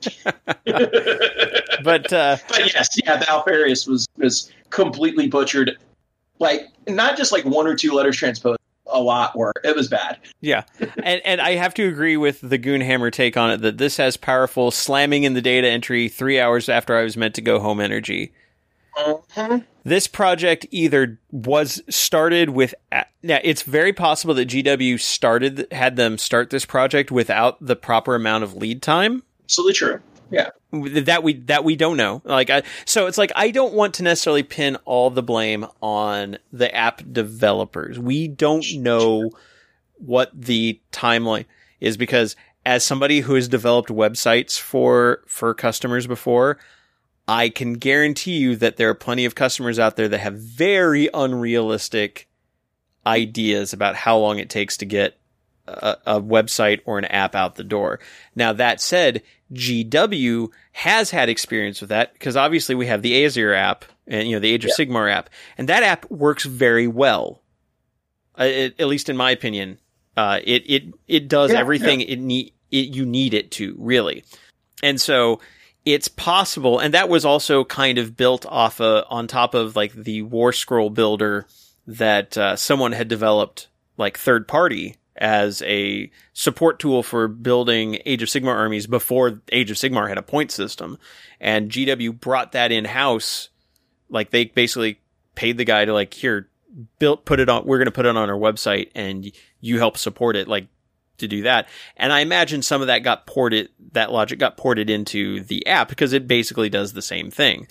[0.64, 0.64] but
[1.84, 5.76] but uh, yes, yeah, the Alpharius was was completely butchered.
[6.38, 9.52] Like not just like one or two letters transposed, a lot were.
[9.64, 10.18] It was bad.
[10.40, 10.64] Yeah,
[11.02, 14.16] and and I have to agree with the Goonhammer take on it that this has
[14.16, 17.80] powerful slamming in the data entry three hours after I was meant to go home
[17.80, 18.32] energy.
[18.96, 19.64] Mhm.
[19.84, 22.74] This project either was started with
[23.22, 28.14] now it's very possible that GW started had them start this project without the proper
[28.14, 30.00] amount of lead time Absolutely true.
[30.30, 30.50] Yeah.
[30.70, 32.22] That we that we don't know.
[32.24, 36.38] Like I, so it's like I don't want to necessarily pin all the blame on
[36.52, 37.98] the app developers.
[37.98, 39.32] We don't know
[39.96, 41.46] what the timeline
[41.80, 46.58] is because as somebody who has developed websites for for customers before,
[47.26, 51.08] I can guarantee you that there are plenty of customers out there that have very
[51.12, 52.28] unrealistic
[53.04, 55.19] ideas about how long it takes to get
[55.70, 58.00] a, a website or an app out the door.
[58.34, 59.22] Now that said,
[59.52, 64.36] GW has had experience with that because obviously we have the Azyr app and you
[64.36, 67.42] know the Age of Sigmar app, and that app works very well.
[68.38, 69.78] Uh, it, at least in my opinion,
[70.16, 74.24] uh, it it it does Yeah, everything it need it you need it to really,
[74.82, 75.40] and so
[75.84, 79.92] it's possible, and that was also kind of built off a on top of like
[79.92, 81.46] the War Scroll builder
[81.86, 88.22] that uh, someone had developed like third party as a support tool for building Age
[88.22, 90.98] of Sigmar armies before Age of Sigmar had a point system.
[91.38, 93.50] And GW brought that in house.
[94.08, 94.98] Like they basically
[95.34, 96.48] paid the guy to like, here,
[96.98, 99.30] built, put it on, we're going to put it on our website and
[99.60, 100.68] you help support it, like
[101.18, 101.68] to do that.
[101.96, 105.88] And I imagine some of that got ported, that logic got ported into the app
[105.88, 107.68] because it basically does the same thing.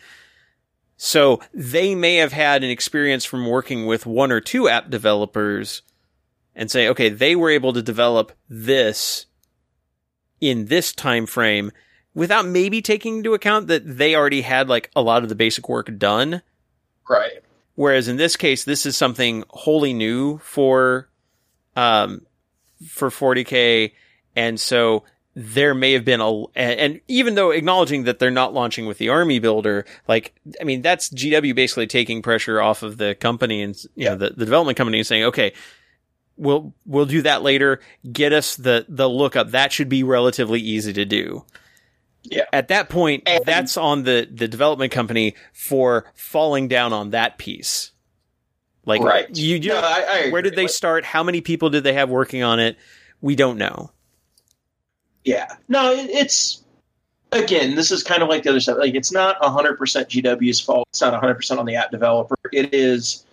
[0.97, 5.81] So they may have had an experience from working with one or two app developers
[6.59, 9.27] and say, okay, they were able to develop this
[10.41, 11.71] in this time frame
[12.13, 15.69] without maybe taking into account that they already had like a lot of the basic
[15.69, 16.41] work done.
[17.07, 17.41] Right.
[17.75, 21.07] Whereas in this case, this is something wholly new for,
[21.77, 22.25] um,
[22.85, 23.93] for 40k.
[24.35, 25.05] And so
[25.35, 29.07] there may have been a, and, even though acknowledging that they're not launching with the
[29.07, 33.81] army builder, like, I mean, that's GW basically taking pressure off of the company and,
[33.95, 35.53] you know, the, the development company and saying, okay,
[36.39, 37.79] we'll, we'll do that later.
[38.11, 39.51] Get us the, the lookup.
[39.51, 41.45] That should be relatively easy to do.
[42.23, 42.45] Yeah.
[42.51, 47.37] At that point, And- that's on the, the development company for falling down on that
[47.37, 47.91] piece.
[48.85, 49.27] Like, right.
[49.35, 51.05] you, you No, I, I where did they Like, start?
[51.05, 52.77] How many people did they have working on it?
[53.21, 53.91] We don't know.
[55.23, 55.55] Yeah.
[55.67, 56.63] No, it, it's
[57.31, 58.77] again, this is kind of like the other stuff.
[58.79, 60.87] Like it's not 100% GW's fault.
[60.91, 62.35] It's not 100% on the app developer.
[62.51, 63.25] It is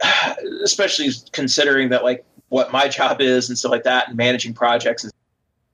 [0.62, 5.10] especially considering that like what my job is and stuff like that and managing projects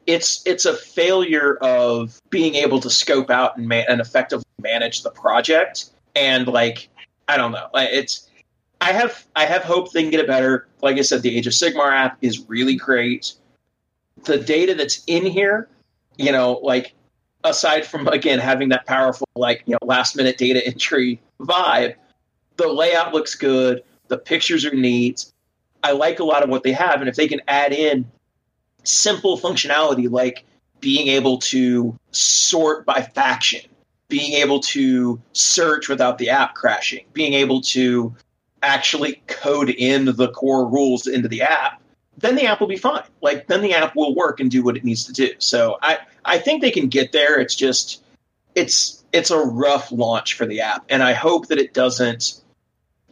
[0.06, 5.02] it's it's a failure of being able to scope out and, man- and effectively manage
[5.02, 6.88] the project and like
[7.28, 7.68] I don't know.
[7.74, 8.28] It's
[8.80, 10.66] I have I have hope they can get it better.
[10.82, 13.34] Like I said, the Age of Sigmar app is really great.
[14.24, 15.68] The data that's in here,
[16.16, 16.94] you know, like
[17.44, 21.94] aside from again having that powerful like you know last minute data entry vibe,
[22.56, 23.82] the layout looks good.
[24.08, 25.26] The pictures are neat.
[25.86, 28.10] I like a lot of what they have, and if they can add in
[28.82, 30.44] simple functionality like
[30.80, 33.60] being able to sort by faction,
[34.08, 38.12] being able to search without the app crashing, being able to
[38.64, 41.80] actually code in the core rules into the app,
[42.18, 43.04] then the app will be fine.
[43.22, 45.30] Like then the app will work and do what it needs to do.
[45.38, 47.38] So I I think they can get there.
[47.38, 48.02] It's just
[48.56, 52.40] it's it's a rough launch for the app, and I hope that it doesn't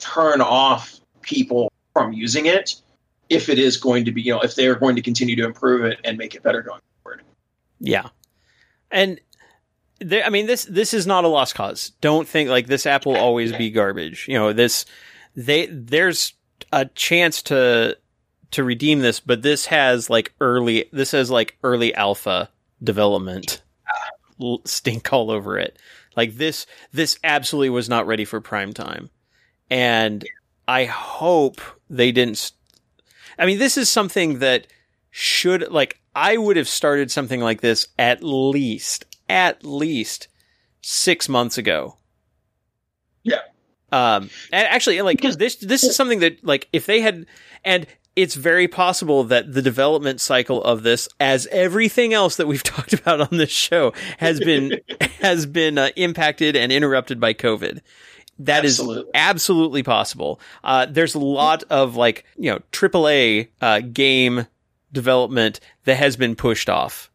[0.01, 2.75] turn off people from using it
[3.31, 5.85] if it is going to be you know if they're going to continue to improve
[5.85, 7.23] it and make it better going forward.
[7.81, 8.09] Yeah.
[8.91, 9.21] And
[10.01, 11.93] there, I mean, this, this is not a lost cause.
[12.01, 14.27] Don't think like this app will always be garbage.
[14.29, 14.85] You know, this,
[15.35, 16.35] they, there's
[16.73, 17.97] a chance to,
[18.53, 22.51] to redeem this, but this has like early, this has like early alpha
[22.83, 23.63] development
[24.65, 25.79] stink all over it.
[26.17, 29.11] Like this, this absolutely was not ready for prime time.
[29.71, 30.25] And
[30.69, 31.61] I hope
[31.97, 32.53] they didn't.
[33.39, 34.67] I mean, this is something that
[35.11, 40.29] should, like, I would have started something like this at least, at least
[40.81, 41.97] six months ago.
[43.23, 43.41] Yeah.
[43.91, 47.27] Um, and actually, like, Because- this, this is something that, like, if they had,
[47.65, 52.63] and it's very possible that the development cycle of this, as everything else that we've
[52.65, 54.81] talked about on this show, has been,
[55.21, 57.81] has been uh, impacted and interrupted by COVID.
[58.41, 59.11] That is Absolutely.
[59.15, 60.41] absolutely possible.
[60.63, 64.47] Uh, there's a lot of like, you know, AAA uh, game
[64.93, 67.11] development that has been pushed off.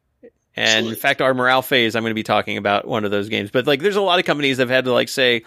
[0.56, 3.30] And in fact, our morale phase, I'm going to be talking about one of those
[3.30, 3.50] games.
[3.50, 5.44] But like, there's a lot of companies that have had to like say,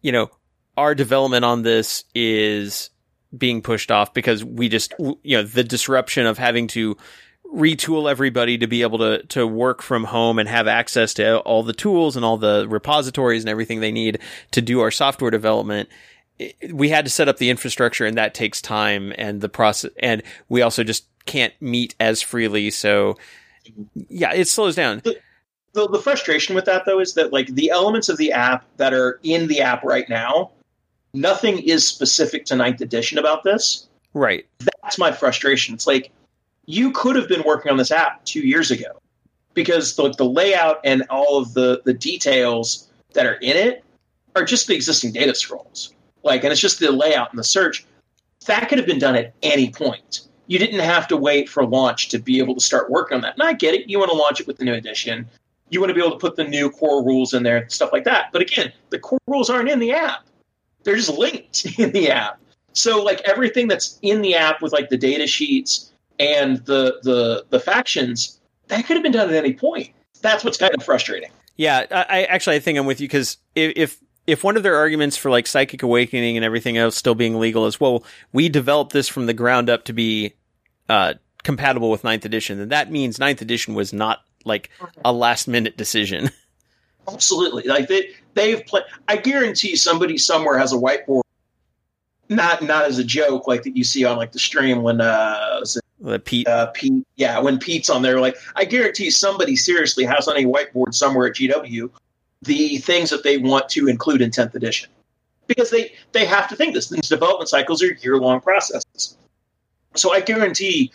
[0.00, 0.30] you know,
[0.76, 2.90] our development on this is
[3.36, 6.96] being pushed off because we just, you know, the disruption of having to
[7.54, 11.62] retool everybody to be able to to work from home and have access to all
[11.62, 14.18] the tools and all the repositories and everything they need
[14.50, 15.88] to do our software development.
[16.72, 20.22] We had to set up the infrastructure and that takes time and the process and
[20.48, 22.70] we also just can't meet as freely.
[22.70, 23.16] So
[24.08, 25.00] yeah it slows down.
[25.04, 25.20] The,
[25.72, 28.92] the, the frustration with that though is that like the elements of the app that
[28.92, 30.50] are in the app right now
[31.14, 33.86] nothing is specific to ninth edition about this.
[34.12, 34.46] Right.
[34.82, 35.74] That's my frustration.
[35.74, 36.10] It's like
[36.66, 39.00] you could have been working on this app two years ago
[39.54, 43.84] because the, the layout and all of the, the details that are in it
[44.34, 45.94] are just the existing data scrolls.
[46.22, 47.86] Like, and it's just the layout and the search.
[48.46, 50.22] That could have been done at any point.
[50.46, 53.34] You didn't have to wait for launch to be able to start working on that.
[53.34, 53.88] And I get it.
[53.88, 55.26] You want to launch it with the new edition.
[55.70, 58.04] You want to be able to put the new core rules in there, stuff like
[58.04, 58.30] that.
[58.32, 60.26] But again, the core rules aren't in the app.
[60.82, 62.40] They're just linked in the app.
[62.72, 67.44] So like everything that's in the app with like the data sheets and the the
[67.50, 69.90] the factions that could have been done at any point.
[70.20, 71.30] That's what's kind of frustrating.
[71.56, 74.62] Yeah, I, I actually I think I'm with you because if, if if one of
[74.62, 78.48] their arguments for like psychic awakening and everything else still being legal is well, we
[78.48, 80.34] developed this from the ground up to be
[80.88, 84.70] uh, compatible with ninth edition, then that means ninth edition was not like
[85.04, 86.30] a last minute decision.
[87.08, 88.84] Absolutely, like they they've played.
[89.08, 91.22] I guarantee somebody somewhere has a whiteboard,
[92.30, 95.60] not not as a joke like that you see on like the stream when uh
[96.04, 96.46] the Pete.
[96.46, 100.44] Uh, Pete, yeah, when Pete's on there, like I guarantee somebody seriously has on a
[100.44, 101.90] whiteboard somewhere at GW
[102.42, 104.90] the things that they want to include in 10th edition
[105.46, 106.88] because they they have to think this.
[106.88, 109.16] These development cycles are year long processes.
[109.94, 110.92] So I guarantee,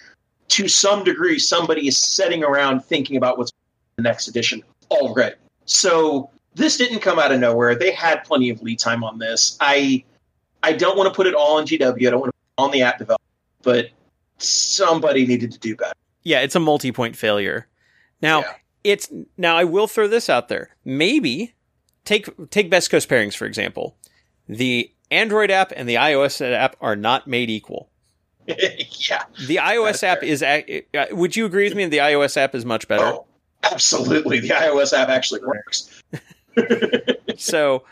[0.50, 3.52] to some degree, somebody is sitting around thinking about what's
[3.96, 5.36] the next edition already.
[5.66, 7.76] So this didn't come out of nowhere.
[7.76, 9.58] They had plenty of lead time on this.
[9.60, 10.04] I
[10.62, 12.08] I don't want to put it all on GW.
[12.08, 13.32] I don't want to put it on the app development,
[13.62, 13.90] but
[14.40, 15.94] somebody needed to do better.
[16.24, 17.68] Yeah, it's a multi-point failure.
[18.22, 18.54] Now, yeah.
[18.84, 20.76] it's now I will throw this out there.
[20.84, 21.54] Maybe
[22.06, 23.96] take take Best Coast pairings for example.
[24.48, 27.90] The Android app and the iOS app are not made equal.
[28.48, 29.24] yeah.
[29.48, 30.30] The iOS app fair.
[30.30, 30.62] is uh,
[31.12, 33.06] would you agree with me the iOS app is much better?
[33.06, 33.26] Oh,
[33.64, 34.40] absolutely.
[34.40, 36.02] The iOS app actually works.
[37.38, 37.84] so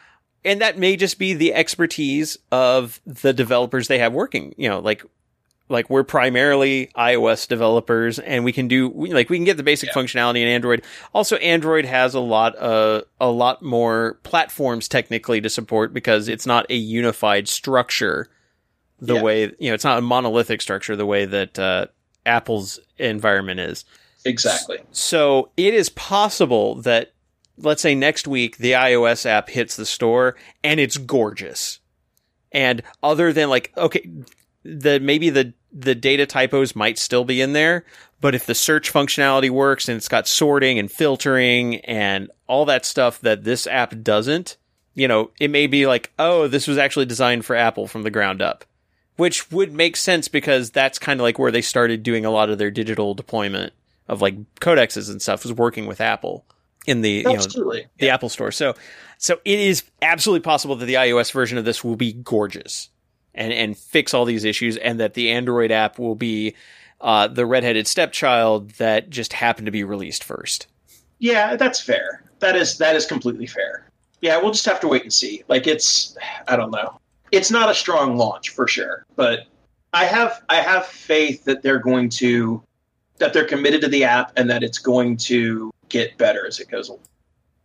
[0.43, 4.53] and that may just be the expertise of the developers they have working.
[4.57, 5.03] You know, like
[5.69, 9.89] like we're primarily iOS developers and we can do like we can get the basic
[9.89, 9.95] yeah.
[9.95, 10.83] functionality in Android.
[11.13, 16.45] Also Android has a lot uh, a lot more platforms technically to support because it's
[16.45, 18.29] not a unified structure
[18.99, 19.21] the yeah.
[19.21, 21.87] way you know it's not a monolithic structure the way that uh,
[22.25, 23.85] Apple's environment is.
[24.25, 24.79] Exactly.
[24.91, 27.13] So it is possible that
[27.57, 31.79] let's say next week the iOS app hits the store and it's gorgeous.
[32.51, 34.09] And other than like, okay,
[34.63, 37.85] the maybe the the data typos might still be in there,
[38.21, 42.85] but if the search functionality works and it's got sorting and filtering and all that
[42.85, 44.57] stuff that this app doesn't,
[44.95, 48.09] you know, it may be like, oh, this was actually designed for Apple from the
[48.09, 48.65] ground up,
[49.17, 52.49] which would make sense because that's kind of like where they started doing a lot
[52.49, 53.73] of their digital deployment
[54.07, 56.45] of like codexes and stuff was working with Apple
[56.87, 57.77] in the absolutely.
[57.77, 58.13] you know the yeah.
[58.13, 58.51] Apple Store.
[58.51, 58.73] So
[59.19, 62.89] so it is absolutely possible that the iOS version of this will be gorgeous
[63.37, 66.55] and and fix all these issues, and that the Android app will be
[67.01, 70.67] uh, the redheaded stepchild that just happened to be released first.
[71.19, 72.23] Yeah, that's fair.
[72.39, 73.87] That is that is completely fair.
[74.21, 75.43] Yeah, we'll just have to wait and see.
[75.47, 76.99] Like it's I don't know.
[77.31, 79.47] It's not a strong launch for sure, but
[79.93, 82.61] I have I have faith that they're going to
[83.17, 86.69] that they're committed to the app and that it's going to get better as it
[86.69, 87.01] goes along.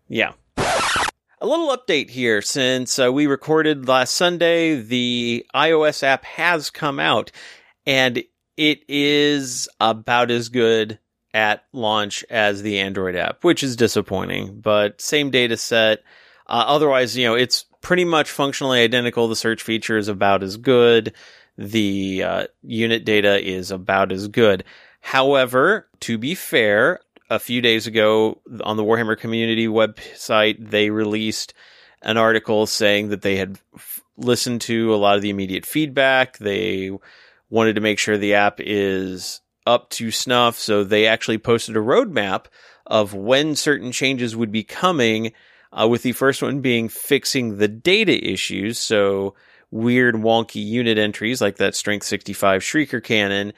[0.08, 0.32] Yeah.
[1.42, 7.00] A little update here since uh, we recorded last Sunday, the iOS app has come
[7.00, 7.32] out
[7.84, 8.22] and
[8.56, 11.00] it is about as good
[11.34, 16.04] at launch as the Android app, which is disappointing, but same data set.
[16.46, 19.26] Uh, otherwise, you know, it's pretty much functionally identical.
[19.26, 21.12] The search feature is about as good.
[21.58, 24.62] The uh, unit data is about as good.
[25.00, 27.00] However, to be fair,
[27.32, 31.54] a few days ago on the Warhammer community website, they released
[32.02, 36.36] an article saying that they had f- listened to a lot of the immediate feedback.
[36.36, 36.90] They
[37.48, 40.58] wanted to make sure the app is up to snuff.
[40.58, 42.46] So they actually posted a roadmap
[42.86, 45.32] of when certain changes would be coming,
[45.72, 48.78] uh, with the first one being fixing the data issues.
[48.78, 49.34] So
[49.70, 53.54] weird, wonky unit entries like that Strength 65 Shrieker cannon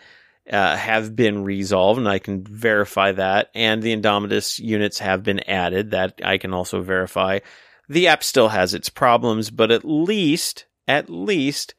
[0.50, 3.50] uh, have been resolved, and I can verify that.
[3.54, 5.92] And the Indomitus units have been added.
[5.92, 7.40] That I can also verify.
[7.88, 11.74] The app still has its problems, but at least, at least,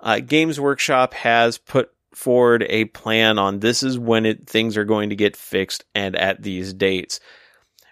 [0.00, 4.84] uh, Games Workshop has put forward a plan on this is when it, things are
[4.84, 7.20] going to get fixed and at these dates,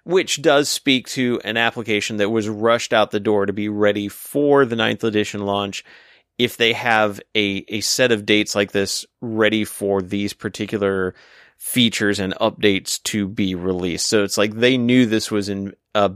[0.05, 4.09] which does speak to an application that was rushed out the door to be ready
[4.09, 5.85] for the ninth edition launch.
[6.39, 11.15] If they have a, a set of dates like this ready for these particular
[11.59, 14.07] features and updates to be released.
[14.07, 16.13] So it's like they knew this was in a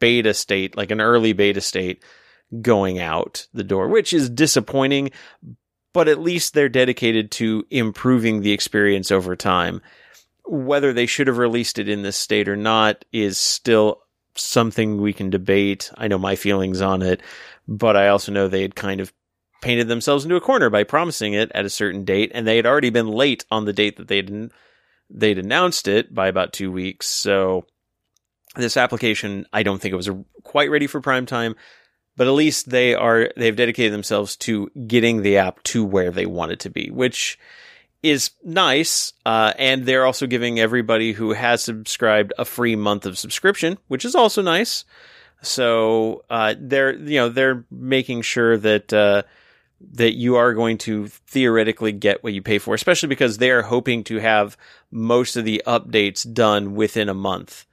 [0.00, 2.02] beta state, like an early beta state
[2.62, 5.10] going out the door, which is disappointing,
[5.92, 9.82] but at least they're dedicated to improving the experience over time.
[10.46, 14.00] Whether they should have released it in this state or not is still
[14.34, 15.90] something we can debate.
[15.96, 17.22] I know my feelings on it,
[17.68, 19.12] but I also know they had kind of
[19.64, 22.66] painted themselves into a corner by promising it at a certain date, and they had
[22.66, 24.50] already been late on the date that they'd
[25.10, 27.06] they'd announced it by about two weeks.
[27.06, 27.64] So
[28.56, 30.10] this application, I don't think it was
[30.42, 31.56] quite ready for prime time,
[32.16, 36.26] but at least they are they've dedicated themselves to getting the app to where they
[36.26, 37.38] want it to be, which
[38.02, 39.14] is nice.
[39.24, 44.04] Uh, and they're also giving everybody who has subscribed a free month of subscription, which
[44.04, 44.84] is also nice.
[45.40, 49.22] So uh, they're you know they're making sure that uh,
[49.92, 53.62] that you are going to theoretically get what you pay for, especially because they are
[53.62, 54.56] hoping to have
[54.90, 57.66] most of the updates done within a month.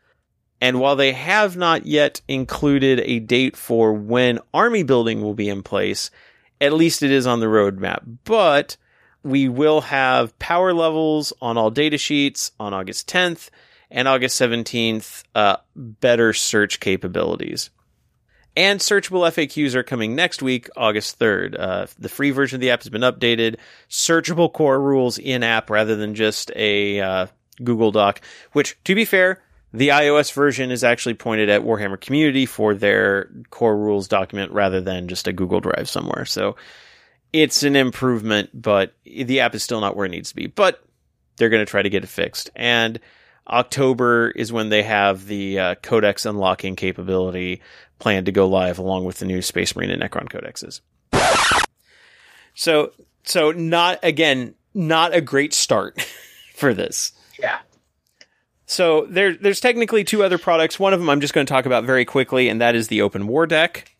[0.60, 5.50] And while they have not yet included a date for when army building will be
[5.50, 6.12] in place,
[6.60, 8.20] at least it is on the roadmap.
[8.24, 8.78] But
[9.24, 13.50] we will have power levels on all data sheets on August 10th
[13.90, 17.72] and August 17th, uh, better search capabilities.
[18.56, 21.58] And searchable FAQs are coming next week, August 3rd.
[21.58, 23.58] Uh, the free version of the app has been updated.
[23.90, 27.28] Searchable core rules in app rather than just a uh,
[27.64, 28.20] Google Doc,
[28.52, 29.42] which, to be fair,
[29.74, 34.82] the iOS version is actually pointed at Warhammer Community for their core rules document rather
[34.82, 36.26] than just a Google Drive somewhere.
[36.26, 36.58] So
[37.32, 40.48] it's an improvement, but the app is still not where it needs to be.
[40.48, 40.84] But
[41.38, 42.50] they're going to try to get it fixed.
[42.56, 43.00] And
[43.48, 47.62] October is when they have the uh, codex unlocking capability
[48.02, 50.82] planned to go live along with the new Space Marine and Necron codexes.
[52.54, 52.92] So,
[53.24, 56.02] so not again, not a great start
[56.56, 57.14] for this.
[57.40, 57.60] Yeah.
[58.66, 60.80] So there, there's technically two other products.
[60.80, 63.02] One of them I'm just going to talk about very quickly, and that is the
[63.02, 63.96] Open War deck.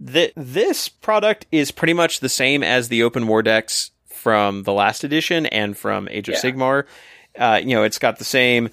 [0.00, 4.72] The, this product is pretty much the same as the Open War decks from the
[4.72, 6.40] last edition and from Age of Yeah.
[6.40, 6.84] Sigmar.
[7.38, 8.68] Uh, you know, it's got the same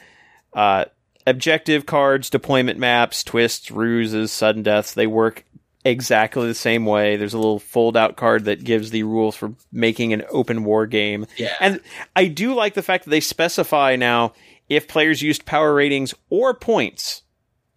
[0.54, 0.86] uh,
[1.30, 4.94] objective cards, deployment maps, twists, ruses, sudden deaths.
[4.94, 5.46] They work
[5.86, 7.16] exactly the same way.
[7.16, 10.86] There's a little fold out card that gives the rules for making an open war
[10.86, 11.26] game.
[11.38, 11.54] Yeah.
[11.60, 11.82] And
[12.16, 14.34] I do like the fact that they specify now
[14.68, 17.24] if players used power ratings or points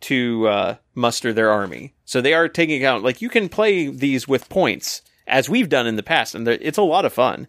[0.00, 1.94] to uh, muster their army.
[2.04, 5.86] So they are taking account, like you can play these with points as we've done
[5.86, 7.46] in the past, and it's a lot of fun.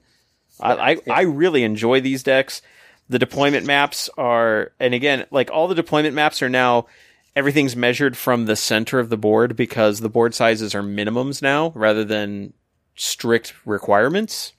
[0.59, 2.61] I, I, I really enjoy these decks.
[3.09, 6.87] The deployment maps are, and again, like all the deployment maps are now,
[7.35, 11.71] everything's measured from the center of the board because the board sizes are minimums now
[11.75, 12.53] rather than
[12.95, 14.53] strict requirements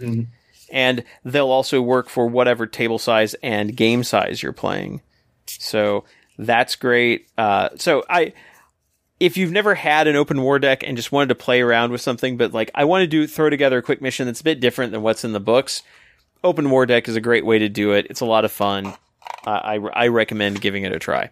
[0.00, 0.26] Mhm.
[0.72, 5.02] and they'll also work for whatever table size and game size you're playing.
[5.46, 6.04] So
[6.38, 7.28] that's great.
[7.38, 8.32] Uh, so I,
[9.20, 12.00] if you've never had an open war deck and just wanted to play around with
[12.00, 14.58] something, but like I want to do throw together a quick mission that's a bit
[14.60, 15.82] different than what's in the books,
[16.44, 18.06] open war deck is a great way to do it.
[18.10, 18.86] It's a lot of fun.
[19.46, 21.30] Uh, I I recommend giving it a try.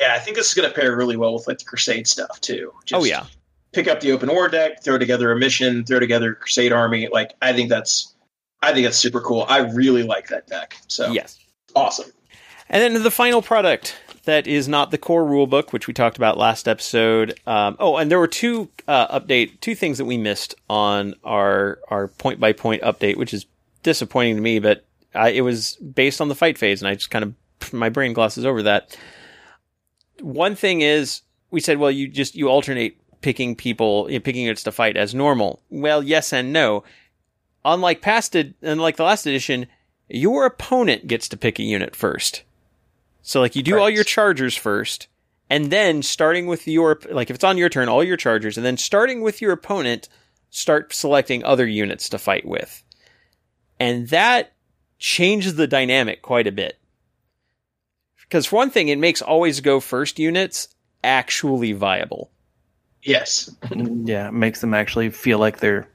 [0.00, 2.40] Yeah, I think this is going to pair really well with like the Crusade stuff
[2.40, 2.72] too.
[2.84, 3.26] Just oh yeah,
[3.72, 7.08] pick up the open war deck, throw together a mission, throw together a Crusade army.
[7.12, 8.14] Like I think that's,
[8.62, 9.44] I think that's super cool.
[9.48, 10.76] I really like that deck.
[10.88, 11.38] So yes.
[11.76, 12.10] awesome.
[12.68, 13.94] And then the final product
[14.24, 17.38] that is not the core rulebook, which we talked about last episode.
[17.46, 21.78] Um, oh, and there were two uh, update, two things that we missed on our
[21.88, 23.44] our point by point update, which is
[23.84, 24.58] disappointing to me.
[24.58, 24.84] But
[25.14, 28.12] I, it was based on the fight phase, and I just kind of my brain
[28.12, 28.96] glosses over that.
[30.20, 34.42] One thing is, we said, well, you just you alternate picking people, you know, picking
[34.42, 35.62] units to fight as normal.
[35.70, 36.84] Well, yes and no.
[37.64, 39.66] Unlike past, ed- unlike the last edition,
[40.08, 42.42] your opponent gets to pick a unit first.
[43.22, 45.08] So like you do all your chargers first,
[45.48, 48.66] and then starting with your like if it's on your turn, all your chargers, and
[48.66, 50.10] then starting with your opponent,
[50.50, 52.83] start selecting other units to fight with.
[53.80, 54.52] And that
[54.98, 56.78] changes the dynamic quite a bit.
[58.22, 60.68] Because for one thing, it makes always go first units
[61.02, 62.30] actually viable.
[63.02, 63.54] Yes.
[63.74, 65.88] yeah, it makes them actually feel like they're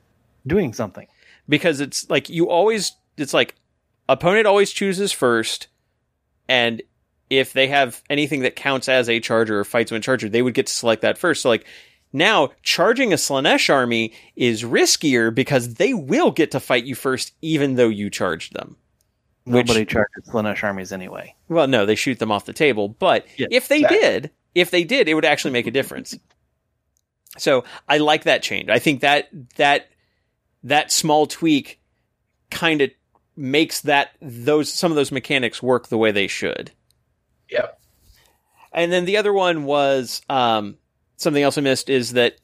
[0.45, 1.07] doing something.
[1.47, 3.55] because it's like you always it's like
[4.07, 5.67] opponent always chooses first
[6.47, 6.81] and
[7.29, 10.53] if they have anything that counts as a charger or fights when charger they would
[10.53, 11.65] get to select that first so like
[12.11, 17.33] Now, charging a Slaanesh army is riskier because they will get to fight you first,
[17.41, 18.77] even though you charged them.
[19.45, 21.35] Which- Nobody charges Slaanesh armies anyway.
[21.47, 22.87] Well, no, they shoot them off the table.
[22.89, 23.99] But Yeah, if they exactly.
[23.99, 26.15] did, if they did, it would actually make a difference.
[27.37, 28.69] So I like that change.
[28.69, 29.89] I think that that
[30.63, 31.79] that small tweak
[32.51, 32.89] kind of
[33.37, 36.71] makes that those some of those mechanics work the way they should.
[37.49, 37.79] Yep.
[38.73, 40.77] And then the other one was um,
[41.19, 42.37] something else I missed is that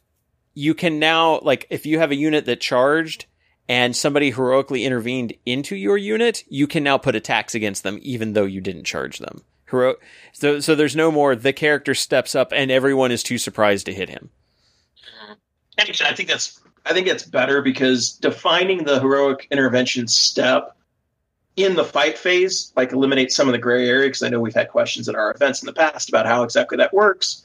[0.54, 3.26] you can now like if you have a unit that charged
[3.68, 8.34] and somebody heroically intervened into your unit, you can now put attacks against them even
[8.34, 9.42] though you didn't charge them.
[9.70, 9.96] Hero-
[10.34, 13.94] so so there's no more the character steps up and everyone is too surprised to
[13.94, 14.30] hit him.
[15.78, 20.76] Actually, I think that's I think it's better because defining the heroic intervention step
[21.56, 24.54] in the fight phase like eliminates some of the gray area because I know we've
[24.54, 27.45] had questions at our events in the past about how exactly that works.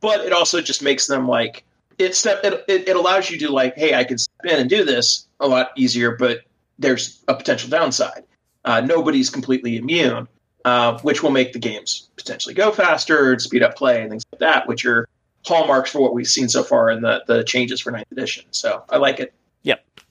[0.00, 1.64] But it also just makes them like
[1.98, 4.84] it step it, it, allows you to like, hey, I can step in and do
[4.84, 6.42] this a lot easier, but
[6.78, 8.24] there's a potential downside.
[8.64, 10.28] Uh, nobody's completely immune,
[10.64, 14.24] uh, which will make the games potentially go faster and speed up play and things
[14.32, 15.08] like that, which are
[15.44, 18.44] hallmarks for what we've seen so far in the, the changes for ninth edition.
[18.50, 19.32] So I like it.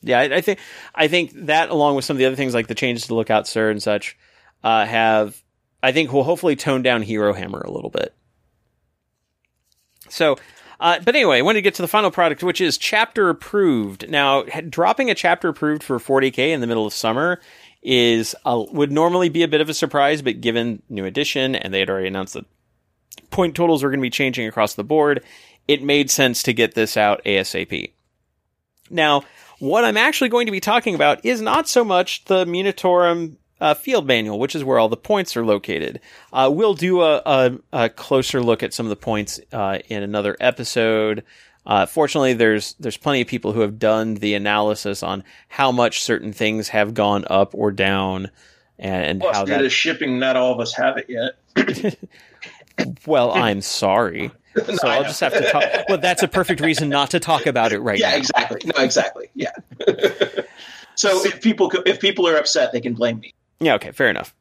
[0.01, 0.59] Yeah, I, I think
[0.93, 3.47] I think that along with some of the other things like the changes to Lookout
[3.47, 4.17] Sir and such
[4.63, 5.41] uh, have
[5.81, 8.13] I think will hopefully tone down Hero Hammer a little bit.
[10.09, 10.37] So,
[10.79, 14.09] uh, but anyway, I wanted to get to the final product, which is chapter approved.
[14.09, 17.39] Now, dropping a chapter approved for 40k in the middle of summer
[17.81, 21.73] is uh, would normally be a bit of a surprise, but given new edition and
[21.73, 22.45] they had already announced that
[23.31, 25.23] point totals are going to be changing across the board,
[25.67, 27.91] it made sense to get this out ASAP.
[28.89, 29.23] Now,
[29.59, 33.73] what I'm actually going to be talking about is not so much the Munitorum uh,
[33.73, 35.99] field manual, which is where all the points are located.
[36.31, 40.03] Uh, we'll do a, a, a closer look at some of the points uh, in
[40.03, 41.23] another episode.
[41.65, 46.01] Uh, fortunately, there's there's plenty of people who have done the analysis on how much
[46.01, 48.29] certain things have gone up or down,
[48.79, 49.69] and, and how that.
[49.69, 51.97] shipping, not all of us have it yet.
[53.07, 55.63] Well, I'm sorry, so I I'll just have to talk.
[55.89, 58.13] Well, that's a perfect reason not to talk about it right yeah, now.
[58.13, 58.71] Yeah, exactly.
[58.75, 59.29] No, exactly.
[59.33, 59.51] Yeah.
[60.95, 63.33] so if people if people are upset, they can blame me.
[63.59, 64.33] Yeah, okay, fair enough.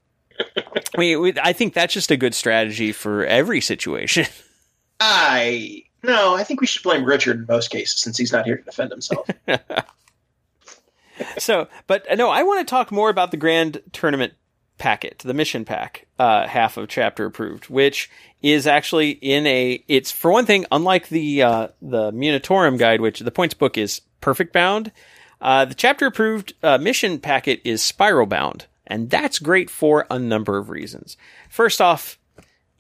[0.99, 4.27] we, we, I think that's just a good strategy for every situation.
[5.01, 8.57] I no, I think we should blame Richard in most cases since he's not here
[8.57, 9.29] to defend himself.
[11.39, 14.35] so, but uh, no, I want to talk more about the grand tournament
[14.79, 18.11] packet, the mission pack, uh, half of chapter approved, which
[18.43, 19.83] is actually in a.
[19.89, 24.03] It's for one thing, unlike the uh, the Munitorum guide, which the points book is
[24.21, 24.93] perfect bound.
[25.41, 30.19] Uh, the chapter approved uh, mission packet is spiral bound, and that's great for a
[30.19, 31.17] number of reasons.
[31.49, 32.19] First off,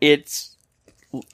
[0.01, 0.57] it's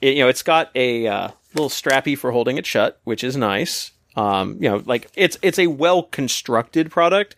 [0.01, 3.35] it, you know it's got a uh, little strappy for holding it shut, which is
[3.37, 3.91] nice.
[4.15, 7.35] Um, you know, like it's it's a well constructed product,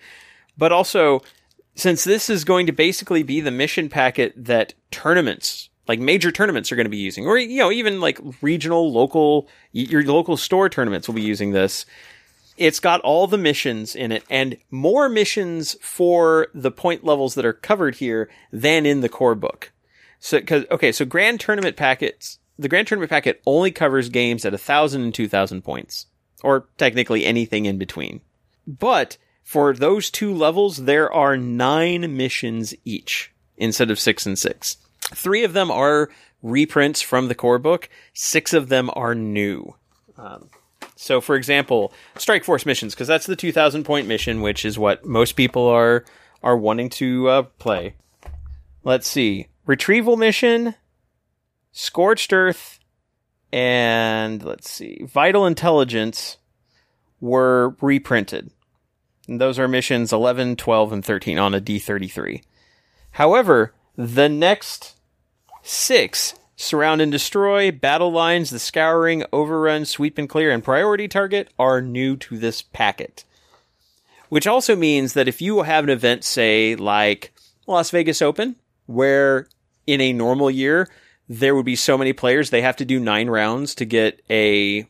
[0.58, 1.22] but also
[1.76, 6.72] since this is going to basically be the mission packet that tournaments like major tournaments
[6.72, 10.70] are going to be using, or you know even like regional, local, your local store
[10.70, 11.86] tournaments will be using this.
[12.58, 17.46] It's got all the missions in it and more missions for the point levels that
[17.46, 19.72] are covered here than in the core book.
[20.20, 24.54] So, cause, okay, so grand tournament packets, the grand tournament packet only covers games at
[24.54, 26.08] a thousand and two thousand points,
[26.44, 28.22] or technically anything in between.
[28.66, 34.78] But for those two levels, there are nine missions each instead of six and six.
[35.02, 36.10] Three of them are
[36.42, 37.90] reprints from the core book.
[38.14, 39.76] Six of them are new.
[40.18, 40.50] Um,
[40.96, 45.06] so, for example, Strike Force missions, because that's the 2,000 point mission, which is what
[45.06, 46.06] most people are
[46.42, 47.96] are wanting to uh, play.
[48.84, 50.76] Let's see, retrieval mission,
[51.72, 52.80] Scorched Earth,
[53.52, 56.38] and let's see, Vital Intelligence
[57.20, 58.52] were reprinted.
[59.28, 62.44] And those are missions 11, 12, and 13 on a D33.
[63.12, 64.96] However, the next
[65.64, 71.50] six Surround and Destroy, Battle Lines, The Scouring, Overrun, Sweep and Clear, and Priority Target
[71.60, 73.26] are new to this packet.
[74.30, 77.34] Which also means that if you have an event, say, like
[77.68, 78.56] Las Vegas Open,
[78.86, 79.48] where
[79.86, 80.90] in a normal year,
[81.28, 84.88] there would be so many players, they have to do nine rounds to get a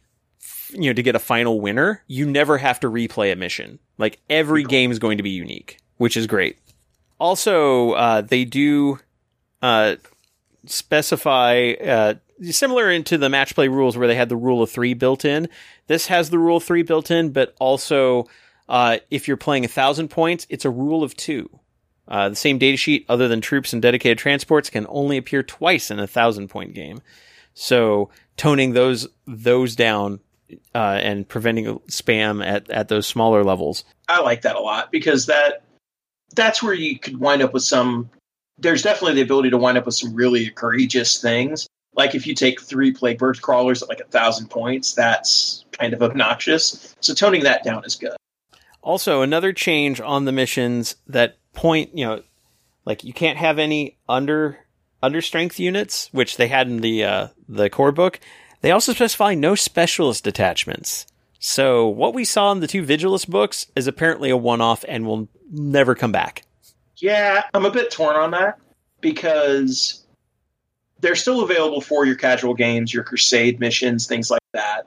[0.69, 3.79] you know, to get a final winner, you never have to replay a mission.
[3.97, 6.57] Like every game is going to be unique, which is great.
[7.19, 8.99] Also, uh, they do
[9.61, 9.95] uh,
[10.67, 12.13] specify uh,
[12.49, 15.47] similar into the match play rules where they had the rule of three built in.
[15.87, 18.27] This has the rule of three built in, but also
[18.67, 21.49] uh, if you're playing a thousand points, it's a rule of two.
[22.07, 25.89] Uh, the same data sheet, other than troops and dedicated transports, can only appear twice
[25.89, 27.01] in a thousand point game.
[27.53, 30.19] So toning those those down
[30.73, 33.83] uh, and preventing spam at, at those smaller levels.
[34.07, 35.63] I like that a lot because that
[36.35, 38.09] that's where you could wind up with some.
[38.57, 41.67] There's definitely the ability to wind up with some really egregious things.
[41.93, 46.01] Like if you take three plagueburst crawlers at like a thousand points, that's kind of
[46.01, 46.95] obnoxious.
[46.99, 48.15] So toning that down is good.
[48.81, 52.21] Also, another change on the missions that point, you know,
[52.85, 54.59] like you can't have any under
[55.01, 58.19] under strength units, which they had in the uh, the core book.
[58.61, 61.05] They also specify no specialist detachments.
[61.39, 65.05] So what we saw in the two Vigilus books is apparently a one off and
[65.05, 66.43] will never come back.
[66.97, 68.59] Yeah, I'm a bit torn on that
[69.01, 70.05] because
[70.99, 74.85] they're still available for your casual games, your crusade missions, things like that.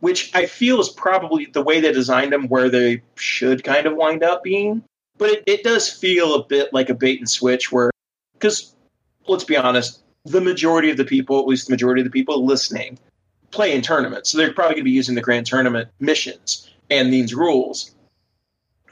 [0.00, 3.96] Which I feel is probably the way they designed them where they should kind of
[3.96, 4.82] wind up being.
[5.18, 7.90] But it, it does feel a bit like a bait and switch where,
[8.32, 8.74] because
[9.28, 12.46] let's be honest, the majority of the people, at least the majority of the people
[12.46, 12.98] listening,
[13.50, 14.30] play in tournaments.
[14.30, 17.94] So they're probably going to be using the grand tournament missions and these rules.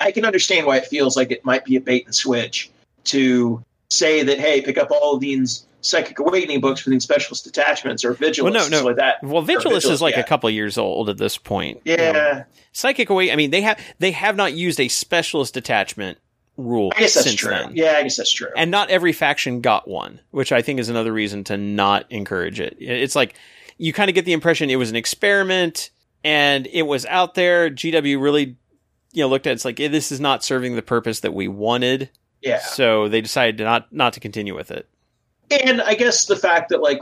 [0.01, 2.71] I can understand why it feels like it might be a bait and switch
[3.05, 7.45] to say that, hey, pick up all of these Psychic Awakening books for these specialist
[7.45, 8.85] detachments or Vigilus, Well, no, no.
[8.85, 9.23] like that.
[9.23, 10.21] Well, Or Vigilus is like yeah.
[10.21, 11.81] a couple years old at this point.
[11.85, 13.33] Yeah, Psychic Away.
[13.33, 16.19] I mean, they have they have not used a specialist detachment
[16.57, 17.51] rule I guess that's since true.
[17.51, 17.77] then.
[17.77, 18.49] Yeah, I guess that's true.
[18.57, 22.59] And not every faction got one, which I think is another reason to not encourage
[22.61, 22.77] it.
[22.81, 23.35] It's like
[23.79, 25.91] you kind of get the impression it was an experiment
[26.25, 27.71] and it was out there.
[27.71, 28.57] GW really,
[29.19, 31.35] you know, looked at it, it's like eh, this is not serving the purpose that
[31.35, 32.09] we wanted,
[32.41, 34.89] yeah, so they decided to not not to continue with it.
[35.51, 37.01] and I guess the fact that like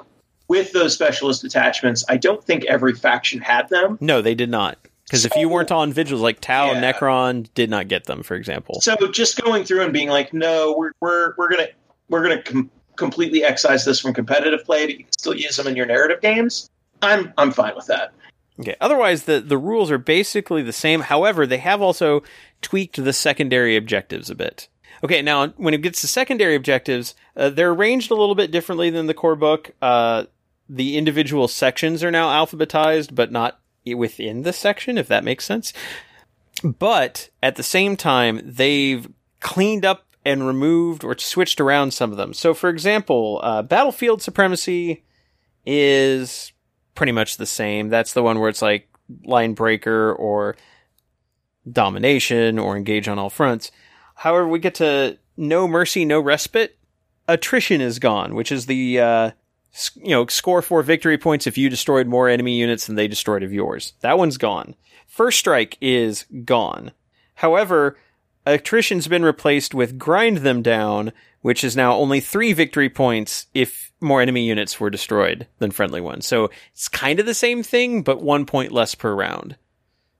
[0.48, 3.98] with those specialist attachments, I don't think every faction had them.
[4.00, 4.78] No, they did not.
[5.04, 6.80] Because if you weren't on Vigilus, like Tau Yeah.
[6.92, 8.80] Necron did not get them, for example.
[8.80, 11.68] So just going through and being like, no, we're we're we're gonna
[12.08, 15.66] we're gonna com- completely excise this from competitive play, but you can still use them
[15.66, 16.70] in your narrative games.
[17.02, 18.14] I'm I'm fine with that.
[18.58, 18.76] Okay.
[18.80, 21.00] Otherwise, the, the rules are basically the same.
[21.00, 22.22] However, they have also
[22.62, 24.68] tweaked the secondary objectives a bit.
[25.04, 28.88] Okay, now when it gets to secondary objectives, uh, they're arranged a little bit differently
[28.88, 29.72] than the core book.
[29.82, 30.24] Uh,
[30.68, 35.72] the individual sections are now alphabetized, but not within the section, if that makes sense.
[36.64, 39.06] But at the same time, they've
[39.40, 42.32] cleaned up and removed or switched around some of them.
[42.32, 45.04] So, for example, uh, battlefield supremacy
[45.64, 46.52] is
[46.96, 47.88] pretty much the same.
[47.88, 48.88] That's the one where it's like
[49.24, 50.56] line breaker or
[51.70, 53.70] domination or engage on all fronts.
[54.16, 56.78] However, we get to no mercy, no respite.
[57.28, 59.30] Attrition is gone, which is the uh,
[59.96, 63.42] you know score four victory points if you destroyed more enemy units than they destroyed
[63.42, 63.92] of yours.
[64.00, 64.74] That one's gone.
[65.06, 66.92] First strike is gone.
[67.36, 67.98] However,
[68.46, 71.12] attrition's been replaced with grind them down,
[71.46, 76.00] which is now only three victory points if more enemy units were destroyed than friendly
[76.00, 76.26] ones.
[76.26, 79.56] So it's kind of the same thing, but one point less per round.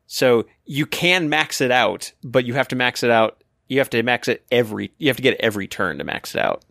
[0.07, 3.43] So you can max it out, but you have to max it out.
[3.67, 6.41] You have to max it every, you have to get every turn to max it
[6.41, 6.65] out.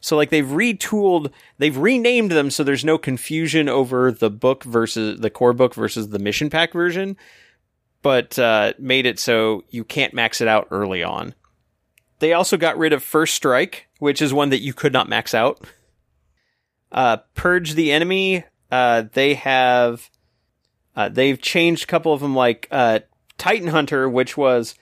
[0.00, 5.20] So like they've retooled, they've renamed them so there's no confusion over the book versus
[5.20, 7.16] the core book versus the mission pack version,
[8.02, 11.36] but uh, made it so you can't max it out early on.
[12.18, 15.34] They also got rid of first strike, which is one that you could not max
[15.34, 15.60] out.
[16.90, 18.44] Uh, purge the enemy.
[18.70, 20.10] Uh, they have
[20.94, 23.00] uh, they've changed a couple of them, like uh,
[23.36, 24.74] Titan Hunter, which was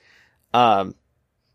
[0.53, 0.95] um,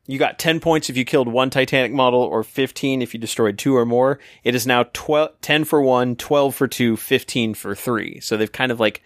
[0.06, 3.58] you got 10 points if you killed one Titanic model, or 15 if you destroyed
[3.58, 4.18] two or more.
[4.44, 8.20] It is now 12, 10 for one, 12 for two, 15 for three.
[8.20, 9.02] So they've kind of like,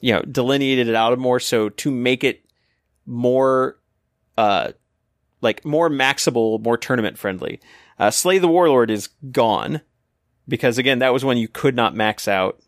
[0.00, 1.40] you know, delineated it out more.
[1.40, 2.44] So to make it
[3.06, 3.78] more,
[4.36, 4.72] uh,
[5.42, 7.60] like more maxable, more tournament friendly.
[7.98, 9.82] Uh, Slay the Warlord is gone
[10.48, 12.60] because again, that was when you could not max out.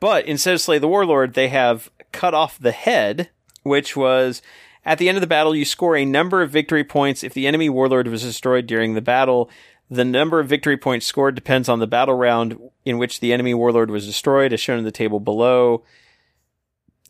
[0.00, 3.30] But instead of Slay the Warlord, they have cut off the head,
[3.62, 4.42] which was
[4.84, 7.46] at the end of the battle, you score a number of victory points if the
[7.46, 9.48] enemy warlord was destroyed during the battle.
[9.90, 13.54] The number of victory points scored depends on the battle round in which the enemy
[13.54, 15.84] warlord was destroyed, as shown in the table below.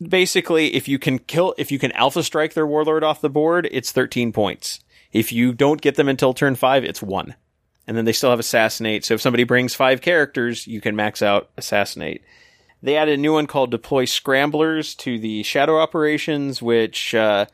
[0.07, 3.67] Basically, if you can kill, if you can alpha strike their warlord off the board,
[3.71, 4.82] it's 13 points.
[5.13, 7.35] If you don't get them until turn five, it's one.
[7.87, 9.05] And then they still have assassinate.
[9.05, 12.23] So if somebody brings five characters, you can max out assassinate.
[12.81, 17.45] They added a new one called deploy scramblers to the shadow operations, which, uh,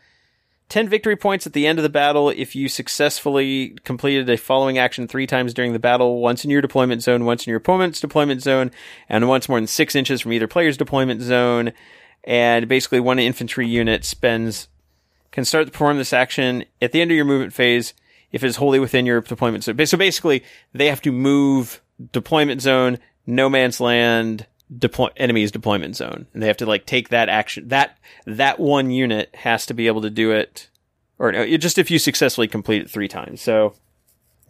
[0.69, 4.77] 10 victory points at the end of the battle if you successfully completed a following
[4.77, 7.99] action three times during the battle, once in your deployment zone, once in your opponent's
[7.99, 8.69] deployment zone,
[9.09, 11.73] and once more than six inches from either player's deployment zone.
[12.23, 14.67] And basically one infantry unit spends,
[15.31, 17.93] can start to perform this action at the end of your movement phase
[18.31, 19.85] if it's wholly within your deployment zone.
[19.85, 20.43] So basically,
[20.73, 21.81] they have to move
[22.11, 24.45] deployment zone, no man's land,
[24.75, 27.67] deploy enemy's deployment zone, and they have to like take that action.
[27.69, 30.69] That that one unit has to be able to do it,
[31.17, 33.41] or no, just if you successfully complete it three times.
[33.41, 33.73] So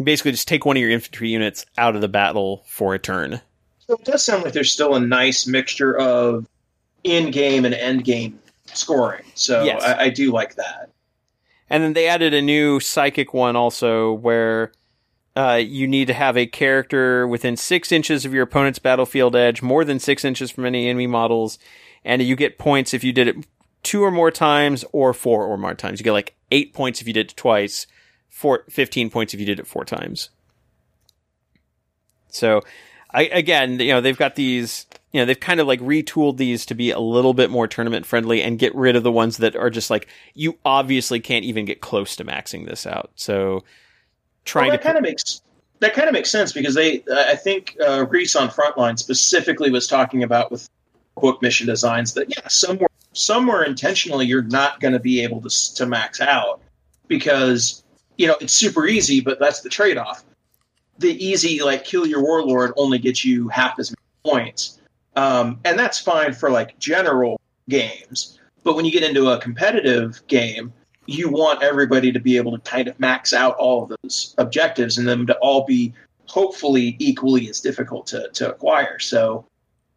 [0.02, 3.42] basically, just take one of your infantry units out of the battle for a turn.
[3.88, 6.48] So it does sound like there's still a nice mixture of
[7.04, 8.40] in-game and end-game
[8.74, 9.24] scoring.
[9.36, 9.84] So Yes.
[9.84, 10.92] I, I do like that.
[11.70, 14.72] And then they added a new psychic one also where
[15.36, 19.62] uh, you need to have a character within six inches of your opponent's battlefield edge,
[19.62, 21.60] more than six inches from any enemy models,
[22.04, 23.36] and you get points if you did it
[23.84, 26.00] two or more times or four or more times.
[26.00, 27.88] You get like eight points if you did it twice,
[28.28, 30.30] four, 15 points if you did it four times.
[32.30, 32.62] So,
[33.12, 36.66] I, again, you know, they've got these, you know, they've kind of like retooled these
[36.68, 39.56] to be a little bit more tournament friendly and get rid of the ones that
[39.56, 43.12] are just like, you obviously can't even get close to maxing this out.
[43.16, 43.64] So,
[44.46, 44.84] trying well, that to.
[44.84, 45.42] kind of makes
[45.80, 49.88] that kind of makes sense because they I think uh, Reece on Frontline specifically was
[49.88, 50.70] talking about with
[51.16, 55.76] book mission designs that yeah somewhere somewhere intentionally you're not going to be able to
[55.76, 56.62] to max out
[57.08, 57.84] because
[58.18, 60.24] you know it's super easy but that's the trade off.
[61.00, 64.80] The easy like kill your warlord only gets you half as many points,
[65.16, 68.38] um, and that's fine for like general games.
[68.64, 70.74] But when you get into a competitive game,
[71.06, 74.98] you want everybody to be able to kind of max out all of those objectives
[74.98, 75.94] and them to all be
[76.28, 79.00] hopefully equally as difficult to, to acquire.
[79.00, 79.46] So,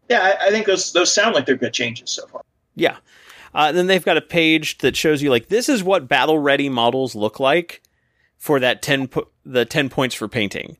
[0.09, 2.43] yeah, I, I think those those sound like they're good changes so far.
[2.75, 2.97] Yeah.
[3.55, 6.71] Uh, then they've got a page that shows you like this is what battle ready
[6.71, 7.83] models look like
[8.39, 10.79] for that ten po- the ten points for painting.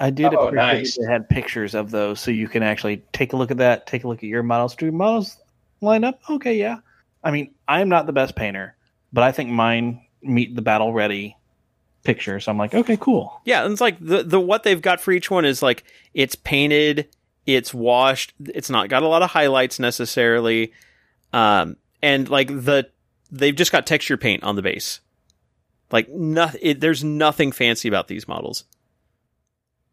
[0.00, 0.96] I did Oh, appreciate nice.
[0.96, 3.86] that they had pictures of those, so you can actually take a look at that.
[3.86, 4.74] Take a look at your models.
[4.74, 5.36] Do your models
[5.82, 6.18] line up?
[6.28, 6.78] Okay, yeah.
[7.22, 8.74] I mean, I'm not the best painter,
[9.12, 11.36] but I think mine meet the battle ready
[12.02, 12.40] picture.
[12.40, 13.40] So I'm like, okay, cool.
[13.44, 16.34] Yeah, and it's like the the what they've got for each one is like it's
[16.34, 17.08] painted,
[17.44, 20.72] it's washed, it's not got a lot of highlights necessarily,
[21.34, 22.88] um, and like the
[23.30, 25.00] they've just got texture paint on the base.
[25.92, 28.64] Like nothing, there's nothing fancy about these models.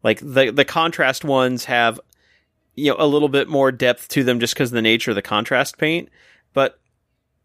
[0.02, 2.00] Like the the contrast ones have,
[2.74, 5.14] you know, a little bit more depth to them just because of the nature of
[5.16, 6.08] the contrast paint,
[6.54, 6.78] but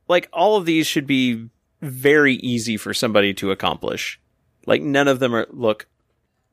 [0.07, 1.49] like all of these should be
[1.81, 4.19] very easy for somebody to accomplish.
[4.65, 5.87] Like none of them are look.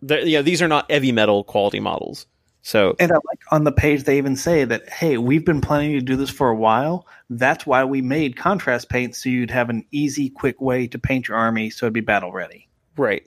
[0.02, 2.26] they're- You know, these are not heavy metal quality models.
[2.62, 5.92] So And I like on the page they even say that, hey, we've been planning
[5.92, 7.06] to do this for a while.
[7.30, 11.28] That's why we made contrast paint so you'd have an easy, quick way to paint
[11.28, 12.68] your army so it'd be battle ready.
[12.96, 13.24] right,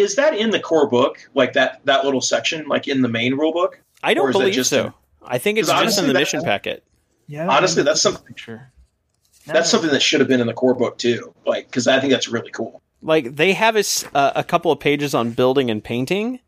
[0.00, 3.34] Is that in the core book, like that that little section, like in the main
[3.34, 3.80] rule book?
[4.02, 4.86] I don't believe just so.
[4.86, 6.84] in- I think it's just in honestly, the that- mission packet.
[7.26, 7.46] Yeah.
[7.48, 8.72] Honestly, that's some- picture.
[9.46, 12.12] That's something that should have been in the core book too, like because I think
[12.12, 12.82] that's really cool.
[13.02, 16.40] Like they have a, s- uh, a couple of pages on building and painting,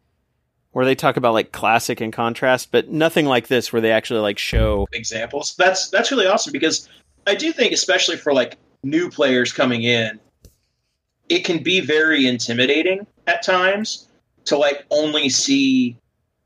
[0.72, 4.20] where they talk about like classic and contrast, but nothing like this where they actually
[4.20, 4.86] like show.
[4.92, 5.54] examples.
[5.58, 6.88] That's that's really awesome because
[7.26, 10.20] I do think, especially for like new players coming in,
[11.32, 14.06] it can be very intimidating at times
[14.44, 15.96] to like only see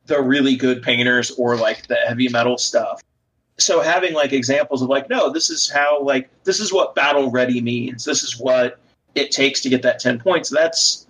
[0.05, 3.03] the really good painters or like the heavy metal stuff.
[3.59, 7.33] So having like examples of like, no, this is how like this is what battle
[7.33, 8.05] ready means.
[8.05, 8.79] This is what
[9.17, 10.51] it takes to get that ten points.
[10.51, 11.09] That's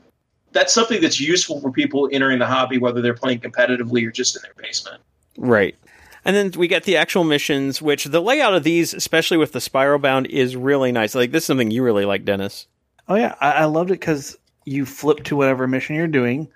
[0.52, 4.36] that's something that's useful for people entering the hobby, whether they're playing competitively or just
[4.36, 5.02] in their basement.
[5.36, 5.76] Right.
[6.24, 9.60] And then we get the actual missions, which the layout of these, especially with the
[9.60, 11.14] spiral bound, is really nice.
[11.14, 12.66] Like this is something you really like, Dennis.
[13.08, 16.48] Oh yeah, I, I loved it because you flip to whatever mission you're doing.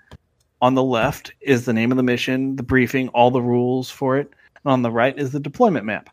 [0.61, 4.17] On the left is the name of the mission, the briefing, all the rules for
[4.17, 4.29] it.
[4.63, 6.09] And on the right is the deployment map.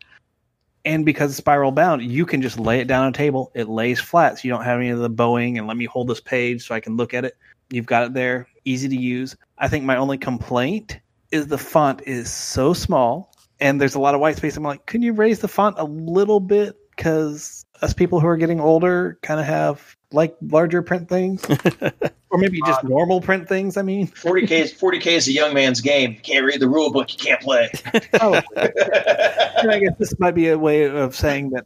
[0.85, 3.51] And because it's spiral bound, you can just lay it down on a table.
[3.53, 6.07] It lays flat, so you don't have any of the bowing and let me hold
[6.07, 7.37] this page so I can look at it.
[7.69, 9.35] You've got it there, easy to use.
[9.57, 10.99] I think my only complaint
[11.31, 14.55] is the font is so small and there's a lot of white space.
[14.57, 16.75] I'm like, can you raise the font a little bit?
[16.95, 21.45] Because us people who are getting older kind of have like larger print things,
[22.29, 23.77] or maybe just normal print things.
[23.77, 26.13] I mean, 40k is 40k is a young man's game.
[26.13, 27.69] You can't read the rule book, you can't play.
[28.21, 31.65] oh, I guess this might be a way of saying that,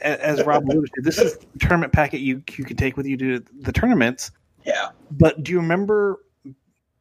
[0.00, 3.16] as Rob alluded to, this is the tournament packet you you can take with you
[3.16, 4.30] to the tournaments.
[4.64, 4.88] yeah.
[5.10, 6.20] But do you remember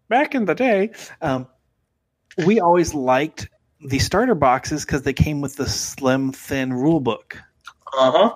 [0.07, 0.91] back in the day?
[1.21, 1.47] Um,
[2.45, 3.49] we always liked
[3.81, 7.37] the starter boxes because they came with the slim, thin rule book.
[7.97, 8.35] Uh huh.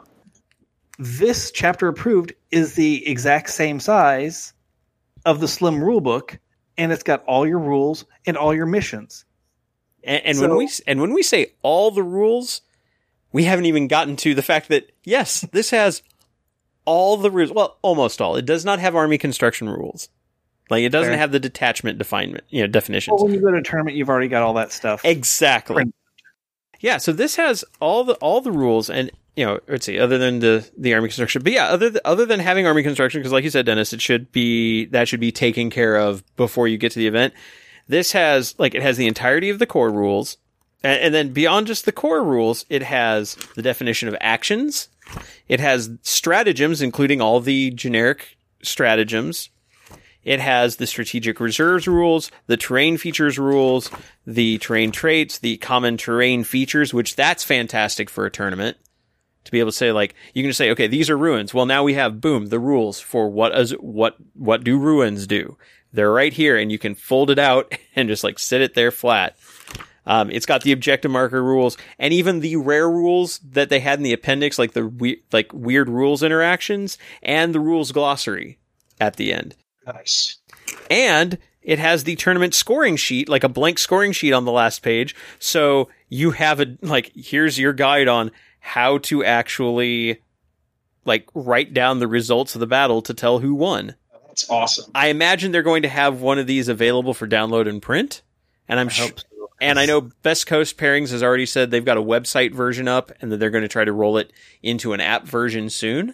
[1.01, 4.53] This chapter approved is the exact same size
[5.25, 6.37] of the slim rule book,
[6.77, 9.23] and it's got all your rules and all your missions.
[10.03, 12.61] And, and So- when we and when we say all the rules,
[13.31, 16.03] we haven't even gotten to the fact that yes, this has
[16.83, 17.51] all the rules.
[17.53, 18.35] Well, almost all.
[18.35, 20.09] It does not have army construction rules.
[20.69, 21.17] Like it doesn't Fair.
[21.19, 23.15] have the detachment definement, you know, definitions.
[23.15, 25.03] Well, when you go to tournament, you've already got all that stuff.
[25.05, 25.85] exactly.
[26.81, 30.17] Yeah, so this has all the all the rules, and you know, let's see, other
[30.17, 33.31] than the the army construction, but yeah, other th- other than having army construction, because
[33.31, 36.77] like you said, Dennis, it should be that should be taken care of before you
[36.77, 37.33] get to the event.
[37.87, 40.35] This has like it has the entirety of the core rules,
[40.83, 44.89] and, and then beyond just the core rules, it has the definition of actions.
[45.47, 49.51] It has stratagems, including all the generic stratagems.
[50.25, 53.89] It has the strategic reserves rules, the terrain features rules,
[54.27, 58.75] the terrain traits, the common terrain features, which that's fantastic for a tournament.
[59.45, 61.53] To be able to say like you can just say, okay, these are ruins.
[61.53, 65.57] Well, now we have boom the rules for what is what what do ruins do.
[65.91, 68.91] They're right here, and you can fold it out and just like sit it there
[68.91, 69.37] flat.
[70.05, 73.99] Um, it's got the objective marker rules and even the rare rules that they had
[73.99, 78.57] in the appendix, like the we- like weird rules interactions and the rules glossary
[78.99, 79.55] at the end.
[79.85, 80.37] Nice.
[80.89, 84.81] And it has the tournament scoring sheet, like a blank scoring sheet on the last
[84.81, 85.15] page.
[85.37, 88.31] So you have a, like, here's your guide on
[88.69, 90.21] how to actually,
[91.03, 93.95] like, write down the results of the battle to tell who won.
[94.27, 94.91] That's awesome.
[94.93, 98.21] I imagine they're going to have one of these available for download and print.
[98.67, 99.07] And I'm I sure.
[99.07, 99.25] hope so.
[99.59, 103.11] And I know Best Coast Pairings has already said they've got a website version up
[103.19, 104.31] and that they're going to try to roll it
[104.61, 106.13] into an app version soon.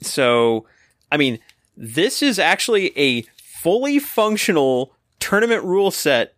[0.00, 0.66] So,
[1.12, 1.38] I mean,
[1.76, 6.34] this is actually a fully functional tournament rule set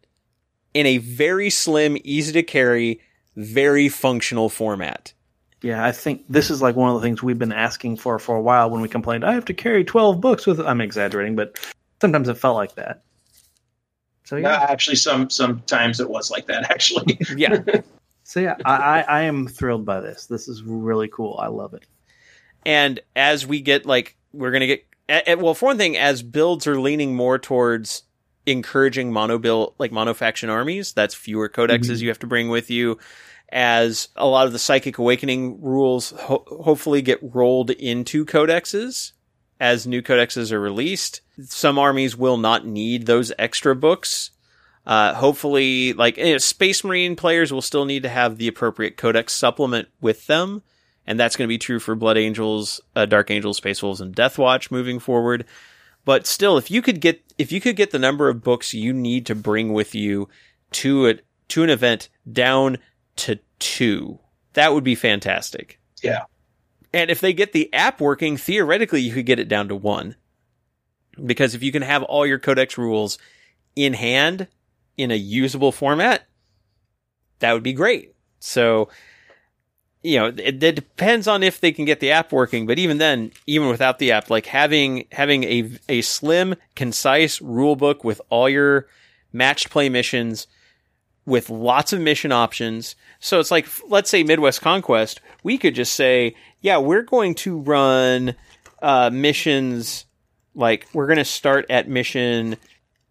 [0.74, 3.01] in a very slim, easy to carry,
[3.36, 5.12] very functional format.
[5.67, 8.37] Yeah, I think this is like one of the things we've been asking for for
[8.37, 11.59] a while when we complained, I have to carry 12 books with I'm exaggerating, but
[12.01, 13.03] sometimes it felt like that.
[14.23, 14.67] So No, yeah.
[14.69, 16.71] actually, some sometimes it was like that.
[16.71, 17.63] Actually, Yeah.
[18.29, 20.27] So yeah, I, I, I am thrilled by this.
[20.27, 21.39] This is really cool.
[21.41, 21.87] I love it.
[22.65, 25.97] And as we get like, we're going to get, a- a- well, for one thing,
[25.97, 28.03] as builds are leaning more towards
[28.45, 32.03] encouraging mono build, like mono faction armies, that's fewer codexes mm-hmm.
[32.03, 32.99] you have to bring with you.
[33.51, 39.12] As a lot of the psychic awakening rules ho- hopefully get rolled into codexes
[39.60, 41.20] as new codexes are released.
[41.43, 44.32] Some armies will not need those extra books.
[44.85, 49.32] Uh, hopefully, like eh, Space Marine players will still need to have the appropriate codex
[49.32, 50.62] supplement with them
[51.06, 54.14] and that's going to be true for Blood Angels, uh, Dark Angels, Space Wolves, and
[54.14, 55.44] Death Watch moving forward.
[56.05, 58.93] But still, if you could get if you could get the number of books you
[58.93, 60.28] need to bring with you
[60.73, 61.14] to a
[61.48, 62.78] to an event down
[63.17, 64.19] to two,
[64.53, 65.79] that would be fantastic.
[66.03, 66.25] Yeah.
[66.93, 70.17] And if they get the app working, theoretically, you could get it down to one.
[71.25, 73.19] Because if you can have all your codex rules
[73.75, 74.49] in hand
[74.97, 76.27] in a usable format,
[77.39, 78.15] that would be great.
[78.39, 78.89] So,
[80.03, 82.67] you know, it, it depends on if they can get the app working.
[82.67, 87.77] But even then, even without the app, like having having a a slim, concise rule
[87.77, 88.87] book with all your
[89.33, 90.47] matched play missions,
[91.27, 92.97] with lots of mission options.
[93.20, 97.59] So it's like, let's say Midwest Conquest, we could just say, yeah, we're going to
[97.59, 98.35] run
[98.81, 100.07] uh, missions.
[100.55, 102.57] Like we're going to start at mission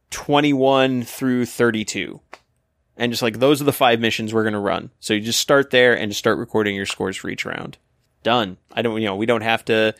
[0.09, 2.21] twenty one through thirty two
[2.97, 4.89] and just like those are the five missions we're going to run.
[4.99, 7.77] So you just start there and just start recording your scores for each round.
[8.23, 8.57] Done.
[8.71, 9.93] I don't, you know, we don't have to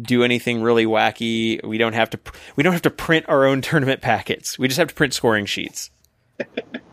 [0.00, 1.62] do anything really wacky.
[1.64, 2.20] We don't have to,
[2.56, 4.58] we don't have to print our own tournament packets.
[4.58, 5.90] We just have to print scoring sheets.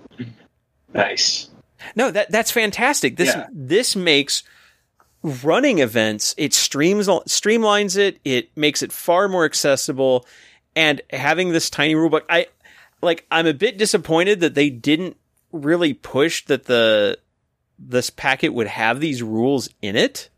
[0.96, 1.50] nice.
[1.96, 3.16] No, that that's fantastic.
[3.18, 3.48] This Yeah.
[3.52, 4.42] this makes
[5.22, 8.20] running events it streams streamlines it.
[8.24, 10.26] It makes it far more accessible,
[10.76, 12.48] and having this tiny rulebook, I
[13.02, 13.26] like.
[13.30, 15.18] I'm a bit disappointed that they didn't
[15.52, 17.20] really push that the
[17.78, 20.30] this packet would have these rules in it,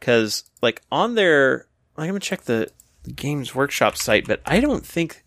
[0.00, 1.66] because like on their,
[1.96, 2.70] I'm gonna check the,
[3.02, 5.24] the Games Workshop site, but I don't think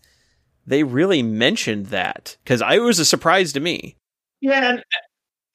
[0.66, 3.96] they really mentioned that because I it was a surprise to me.
[4.40, 4.84] Yeah, and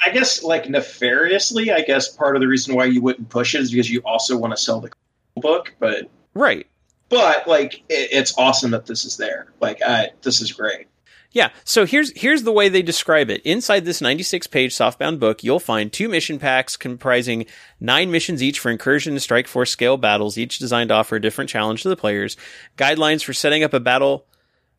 [0.05, 3.61] I guess like nefariously, I guess part of the reason why you wouldn't push it
[3.61, 4.91] is because you also want to sell the
[5.35, 5.73] book.
[5.79, 6.67] But Right.
[7.09, 9.47] but like it, it's awesome that this is there.
[9.61, 10.87] Like I, this is great.
[11.31, 11.49] Yeah.
[11.63, 13.41] So here's here's the way they describe it.
[13.43, 17.45] Inside this 96 page softbound book, you'll find two mission packs comprising
[17.79, 21.21] nine missions each for incursion and strike force scale battles, each designed to offer a
[21.21, 22.37] different challenge to the players.
[22.77, 24.27] Guidelines for setting up a battle,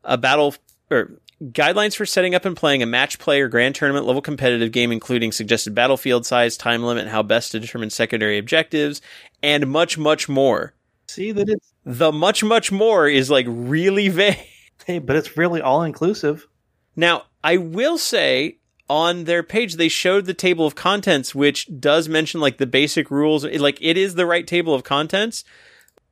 [0.04, 0.54] a battle,
[0.92, 1.12] or
[1.52, 4.92] guidelines for setting up and playing a match play or grand tournament level competitive game,
[4.92, 9.00] including suggested battlefield size, time limit, how best to determine secondary objectives,
[9.42, 10.74] and much, much more.
[11.08, 14.38] See that it's The much, much more is like really vague.
[14.86, 16.46] hey, but it's really all inclusive.
[16.96, 18.58] Now, I will say
[18.88, 23.10] on their page they showed the table of contents which does mention like the basic
[23.10, 25.42] rules like it is the right table of contents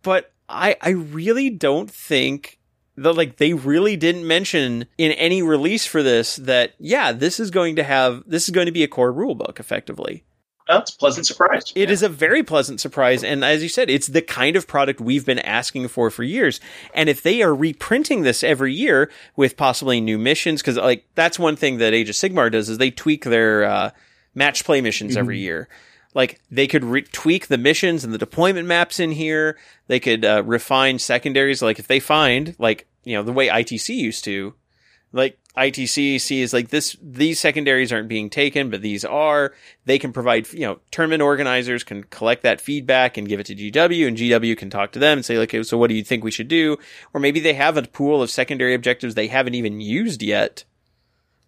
[0.03, 2.59] but I I really don't think
[2.97, 7.51] the like they really didn't mention in any release for this that yeah, this is
[7.51, 10.25] going to have this is going to be a core rule book effectively.
[10.69, 11.73] That's a pleasant surprise.
[11.75, 13.25] It is a very pleasant surprise.
[13.25, 16.61] And as you said, it's the kind of product we've been asking for for years.
[16.95, 21.39] And if they are reprinting this every year with possibly new missions, cause like that's
[21.39, 23.91] one thing that Age of Sigmar does is they tweak their, uh,
[24.35, 25.69] match play missions every year.
[26.15, 29.57] Like they could re- tweak the missions and the deployment maps in here.
[29.87, 31.63] They could, uh, refine secondaries.
[31.63, 34.55] Like if they find, like, you know, the way ITC used to,
[35.13, 39.53] like ITC sees like this, these secondaries aren't being taken, but these are.
[39.85, 43.55] They can provide, you know, tournament organizers can collect that feedback and give it to
[43.55, 46.05] GW, and GW can talk to them and say, like, okay, so what do you
[46.05, 46.79] think we should do?
[47.13, 50.65] Or maybe they have a pool of secondary objectives they haven't even used yet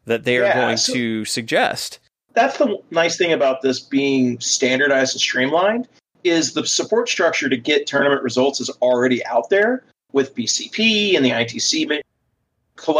[0.04, 1.98] that they are Yeah, going so- to suggest.
[2.34, 5.88] That's the nice thing about this being standardized and streamlined
[6.24, 11.24] is the support structure to get tournament results is already out there with BCP and
[11.24, 12.02] the ITC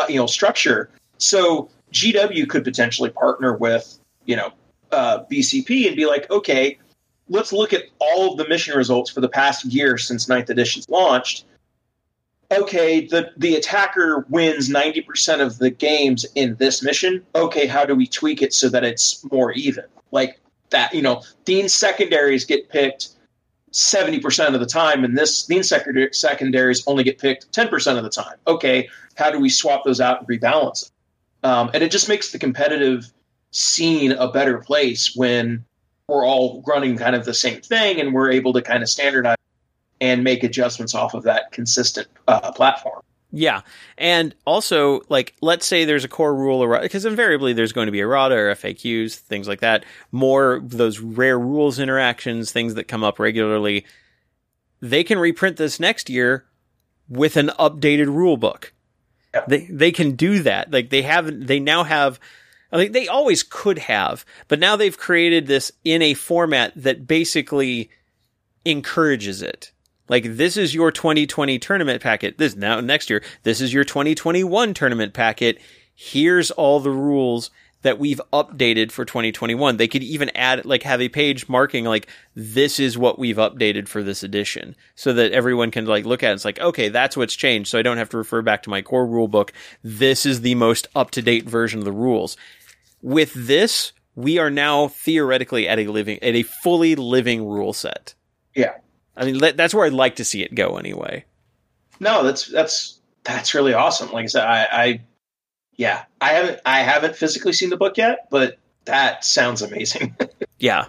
[0.09, 0.91] you know structure.
[1.19, 4.53] So GW could potentially partner with you know
[4.93, 6.79] uh, BCP and be like, okay,
[7.29, 10.89] let's look at all of the mission results for the past year since ninth edition's
[10.89, 11.45] launched.
[12.55, 17.25] Okay, the the attacker wins ninety percent of the games in this mission.
[17.35, 19.85] Okay, how do we tweak it so that it's more even?
[20.13, 20.39] Like
[20.71, 23.09] that, you know, Dean's secondaries get picked
[23.73, 28.05] seventy percent of the time, and this Dean's secondaries only get picked ten percent of
[28.05, 28.37] the time.
[28.47, 30.91] Okay, how do we swap those out and rebalance?
[31.43, 33.13] Um, and it just makes the competitive
[33.51, 35.65] scene a better place when
[36.09, 39.37] we're all running kind of the same thing, and we're able to kind of standardize
[40.01, 43.01] and make adjustments off of that consistent uh, platform.
[43.37, 43.63] Yeah.
[43.99, 47.93] And also, like, let's say there's a core rule, or because invariably there's going to
[47.93, 49.85] be errata or FAQs, things like that.
[50.13, 53.87] More those rare rules interactions, things that come up regularly.
[54.81, 56.45] They can reprint this next year
[57.09, 58.73] with an updated rule book.
[59.35, 59.45] Yeah.
[59.49, 60.71] They they can do that.
[60.71, 61.49] Like they haven't.
[61.49, 62.21] They now have.
[62.71, 67.07] I think they always could have, but now they've created this in a format that
[67.07, 67.91] basically
[68.65, 69.73] encourages it.
[70.09, 72.39] Like this is your 2020 tournament packet.
[72.39, 75.61] This now next year, this is your 2021 tournament packet.
[75.95, 77.51] Here's all the rules
[77.85, 79.77] that we've updated for 2021.
[79.77, 83.89] They could even add like have a page marking like this is what we've updated
[83.89, 86.35] for this edition so that everyone can like look at it.
[86.35, 87.71] It's like, okay, that's what's changed.
[87.71, 89.53] So I don't have to refer back to my core rule book.
[89.83, 92.37] This is the most up to date version of the rules.
[93.03, 98.15] With this, we are now theoretically at a living, at a fully living rule set.
[98.55, 98.73] Yeah.
[99.17, 101.25] I mean, that's where I'd like to see it go anyway.
[102.01, 104.11] No, that's that's that's really awesome.
[104.11, 105.01] Like I said, I, I
[105.77, 110.17] yeah, I haven't I haven't physically seen the book yet, but that sounds amazing.
[110.57, 110.87] Yeah.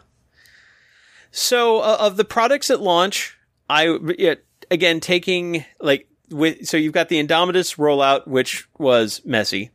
[1.31, 3.37] So uh, of the products at launch,
[3.69, 4.35] I yeah,
[4.71, 9.71] again taking like with so you've got the Indomitus rollout, which was messy.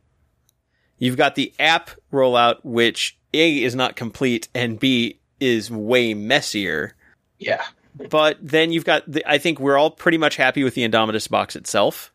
[0.97, 6.95] You've got the app rollout, which A is not complete and B is way messier.
[7.37, 7.63] yeah.
[8.09, 11.29] But then you've got the, I think we're all pretty much happy with the Indomitus
[11.29, 12.11] box itself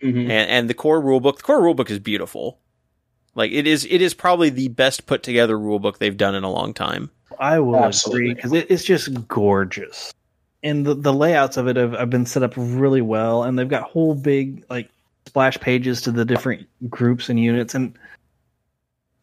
[0.00, 1.36] hmm and, and the core rulebook.
[1.36, 2.58] The core rulebook is beautiful.
[3.34, 6.50] Like it is, it is probably the best put together rulebook they've done in a
[6.50, 7.10] long time.
[7.38, 8.22] I will Absolutely.
[8.22, 10.12] agree because it, it's just gorgeous,
[10.62, 13.68] and the the layouts of it have, have been set up really well, and they've
[13.68, 14.90] got whole big like
[15.26, 17.96] splash pages to the different groups and units, and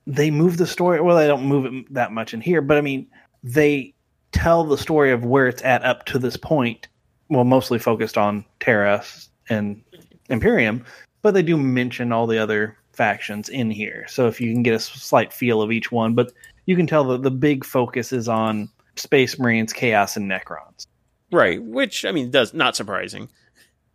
[0.07, 1.01] they move the story.
[1.01, 3.07] Well, they don't move it that much in here, but I mean,
[3.43, 3.93] they
[4.31, 6.87] tell the story of where it's at up to this point.
[7.29, 9.03] Well, mostly focused on Terra
[9.49, 9.81] and
[10.29, 10.85] Imperium,
[11.21, 14.05] but they do mention all the other factions in here.
[14.07, 16.31] So if you can get a slight feel of each one, but
[16.65, 20.87] you can tell that the big focus is on Space Marines, Chaos, and Necrons.
[21.31, 23.29] Right, which I mean does not surprising.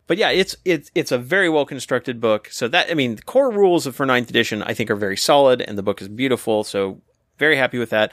[0.05, 2.49] But yeah, it's it's it's a very well constructed book.
[2.51, 5.61] So that I mean, the core rules for ninth edition I think are very solid,
[5.61, 6.63] and the book is beautiful.
[6.63, 7.01] So
[7.39, 8.11] very happy with that.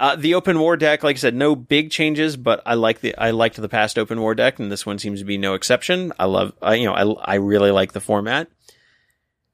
[0.00, 3.14] Uh, the open war deck, like I said, no big changes, but I like the
[3.18, 6.10] I liked the past open war deck, and this one seems to be no exception.
[6.18, 8.48] I love, I, you know, I I really like the format.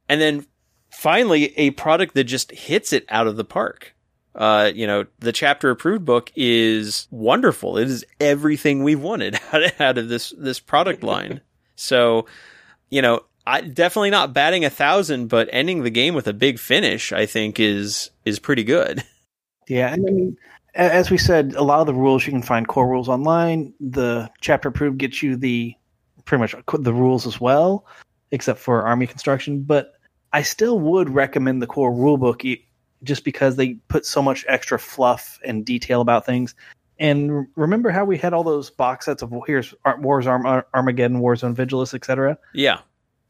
[0.09, 0.47] And then
[0.89, 3.97] finally, a product that just hits it out of the park.
[4.37, 7.77] Uh, you know, the chapter approved book is wonderful.
[7.77, 11.41] It is everything we've wanted out of, out of this this product line.
[11.75, 12.27] so,
[12.89, 16.61] you know, I definitely not batting a thousand, but ending the game with a big
[16.61, 19.03] finish, I think is is pretty good.
[19.67, 20.37] Yeah, and I mean,
[20.75, 23.73] as we said, a lot of the rules you can find core rules online.
[23.81, 25.75] The chapter approved gets you the
[26.25, 27.87] pretty much uh, the rules as well,
[28.31, 29.63] except for army construction.
[29.63, 29.95] But
[30.33, 32.67] I still would recommend the core rulebook e-
[33.03, 36.55] just because they put so much extra fluff and detail about things.
[36.99, 41.55] And remember how we had all those box sets of here's Wars Arm- Armageddon, Warzone
[41.55, 42.39] Vigilus, etc.
[42.55, 42.81] Yeah,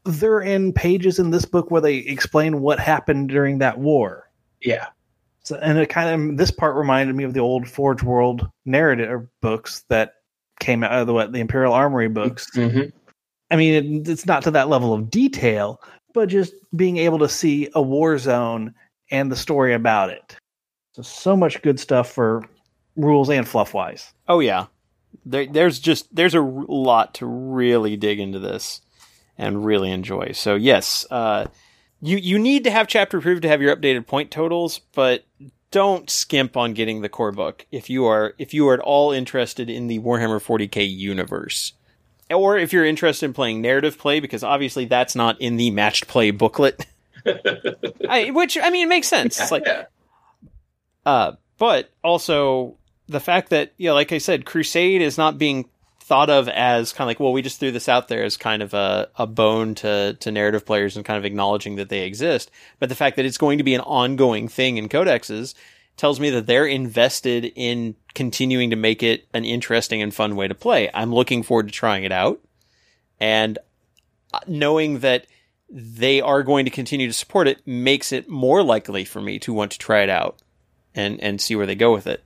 [0.05, 4.29] they're in pages in this book where they explain what happened during that war.
[4.61, 4.87] Yeah.
[5.47, 9.29] So, and it kind of this part reminded me of the old Forge World narrative
[9.41, 10.15] books that
[10.59, 12.49] came out of the what the Imperial Armour books.
[12.53, 12.89] Mm-hmm.
[13.49, 15.81] I mean, it, it's not to that level of detail,
[16.13, 18.73] but just being able to see a war zone
[19.09, 20.35] and the story about it.
[20.91, 22.43] So, so much good stuff for
[22.97, 24.13] rules and fluff wise.
[24.27, 24.65] Oh yeah,
[25.25, 28.81] there, there's just there's a r- lot to really dig into this
[29.37, 30.33] and really enjoy.
[30.33, 31.45] So yes, uh,
[32.01, 35.25] you you need to have chapter approved to have your updated point totals, but
[35.71, 39.11] don't skimp on getting the core book if you are if you are at all
[39.11, 41.73] interested in the Warhammer 40k universe.
[42.29, 46.07] Or if you're interested in playing narrative play, because obviously that's not in the matched
[46.07, 46.85] play booklet.
[48.09, 49.39] I, which I mean, it makes sense.
[49.39, 49.65] It's like,
[51.05, 52.75] uh, but also
[53.07, 55.69] the fact that, yeah, like I said, Crusade is not being
[56.07, 58.61] thought of as kind of like, well, we just threw this out there as kind
[58.61, 62.49] of a, a bone to, to narrative players and kind of acknowledging that they exist.
[62.79, 65.53] But the fact that it's going to be an ongoing thing in codexes
[65.97, 70.47] tells me that they're invested in continuing to make it an interesting and fun way
[70.47, 70.89] to play.
[70.93, 72.39] I'm looking forward to trying it out.
[73.19, 73.59] And
[74.31, 75.27] uh, knowing that
[75.69, 79.51] they are going to continue to support it makes it more likely for me to
[79.51, 80.37] want to try it out
[80.95, 82.23] and, and see where they go with it.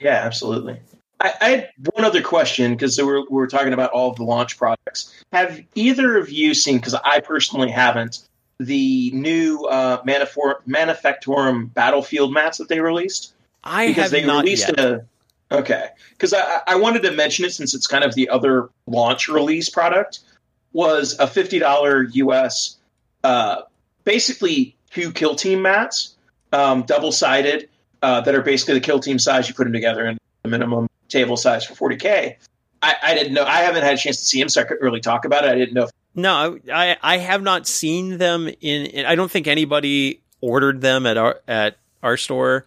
[0.00, 0.80] Yeah, absolutely.
[1.22, 4.16] I, I had one other question because we were, we were talking about all of
[4.16, 5.14] the launch products.
[5.32, 8.26] Have either of you seen, because I personally haven't,
[8.58, 13.34] the new uh, Manifor- Manufactorum Battlefield mats that they released?
[13.64, 14.80] I because have they not released yet.
[14.80, 15.04] a
[15.52, 19.28] okay because I, I wanted to mention it since it's kind of the other launch
[19.28, 20.20] release product
[20.72, 22.78] was a fifty dollar us
[23.22, 23.62] uh,
[24.04, 26.16] basically two kill team mats
[26.52, 27.68] um, double sided
[28.02, 30.88] uh, that are basically the kill team size you put them together in the minimum
[31.12, 32.36] table size for 40k
[32.82, 34.82] I, I didn't know i haven't had a chance to see them so i couldn't
[34.82, 38.48] really talk about it i didn't know if No, I I have not seen them
[38.48, 39.06] in, in.
[39.06, 42.66] I don't think anybody ordered them at our at our store,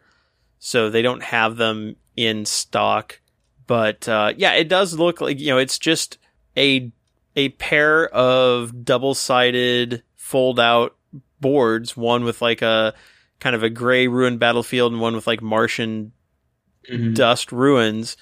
[0.58, 3.20] so they don't have them in stock.
[3.68, 6.18] But uh, yeah, it does look like you know it's just
[6.58, 6.92] a
[7.36, 10.96] a pair of double sided fold out
[11.40, 12.96] boards, one with like a
[13.40, 16.14] kind of a gray ruined battlefield and one with like Martian
[17.14, 18.18] dust ruins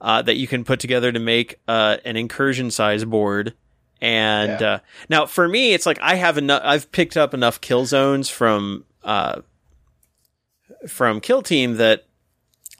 [0.00, 3.54] uh, that you can put together to make uh, an incursion size board.
[4.00, 4.70] And Yeah.
[4.72, 4.78] uh,
[5.08, 6.62] now for me, it's like I have enough.
[6.64, 9.42] I've picked up enough kill zones from uh,
[10.88, 12.06] from Kill Team that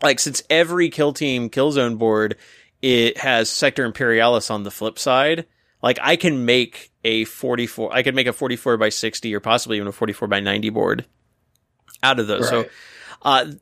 [0.03, 2.37] like since every Kill Team kill zone board
[2.83, 5.47] it has Sector Imperialis on the flip side.
[5.83, 9.77] Like I can make a 44 I could make a 44 by 60 or possibly
[9.77, 11.05] even a 44 by 90 board
[12.03, 12.49] out of those.
[12.49, 12.67] So
[13.23, 13.53] uh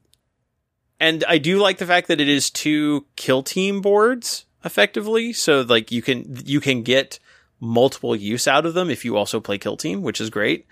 [1.00, 5.32] and I do like the fact that it is two kill team boards effectively.
[5.32, 7.18] So like you can you can get
[7.60, 10.66] multiple use out of them if you also play kill team, which is great.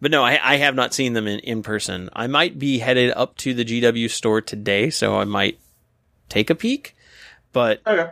[0.00, 2.10] But no, I, I have not seen them in, in person.
[2.12, 5.60] I might be headed up to the GW store today, so I might
[6.28, 6.96] take a peek.
[7.52, 8.10] But okay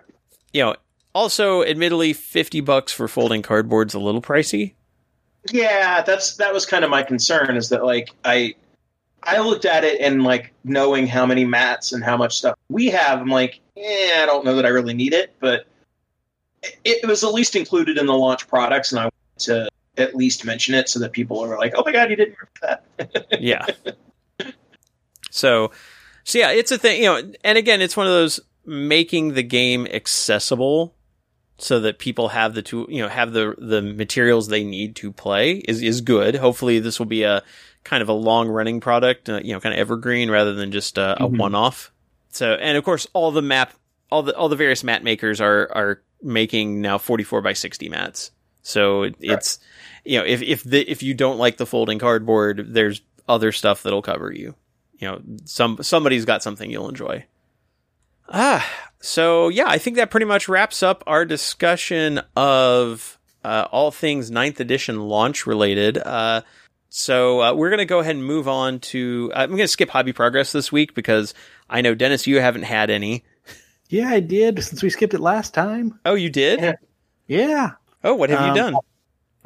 [0.52, 0.76] you know,
[1.14, 4.74] also admittedly fifty bucks for folding cardboard's a little pricey.
[5.50, 8.54] Yeah, that's that was kind of my concern is that like I
[9.22, 12.86] I looked at it and like knowing how many mats and how much stuff we
[12.86, 15.66] have, I'm like, yeah, I don't know that I really need it, but
[16.62, 20.14] it, it was at least included in the launch products, and I wanted to at
[20.14, 23.26] least mention it so that people are like, oh my god, you didn't remember that.
[23.40, 23.66] yeah.
[25.30, 25.70] So,
[26.24, 29.42] so yeah, it's a thing, you know, and again, it's one of those making the
[29.42, 30.94] game accessible
[31.58, 35.12] so that people have the tool, you know, have the, the materials they need to
[35.12, 36.36] play is, is good.
[36.36, 37.42] Hopefully this will be a
[37.84, 40.98] kind of a long running product, uh, you know, kind of evergreen rather than just
[40.98, 41.38] uh, a Mhm.
[41.38, 41.90] one off.
[42.30, 43.72] So, and of course, all the map,
[44.10, 48.30] all the, all the various mat makers are, are making now 44 by 60 mats.
[48.62, 49.58] So it, it's,
[50.04, 53.82] you know, if, if the, if you don't like the folding cardboard, there's other stuff
[53.82, 54.54] that'll cover you.
[54.98, 57.24] You know, some, somebody's got something you'll enjoy.
[58.28, 58.68] Ah,
[59.00, 64.30] so yeah, I think that pretty much wraps up our discussion of, uh, all things
[64.30, 65.96] ninth edition launch related.
[65.98, 66.42] Uh,
[66.90, 69.32] so uh, we're going to go ahead and move on to.
[69.34, 71.32] I'm going to skip hobby progress this week because
[71.70, 73.24] I know Dennis, you haven't had any.
[73.88, 75.98] Yeah, I did since we skipped it last time.
[76.04, 76.60] Oh, you did?
[76.60, 76.72] Yeah.
[77.26, 77.70] Yeah,
[78.02, 78.74] Oh, what have you Um, done?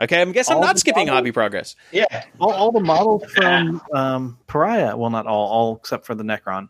[0.00, 1.76] Okay, I'm guess I'm not skipping models- hobby progress.
[1.92, 4.97] Yeah, all, all the models from um, Pariah.
[4.97, 6.68] Well, not all, all except for the Necron.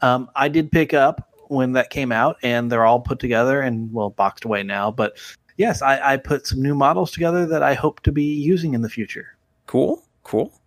[0.00, 3.92] Um, I did pick up when that came out, and they're all put together and
[3.92, 4.90] well boxed away now.
[4.90, 5.18] But
[5.56, 8.82] yes, I, I put some new models together that I hope to be using in
[8.82, 9.36] the future.
[9.68, 10.58] Cool, cool.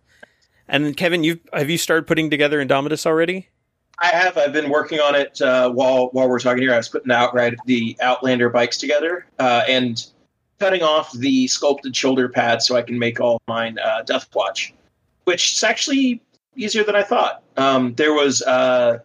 [0.68, 3.48] And Kevin, you have you started putting together Indomitus already?
[3.98, 4.38] I have.
[4.38, 6.72] I've been working on it uh, while while we're talking here.
[6.72, 10.06] I was putting out right the Outrider bikes together, uh, and
[10.60, 14.72] cutting off the sculpted shoulder pads so I can make all mine uh, Death Watch,
[15.24, 16.22] which is actually
[16.54, 17.42] easier than I thought.
[17.56, 19.00] Um, there was uh,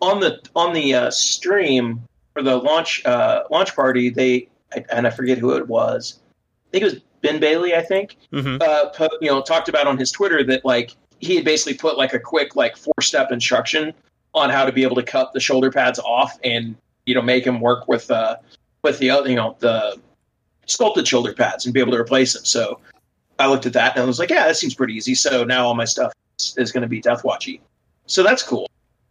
[0.00, 2.00] on the on the uh, stream
[2.34, 4.10] for the launch uh, launch party.
[4.10, 4.48] They
[4.92, 6.20] and I forget who it was.
[6.68, 7.74] I think it was Ben Bailey.
[7.74, 11.34] I think hmm uh, put, you know talked about on his Twitter that like he
[11.34, 13.92] had basically put like a quick like four step instruction
[14.34, 17.44] on how to be able to cut the shoulder pads off and you know make
[17.44, 18.36] them work with uh
[18.82, 19.98] with the other you know the
[20.66, 22.44] sculpted shoulder pads and be able to replace them.
[22.44, 22.78] So
[23.38, 25.14] I looked at that and I was like, yeah, that seems pretty easy.
[25.14, 27.60] So now all my stuff is, is going to be Death Watchy.
[28.06, 28.68] So that's cool.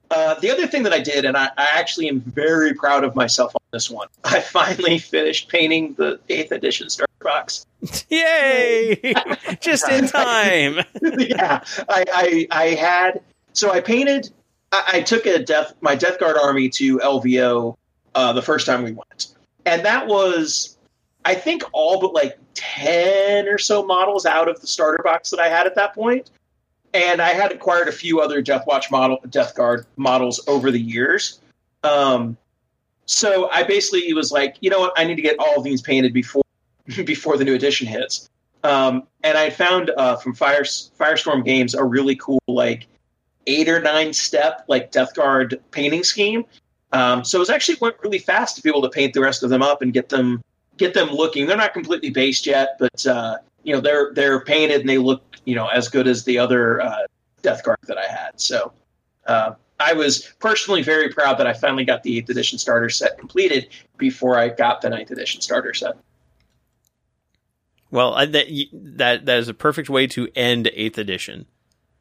[0.10, 3.16] Uh, the other thing that I did, and I, I actually am very proud of
[3.16, 7.66] myself on this one, I finally finished painting the eighth edition starter box.
[8.10, 9.14] Yay!
[9.62, 10.80] Just in time.
[11.02, 13.22] yeah, I, I I had
[13.54, 14.32] so I painted.
[14.72, 17.76] I, I took a death my Death Guard army to LVO
[18.16, 19.34] uh, the first time we went,
[19.66, 20.78] and that was
[21.26, 25.40] I think all but like ten or so models out of the starter box that
[25.40, 26.30] I had at that point.
[26.96, 30.80] And I had acquired a few other Death Watch model Death Guard models over the
[30.80, 31.40] years.
[31.84, 32.38] Um,
[33.06, 35.82] so I basically was like, you know what, I need to get all of these
[35.82, 36.43] painted before
[37.06, 38.30] before the new edition hits.
[38.64, 42.88] Um, and I found uh, from Fire Firestorm Games a really cool like
[43.48, 46.46] eight or nine step like Death Guard painting scheme.
[46.94, 49.44] Um, so it was actually went really fast to be able to paint the rest
[49.44, 50.42] of them up and get them
[50.78, 51.46] get them looking.
[51.46, 55.24] They're not completely based yet, but uh, you know they're they're painted and they look
[55.46, 57.08] you know as good as the other uh,
[57.42, 58.40] Death Guard that I had.
[58.40, 58.72] So
[59.28, 63.18] uh, I was personally very proud that I finally got the eighth edition starter set
[63.18, 65.98] completed before I got the ninth edition starter set.
[67.94, 71.46] Well, I, that that that is a perfect way to end eighth edition.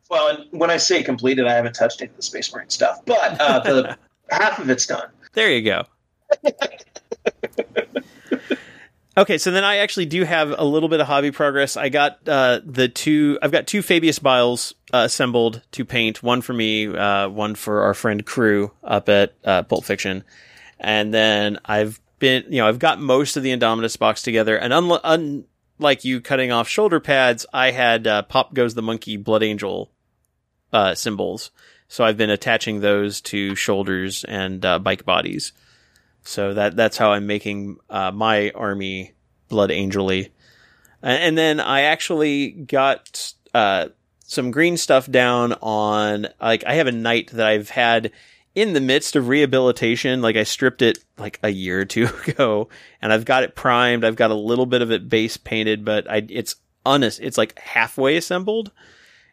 [0.08, 3.00] Well, and when I say completed, I haven't touched any of the Space Marine stuff,
[3.04, 3.98] but uh, the
[4.30, 5.10] half of it's done.
[5.34, 5.84] There you go.
[9.18, 11.76] okay, so then I actually do have a little bit of hobby progress.
[11.76, 13.38] I got uh, the two.
[13.42, 16.22] I've got two Fabius Biles uh, assembled to paint.
[16.22, 20.24] One for me, uh, one for our friend Crew up at uh, Pulp Fiction,
[20.80, 24.56] and then I've been, you know, I've got most of the Indomitus box together.
[24.56, 25.44] And unl-
[25.78, 29.90] unlike you cutting off shoulder pads, I had uh, Pop Goes the Monkey Blood Angel
[30.72, 31.50] uh, symbols.
[31.88, 35.52] So I've been attaching those to shoulders and uh, bike bodies.
[36.24, 39.12] So that that's how I'm making uh, my army
[39.48, 40.30] blood angelly.
[41.02, 43.88] And, and then I actually got uh,
[44.24, 48.12] some green stuff down on like I have a knight that I've had
[48.54, 50.22] in the midst of rehabilitation.
[50.22, 52.68] Like I stripped it like a year or two ago,
[53.00, 54.04] and I've got it primed.
[54.04, 57.20] I've got a little bit of it base painted, but I it's honest.
[57.20, 58.70] It's like halfway assembled,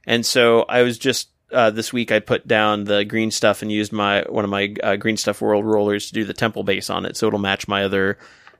[0.05, 3.71] and so I was just uh, this week I put down the green stuff and
[3.71, 6.89] used my one of my uh, green stuff world rollers to do the temple base
[6.89, 8.17] on it, so it'll match my other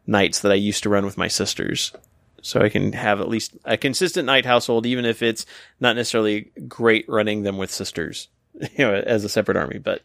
[0.08, 1.94] knights that I used to run with my sisters.
[2.42, 5.46] So I can have at least a consistent knight household, even if it's
[5.82, 9.78] not necessarily great running them with sisters, you know, as a separate army.
[9.78, 10.02] But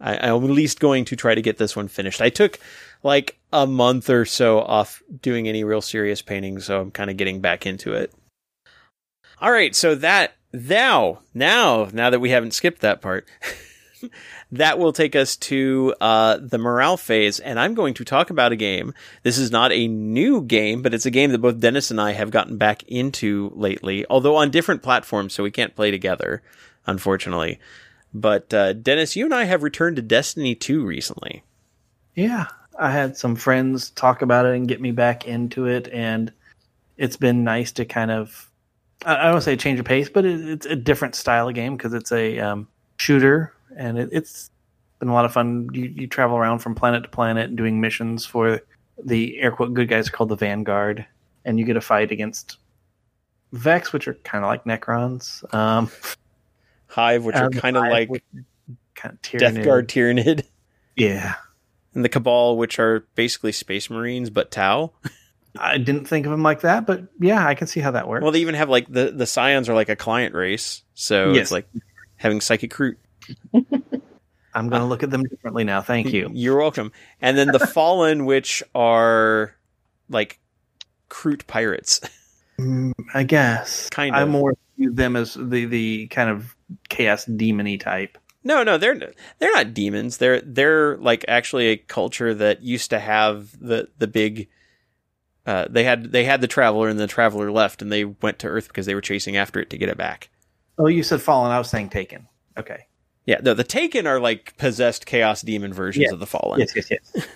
[0.00, 2.20] I, I'm at least going to try to get this one finished.
[2.20, 2.58] I took
[3.02, 7.16] like a month or so off doing any real serious painting, so I'm kind of
[7.16, 8.12] getting back into it.
[9.40, 13.28] All right, so that now, now, now that we haven't skipped that part,
[14.52, 18.52] that will take us to uh, the morale phase, and I'm going to talk about
[18.52, 18.94] a game.
[19.22, 22.12] This is not a new game, but it's a game that both Dennis and I
[22.12, 26.42] have gotten back into lately, although on different platforms, so we can't play together,
[26.86, 27.58] unfortunately.
[28.14, 31.42] But uh, Dennis, you and I have returned to Destiny 2 recently.
[32.14, 32.46] Yeah,
[32.78, 36.32] I had some friends talk about it and get me back into it, and
[36.96, 38.48] it's been nice to kind of
[39.04, 41.92] I don't say change of pace, but it, it's a different style of game because
[41.92, 42.68] it's a um,
[42.98, 44.50] shooter, and it, it's
[44.98, 45.68] been a lot of fun.
[45.72, 48.60] You, you travel around from planet to planet doing missions for
[49.04, 51.04] the air quote good guys called the Vanguard,
[51.44, 52.58] and you get a fight against
[53.52, 55.52] Vex, which are kind of like Necrons.
[55.52, 55.90] Um,
[56.94, 58.08] Hive, which are kind of like
[58.94, 60.44] kind of Death Guard Tyranid,
[60.96, 61.34] Yeah,
[61.94, 64.92] and the Cabal, which are basically Space Marines but Tau.
[65.58, 68.22] I didn't think of them like that, but yeah, I can see how that works.
[68.22, 71.42] Well, they even have like the the Psions are like a client race, so Yes.
[71.42, 71.68] it's like
[72.16, 72.96] having Psychic Kroot.
[74.56, 75.80] I'm going to look at them differently now.
[75.82, 76.30] Thank you.
[76.34, 76.92] You're welcome.
[77.20, 79.54] And then the Fallen, which are
[80.08, 80.38] like
[81.10, 82.00] Kroot pirates.
[82.58, 84.18] Mm, I guess Kind of.
[84.20, 84.28] I of.
[84.28, 86.54] more view them as the the kind of
[86.88, 88.18] chaos demony type.
[88.44, 88.94] No, no, they're
[89.38, 90.18] they're not demons.
[90.18, 94.48] They're they're like actually a culture that used to have the the big.
[95.46, 98.46] Uh, they had they had the traveler and the traveler left and they went to
[98.48, 100.30] Earth because they were chasing after it to get it back.
[100.78, 101.52] Oh, you said fallen.
[101.52, 102.28] I was saying taken.
[102.58, 102.86] Okay.
[103.26, 106.12] Yeah, no, the Taken are like possessed chaos demon versions Yes.
[106.12, 106.60] of the Fallen.
[106.60, 107.26] Yes, yes, yes.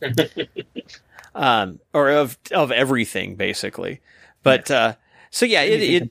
[1.34, 4.00] um, or of of everything basically.
[4.42, 4.94] But uh,
[5.30, 6.10] so yeah, it, it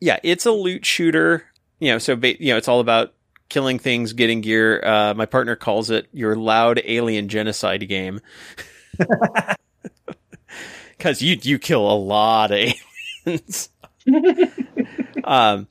[0.00, 1.44] yeah, it's a loot shooter.
[1.80, 3.14] You know, so ba- you know, it's all about
[3.48, 4.84] killing things, getting gear.
[4.84, 8.20] Uh, my partner calls it your loud alien genocide game.
[10.96, 12.74] Because you you kill a lot of
[13.26, 13.70] aliens.
[15.24, 15.68] um,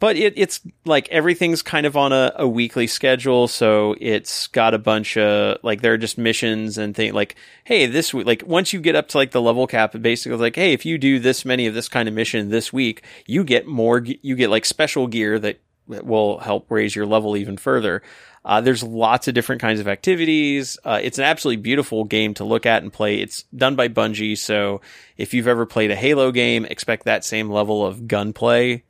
[0.00, 4.74] but it, it's like everything's kind of on a, a, weekly schedule, so it's got
[4.74, 8.42] a bunch of like there are just missions and things like, hey, this week, like
[8.46, 10.98] once you get up to like the level cap, it basically like, hey, if you
[10.98, 14.50] do this many of this kind of mission this week, you get more, you get
[14.50, 18.02] like special gear that will help raise your level even further.
[18.44, 20.78] Uh, there's lots of different kinds of activities.
[20.84, 23.16] Uh, it's an absolutely beautiful game to look at and play.
[23.16, 24.80] It's done by Bungie, so
[25.16, 28.84] if you've ever played a Halo game, expect that same level of gunplay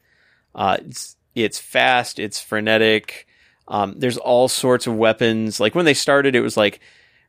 [0.55, 3.27] uh, it's it's fast, it's frenetic.
[3.68, 5.60] Um, there's all sorts of weapons.
[5.60, 6.81] Like when they started, it was like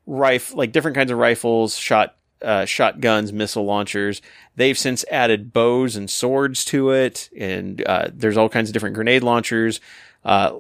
[0.06, 4.22] rifle, like different kinds of rifles, shot uh, shotguns, missile launchers.
[4.56, 8.96] They've since added bows and swords to it, and uh, there's all kinds of different
[8.96, 9.82] grenade launchers,
[10.24, 10.58] uh,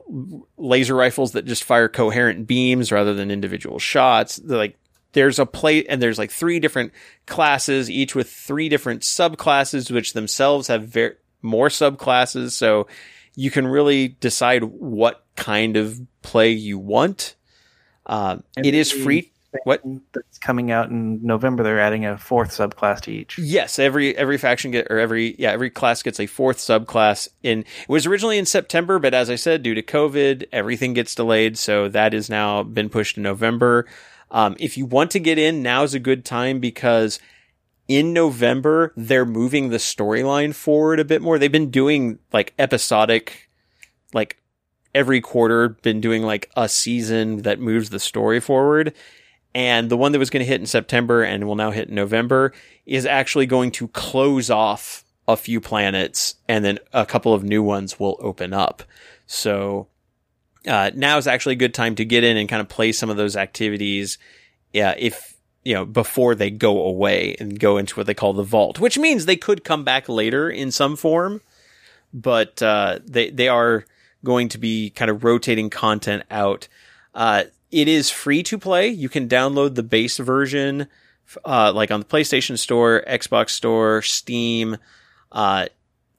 [0.58, 4.38] laser rifles that just fire coherent beams rather than individual shots.
[4.38, 4.78] They're like
[5.14, 6.94] there's a plate, and there's like three different
[7.26, 12.52] classes, each with three different subclasses, which themselves have very more subclasses.
[12.52, 12.88] So
[13.36, 17.36] you can really decide what kind of play you want.
[18.06, 19.32] Uh, it is free.
[19.64, 19.82] What
[20.14, 21.64] that's coming out in November?
[21.64, 23.40] They're adding a fourth subclass to each.
[23.40, 27.28] Yes, every every faction get or every yeah every class gets a fourth subclass.
[27.42, 31.16] In it was originally in September, but as I said, due to COVID, everything gets
[31.16, 31.58] delayed.
[31.58, 33.88] So that is now been pushed to November.
[34.30, 37.20] Um, if you want to get in, now is a good time because
[37.90, 41.40] in November, they're moving the storyline forward a bit more.
[41.40, 43.50] They've been doing like episodic,
[44.14, 44.38] like
[44.94, 48.94] every quarter, been doing like a season that moves the story forward.
[49.56, 51.96] And the one that was going to hit in September and will now hit in
[51.96, 52.54] November
[52.86, 57.64] is actually going to close off a few planets and then a couple of new
[57.64, 58.84] ones will open up.
[59.26, 59.88] So,
[60.68, 63.10] uh, now is actually a good time to get in and kind of play some
[63.10, 64.20] of those activities.
[64.74, 64.94] Yeah.
[64.98, 68.80] If, you know, before they go away and go into what they call the vault,
[68.80, 71.42] which means they could come back later in some form,
[72.14, 73.86] but uh, they they are
[74.24, 76.68] going to be kind of rotating content out.
[77.14, 78.88] Uh, it is free to play.
[78.88, 80.88] You can download the base version,
[81.46, 84.78] uh, like on the PlayStation Store, Xbox Store, Steam.
[85.32, 85.68] Uh,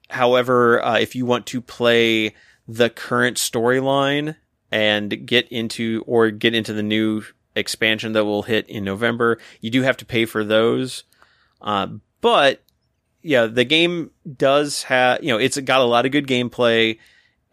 [0.08, 2.34] however, uh, if you want to play
[2.68, 4.36] the current storyline
[4.70, 9.38] and get into or get into the new expansion that will hit in November.
[9.60, 11.04] You do have to pay for those.
[11.60, 11.88] Uh,
[12.20, 12.62] but
[13.22, 16.98] yeah, the game does have, you know, it's got a lot of good gameplay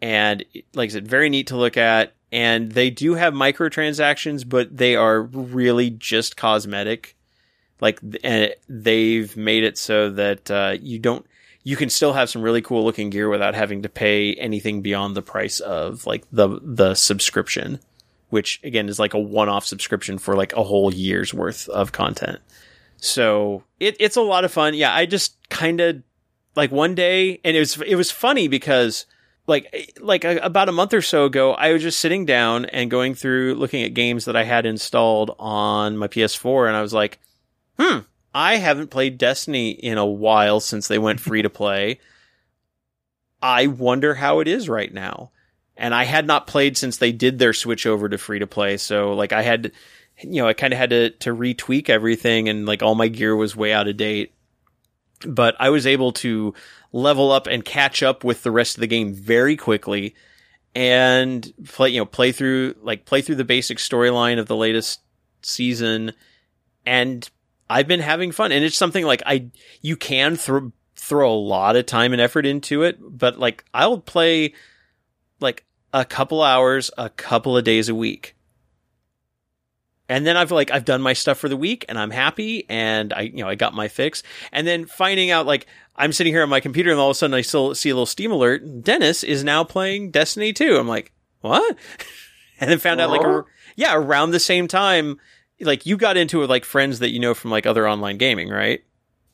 [0.00, 0.44] and
[0.74, 2.14] like I said, very neat to look at.
[2.30, 7.16] And they do have microtransactions, but they are really just cosmetic.
[7.80, 11.26] Like, and they've made it so that, uh, you don't,
[11.64, 15.16] you can still have some really cool looking gear without having to pay anything beyond
[15.16, 17.80] the price of like the, the subscription
[18.30, 22.40] which again is like a one-off subscription for like a whole year's worth of content.
[22.98, 24.74] So it, it's a lot of fun.
[24.74, 26.02] Yeah, I just kind of
[26.56, 29.06] like one day, and it was it was funny because
[29.46, 32.90] like like a, about a month or so ago, I was just sitting down and
[32.90, 36.92] going through looking at games that I had installed on my PS4, and I was
[36.92, 37.18] like,
[37.78, 37.98] hmm,
[38.34, 42.00] I haven't played Destiny in a while since they went free to play.
[43.40, 45.30] I wonder how it is right now
[45.78, 48.76] and I had not played since they did their switch over to free to play.
[48.76, 49.72] So like I had,
[50.20, 53.34] you know, I kind of had to to retweak everything, and like all my gear
[53.34, 54.34] was way out of date.
[55.26, 56.52] But I was able to
[56.92, 60.16] level up and catch up with the rest of the game very quickly,
[60.74, 65.00] and play you know play through like play through the basic storyline of the latest
[65.42, 66.12] season,
[66.84, 67.30] and
[67.70, 68.50] I've been having fun.
[68.50, 69.50] And it's something like I
[69.80, 73.98] you can throw throw a lot of time and effort into it, but like I'll
[73.98, 74.54] play
[75.40, 78.34] like a couple hours, a couple of days a week.
[80.08, 83.12] And then I've like I've done my stuff for the week and I'm happy and
[83.12, 86.42] I you know I got my fix and then finding out like I'm sitting here
[86.42, 88.82] on my computer and all of a sudden I still see a little Steam alert
[88.82, 90.78] Dennis is now playing Destiny 2.
[90.78, 91.76] I'm like, "What?"
[92.60, 93.44] and then found out like a,
[93.76, 95.18] yeah, around the same time
[95.60, 98.48] like you got into it like friends that you know from like other online gaming,
[98.48, 98.82] right?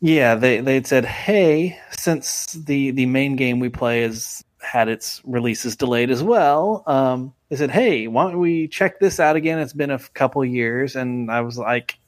[0.01, 5.21] Yeah, they they said, "Hey, since the the main game we play is had its
[5.25, 6.83] releases delayed as well.
[6.87, 9.59] Um, they said, "Hey, why don't we check this out again?
[9.59, 11.99] It's been a couple years." And I was like,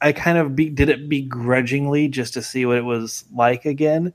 [0.00, 4.12] I kind of be, did it begrudgingly just to see what it was like again,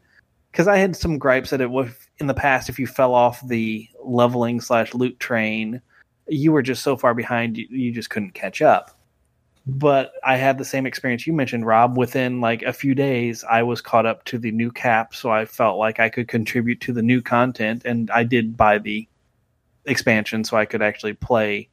[0.52, 1.90] because I had some gripes that it was
[2.20, 2.70] in the past.
[2.70, 5.82] If you fell off the leveling slash loot train,
[6.28, 8.98] you were just so far behind, you, you just couldn't catch up.
[9.66, 11.98] But I had the same experience you mentioned, Rob.
[11.98, 15.46] Within like a few days, I was caught up to the new cap, so I
[15.46, 19.08] felt like I could contribute to the new content, and I did buy the
[19.86, 21.70] expansion so I could actually play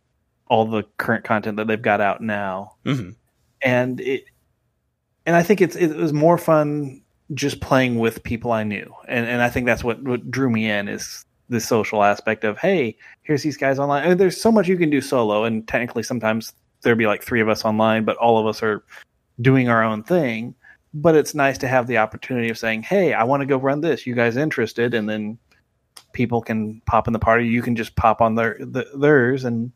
[0.48, 2.74] all the current content that they've got out now.
[2.84, 3.14] Mhm.
[3.62, 4.24] And it,
[5.26, 7.02] and I think it's it was more fun
[7.34, 10.70] just playing with people I knew, and and I think that's what what drew me
[10.70, 14.04] in is the social aspect of hey, here's these guys online.
[14.04, 17.22] I mean, there's so much you can do solo, and technically sometimes there'd be like
[17.22, 18.84] three of us online, but all of us are
[19.40, 20.54] doing our own thing.
[20.94, 23.80] But it's nice to have the opportunity of saying, "Hey, I want to go run
[23.80, 24.06] this.
[24.06, 25.38] You guys interested?" And then
[26.12, 27.46] people can pop in the party.
[27.46, 29.70] You can just pop on their the, theirs and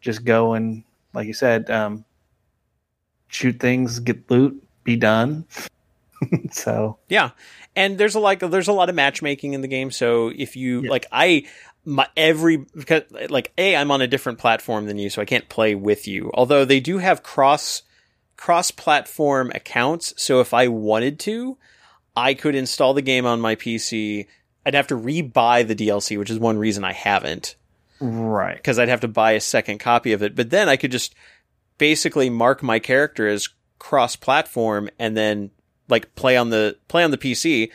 [0.00, 0.82] just go and,
[1.14, 2.04] like you said, um,
[3.28, 5.46] shoot things, get loot, be done.
[6.50, 7.30] so Yeah,
[7.76, 9.90] and there's a like there's a lot of matchmaking in the game.
[9.90, 10.90] So if you Yeah.
[10.90, 11.44] like, I
[11.84, 15.48] my every because like a I'm on a different platform than you, so I can't
[15.48, 16.30] play with you.
[16.34, 17.82] Although they do have cross
[18.36, 21.58] cross platform accounts, so if I wanted to,
[22.16, 24.26] I could install the game on my PC.
[24.64, 27.56] I'd have to re-buy the DLC, which is one reason I haven't
[28.00, 30.36] right, because I'd have to buy a second copy of it.
[30.36, 31.14] But then I could just
[31.78, 33.48] basically mark my character as
[33.80, 35.50] cross-platform and then
[35.88, 37.70] like play on the play on the PC,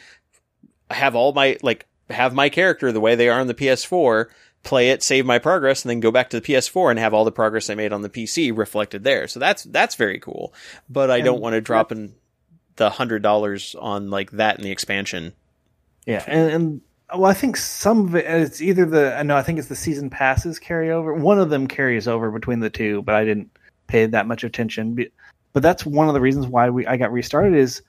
[0.89, 4.27] have all my like have my character the way they are on the PS4,
[4.63, 7.25] play it, save my progress, and then go back to the PS4 and have all
[7.25, 9.27] the progress I made on the PC reflected there.
[9.27, 10.53] So that's that's very cool.
[10.89, 12.15] But I And don't want to drop in
[12.77, 15.33] the hundred dollars on like that in the expansion.
[16.05, 16.81] yeah, and, and
[17.13, 19.67] well, I think some of it uh, it's either the uh, no, I think it's
[19.69, 21.13] the season passes carry over.
[21.13, 23.49] One of them carries over between the two, but I didn't
[23.87, 24.95] pay that much attention.
[24.95, 25.07] But,
[25.53, 27.81] but that's one of the reasons why we I got restarted is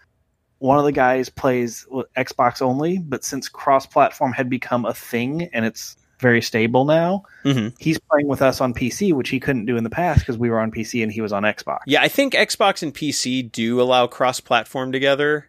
[0.59, 5.65] one of the guys plays Xbox only, but since cross-platform had become a thing and
[5.65, 7.73] it's very stable now, Mhm.
[7.79, 10.51] he's playing with us on PC, which he couldn't do in the past because we
[10.51, 11.79] were on PC and he was on Xbox.
[11.87, 15.47] Yeah, I think Xbox and PC do allow cross-platform together,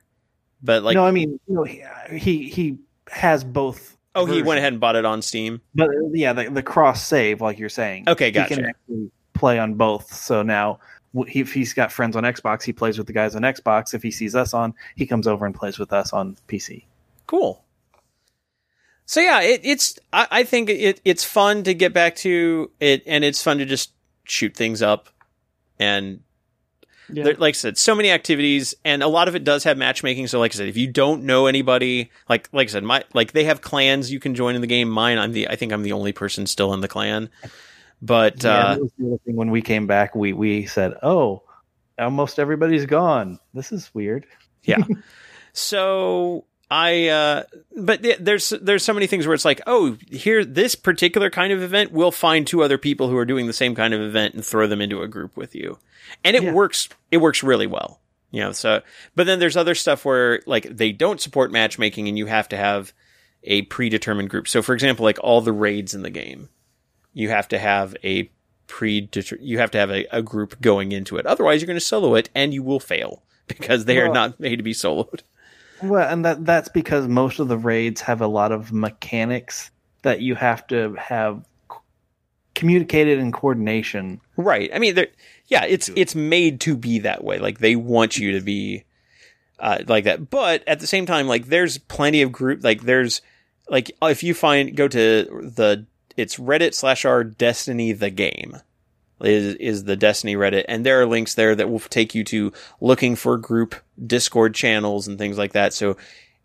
[0.61, 2.77] but like no, I mean, you know, he he, he
[3.11, 3.97] has both.
[4.15, 5.61] Oh, he went ahead and bought it on Steam.
[5.73, 8.03] But yeah, the, the cross save, like you're saying.
[8.07, 8.49] Okay, gotcha.
[8.49, 10.11] He can actually play on both.
[10.13, 10.79] So now,
[11.13, 13.93] if he's got friends on Xbox, he plays with the guys on Xbox.
[13.93, 16.85] If he sees us on, he comes over and plays with us on PC.
[17.27, 17.63] Cool.
[19.05, 23.03] So yeah, it, it's I, I think it it's fun to get back to it,
[23.07, 23.91] and it's fun to just
[24.23, 25.09] shoot things up,
[25.79, 26.21] and
[27.09, 30.27] there, like I said, so many activities, and a lot of it does have matchmaking.
[30.27, 33.31] So like I said, if you don't know anybody, like like I said, my like
[33.31, 34.89] they have clans you can join in the game.
[34.89, 37.29] Mine, I'm the I think I'm the only person still in the clan,
[38.01, 39.35] but Yeah, uh, was the other thing.
[39.35, 41.43] When we came back, we we said, "Oh,
[41.97, 43.39] almost everybody's gone.
[43.53, 44.25] This is weird."
[44.63, 44.77] yeah.
[45.53, 47.43] so I, uh,
[47.75, 51.51] but th- there's there's so many things where it's like, oh, here this particular kind
[51.51, 54.35] of event, we'll find two other people who are doing the same kind of event
[54.35, 55.77] and throw them into a group with you,
[56.23, 56.53] and it Yeah.
[56.53, 56.89] works.
[57.11, 57.99] It works really well,
[58.31, 58.51] you know.
[58.51, 58.81] So,
[59.15, 62.57] but then there's other stuff where like they don't support matchmaking, and you have to
[62.57, 62.93] have
[63.43, 64.47] a predetermined group.
[64.47, 66.49] So, for example, like all the raids in the game,
[67.13, 68.29] you have to have a
[68.67, 71.25] pre you have to have a, a group going into it.
[71.25, 74.57] Otherwise, you're going to solo it, and you will fail because they are not made
[74.57, 75.21] to be soloed.
[75.81, 79.71] Well, and that that's because most of the raids have a lot of mechanics
[80.01, 81.45] that you have to have
[82.55, 84.19] communicated in coordination.
[84.35, 84.69] Right.
[84.73, 84.97] I mean,
[85.47, 87.39] yeah, it's it's made to be that way.
[87.39, 88.83] Like they want you to be
[89.59, 90.29] uh, like that.
[90.29, 92.63] But at the same time, like there's plenty of group.
[92.63, 93.21] Like there's
[93.69, 94.97] like if you find go to
[95.55, 95.85] the
[96.19, 98.57] it's Reddit slash r Destiny the game
[99.21, 102.53] is is the Destiny Reddit, and there are links there that will take you to
[102.81, 103.75] looking for group
[104.05, 105.73] Discord channels and things like that.
[105.73, 105.97] So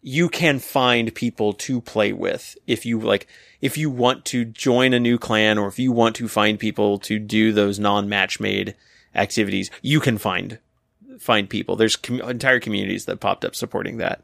[0.03, 3.27] you can find people to play with if you like
[3.63, 6.99] if you want to join a new clan or if you want to find people
[6.99, 8.75] to do those non-match made
[9.15, 10.59] activities you can find
[11.19, 11.75] find people.
[11.75, 14.23] There's com- entire communities that popped up supporting that.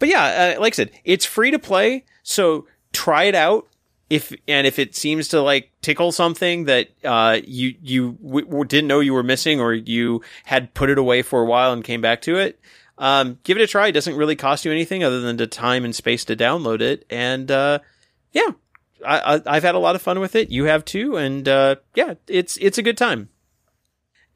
[0.00, 2.04] But yeah uh, like i said it's free to play.
[2.24, 3.68] So try it out
[4.08, 8.64] if and if it seems to like tickle something that uh you you w- w-
[8.64, 11.82] didn't know you were missing or you had put it away for a while and
[11.82, 12.60] came back to it
[12.98, 13.88] um, give it a try.
[13.88, 17.04] It doesn't really cost you anything other than the time and space to download it.
[17.10, 17.80] And uh,
[18.32, 18.50] yeah,
[19.06, 20.50] I, I've had a lot of fun with it.
[20.50, 23.28] You have too, and uh, yeah, it's it's a good time.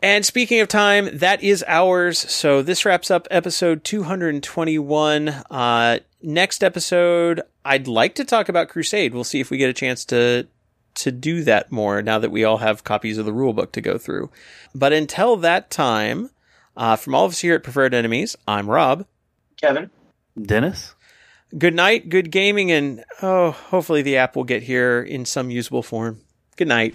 [0.02, 2.18] And speaking of time, that is ours.
[2.18, 5.28] So this wraps up episode 221.
[5.28, 9.14] Uh, next episode, I'd like to talk about Crusade.
[9.14, 10.46] We'll see if we get a chance to
[10.96, 13.96] to do that more now that we all have copies of the rulebook to go
[13.96, 14.28] through.
[14.74, 16.30] But until that time,
[16.76, 19.06] uh, from all of us here at Preferred Enemies, I'm Rob.
[19.56, 19.90] Kevin.
[20.40, 20.94] Dennis,
[21.56, 25.82] Good night, good gaming, and oh, hopefully the app will get here in some usable
[25.82, 26.20] form.
[26.56, 26.94] Good night.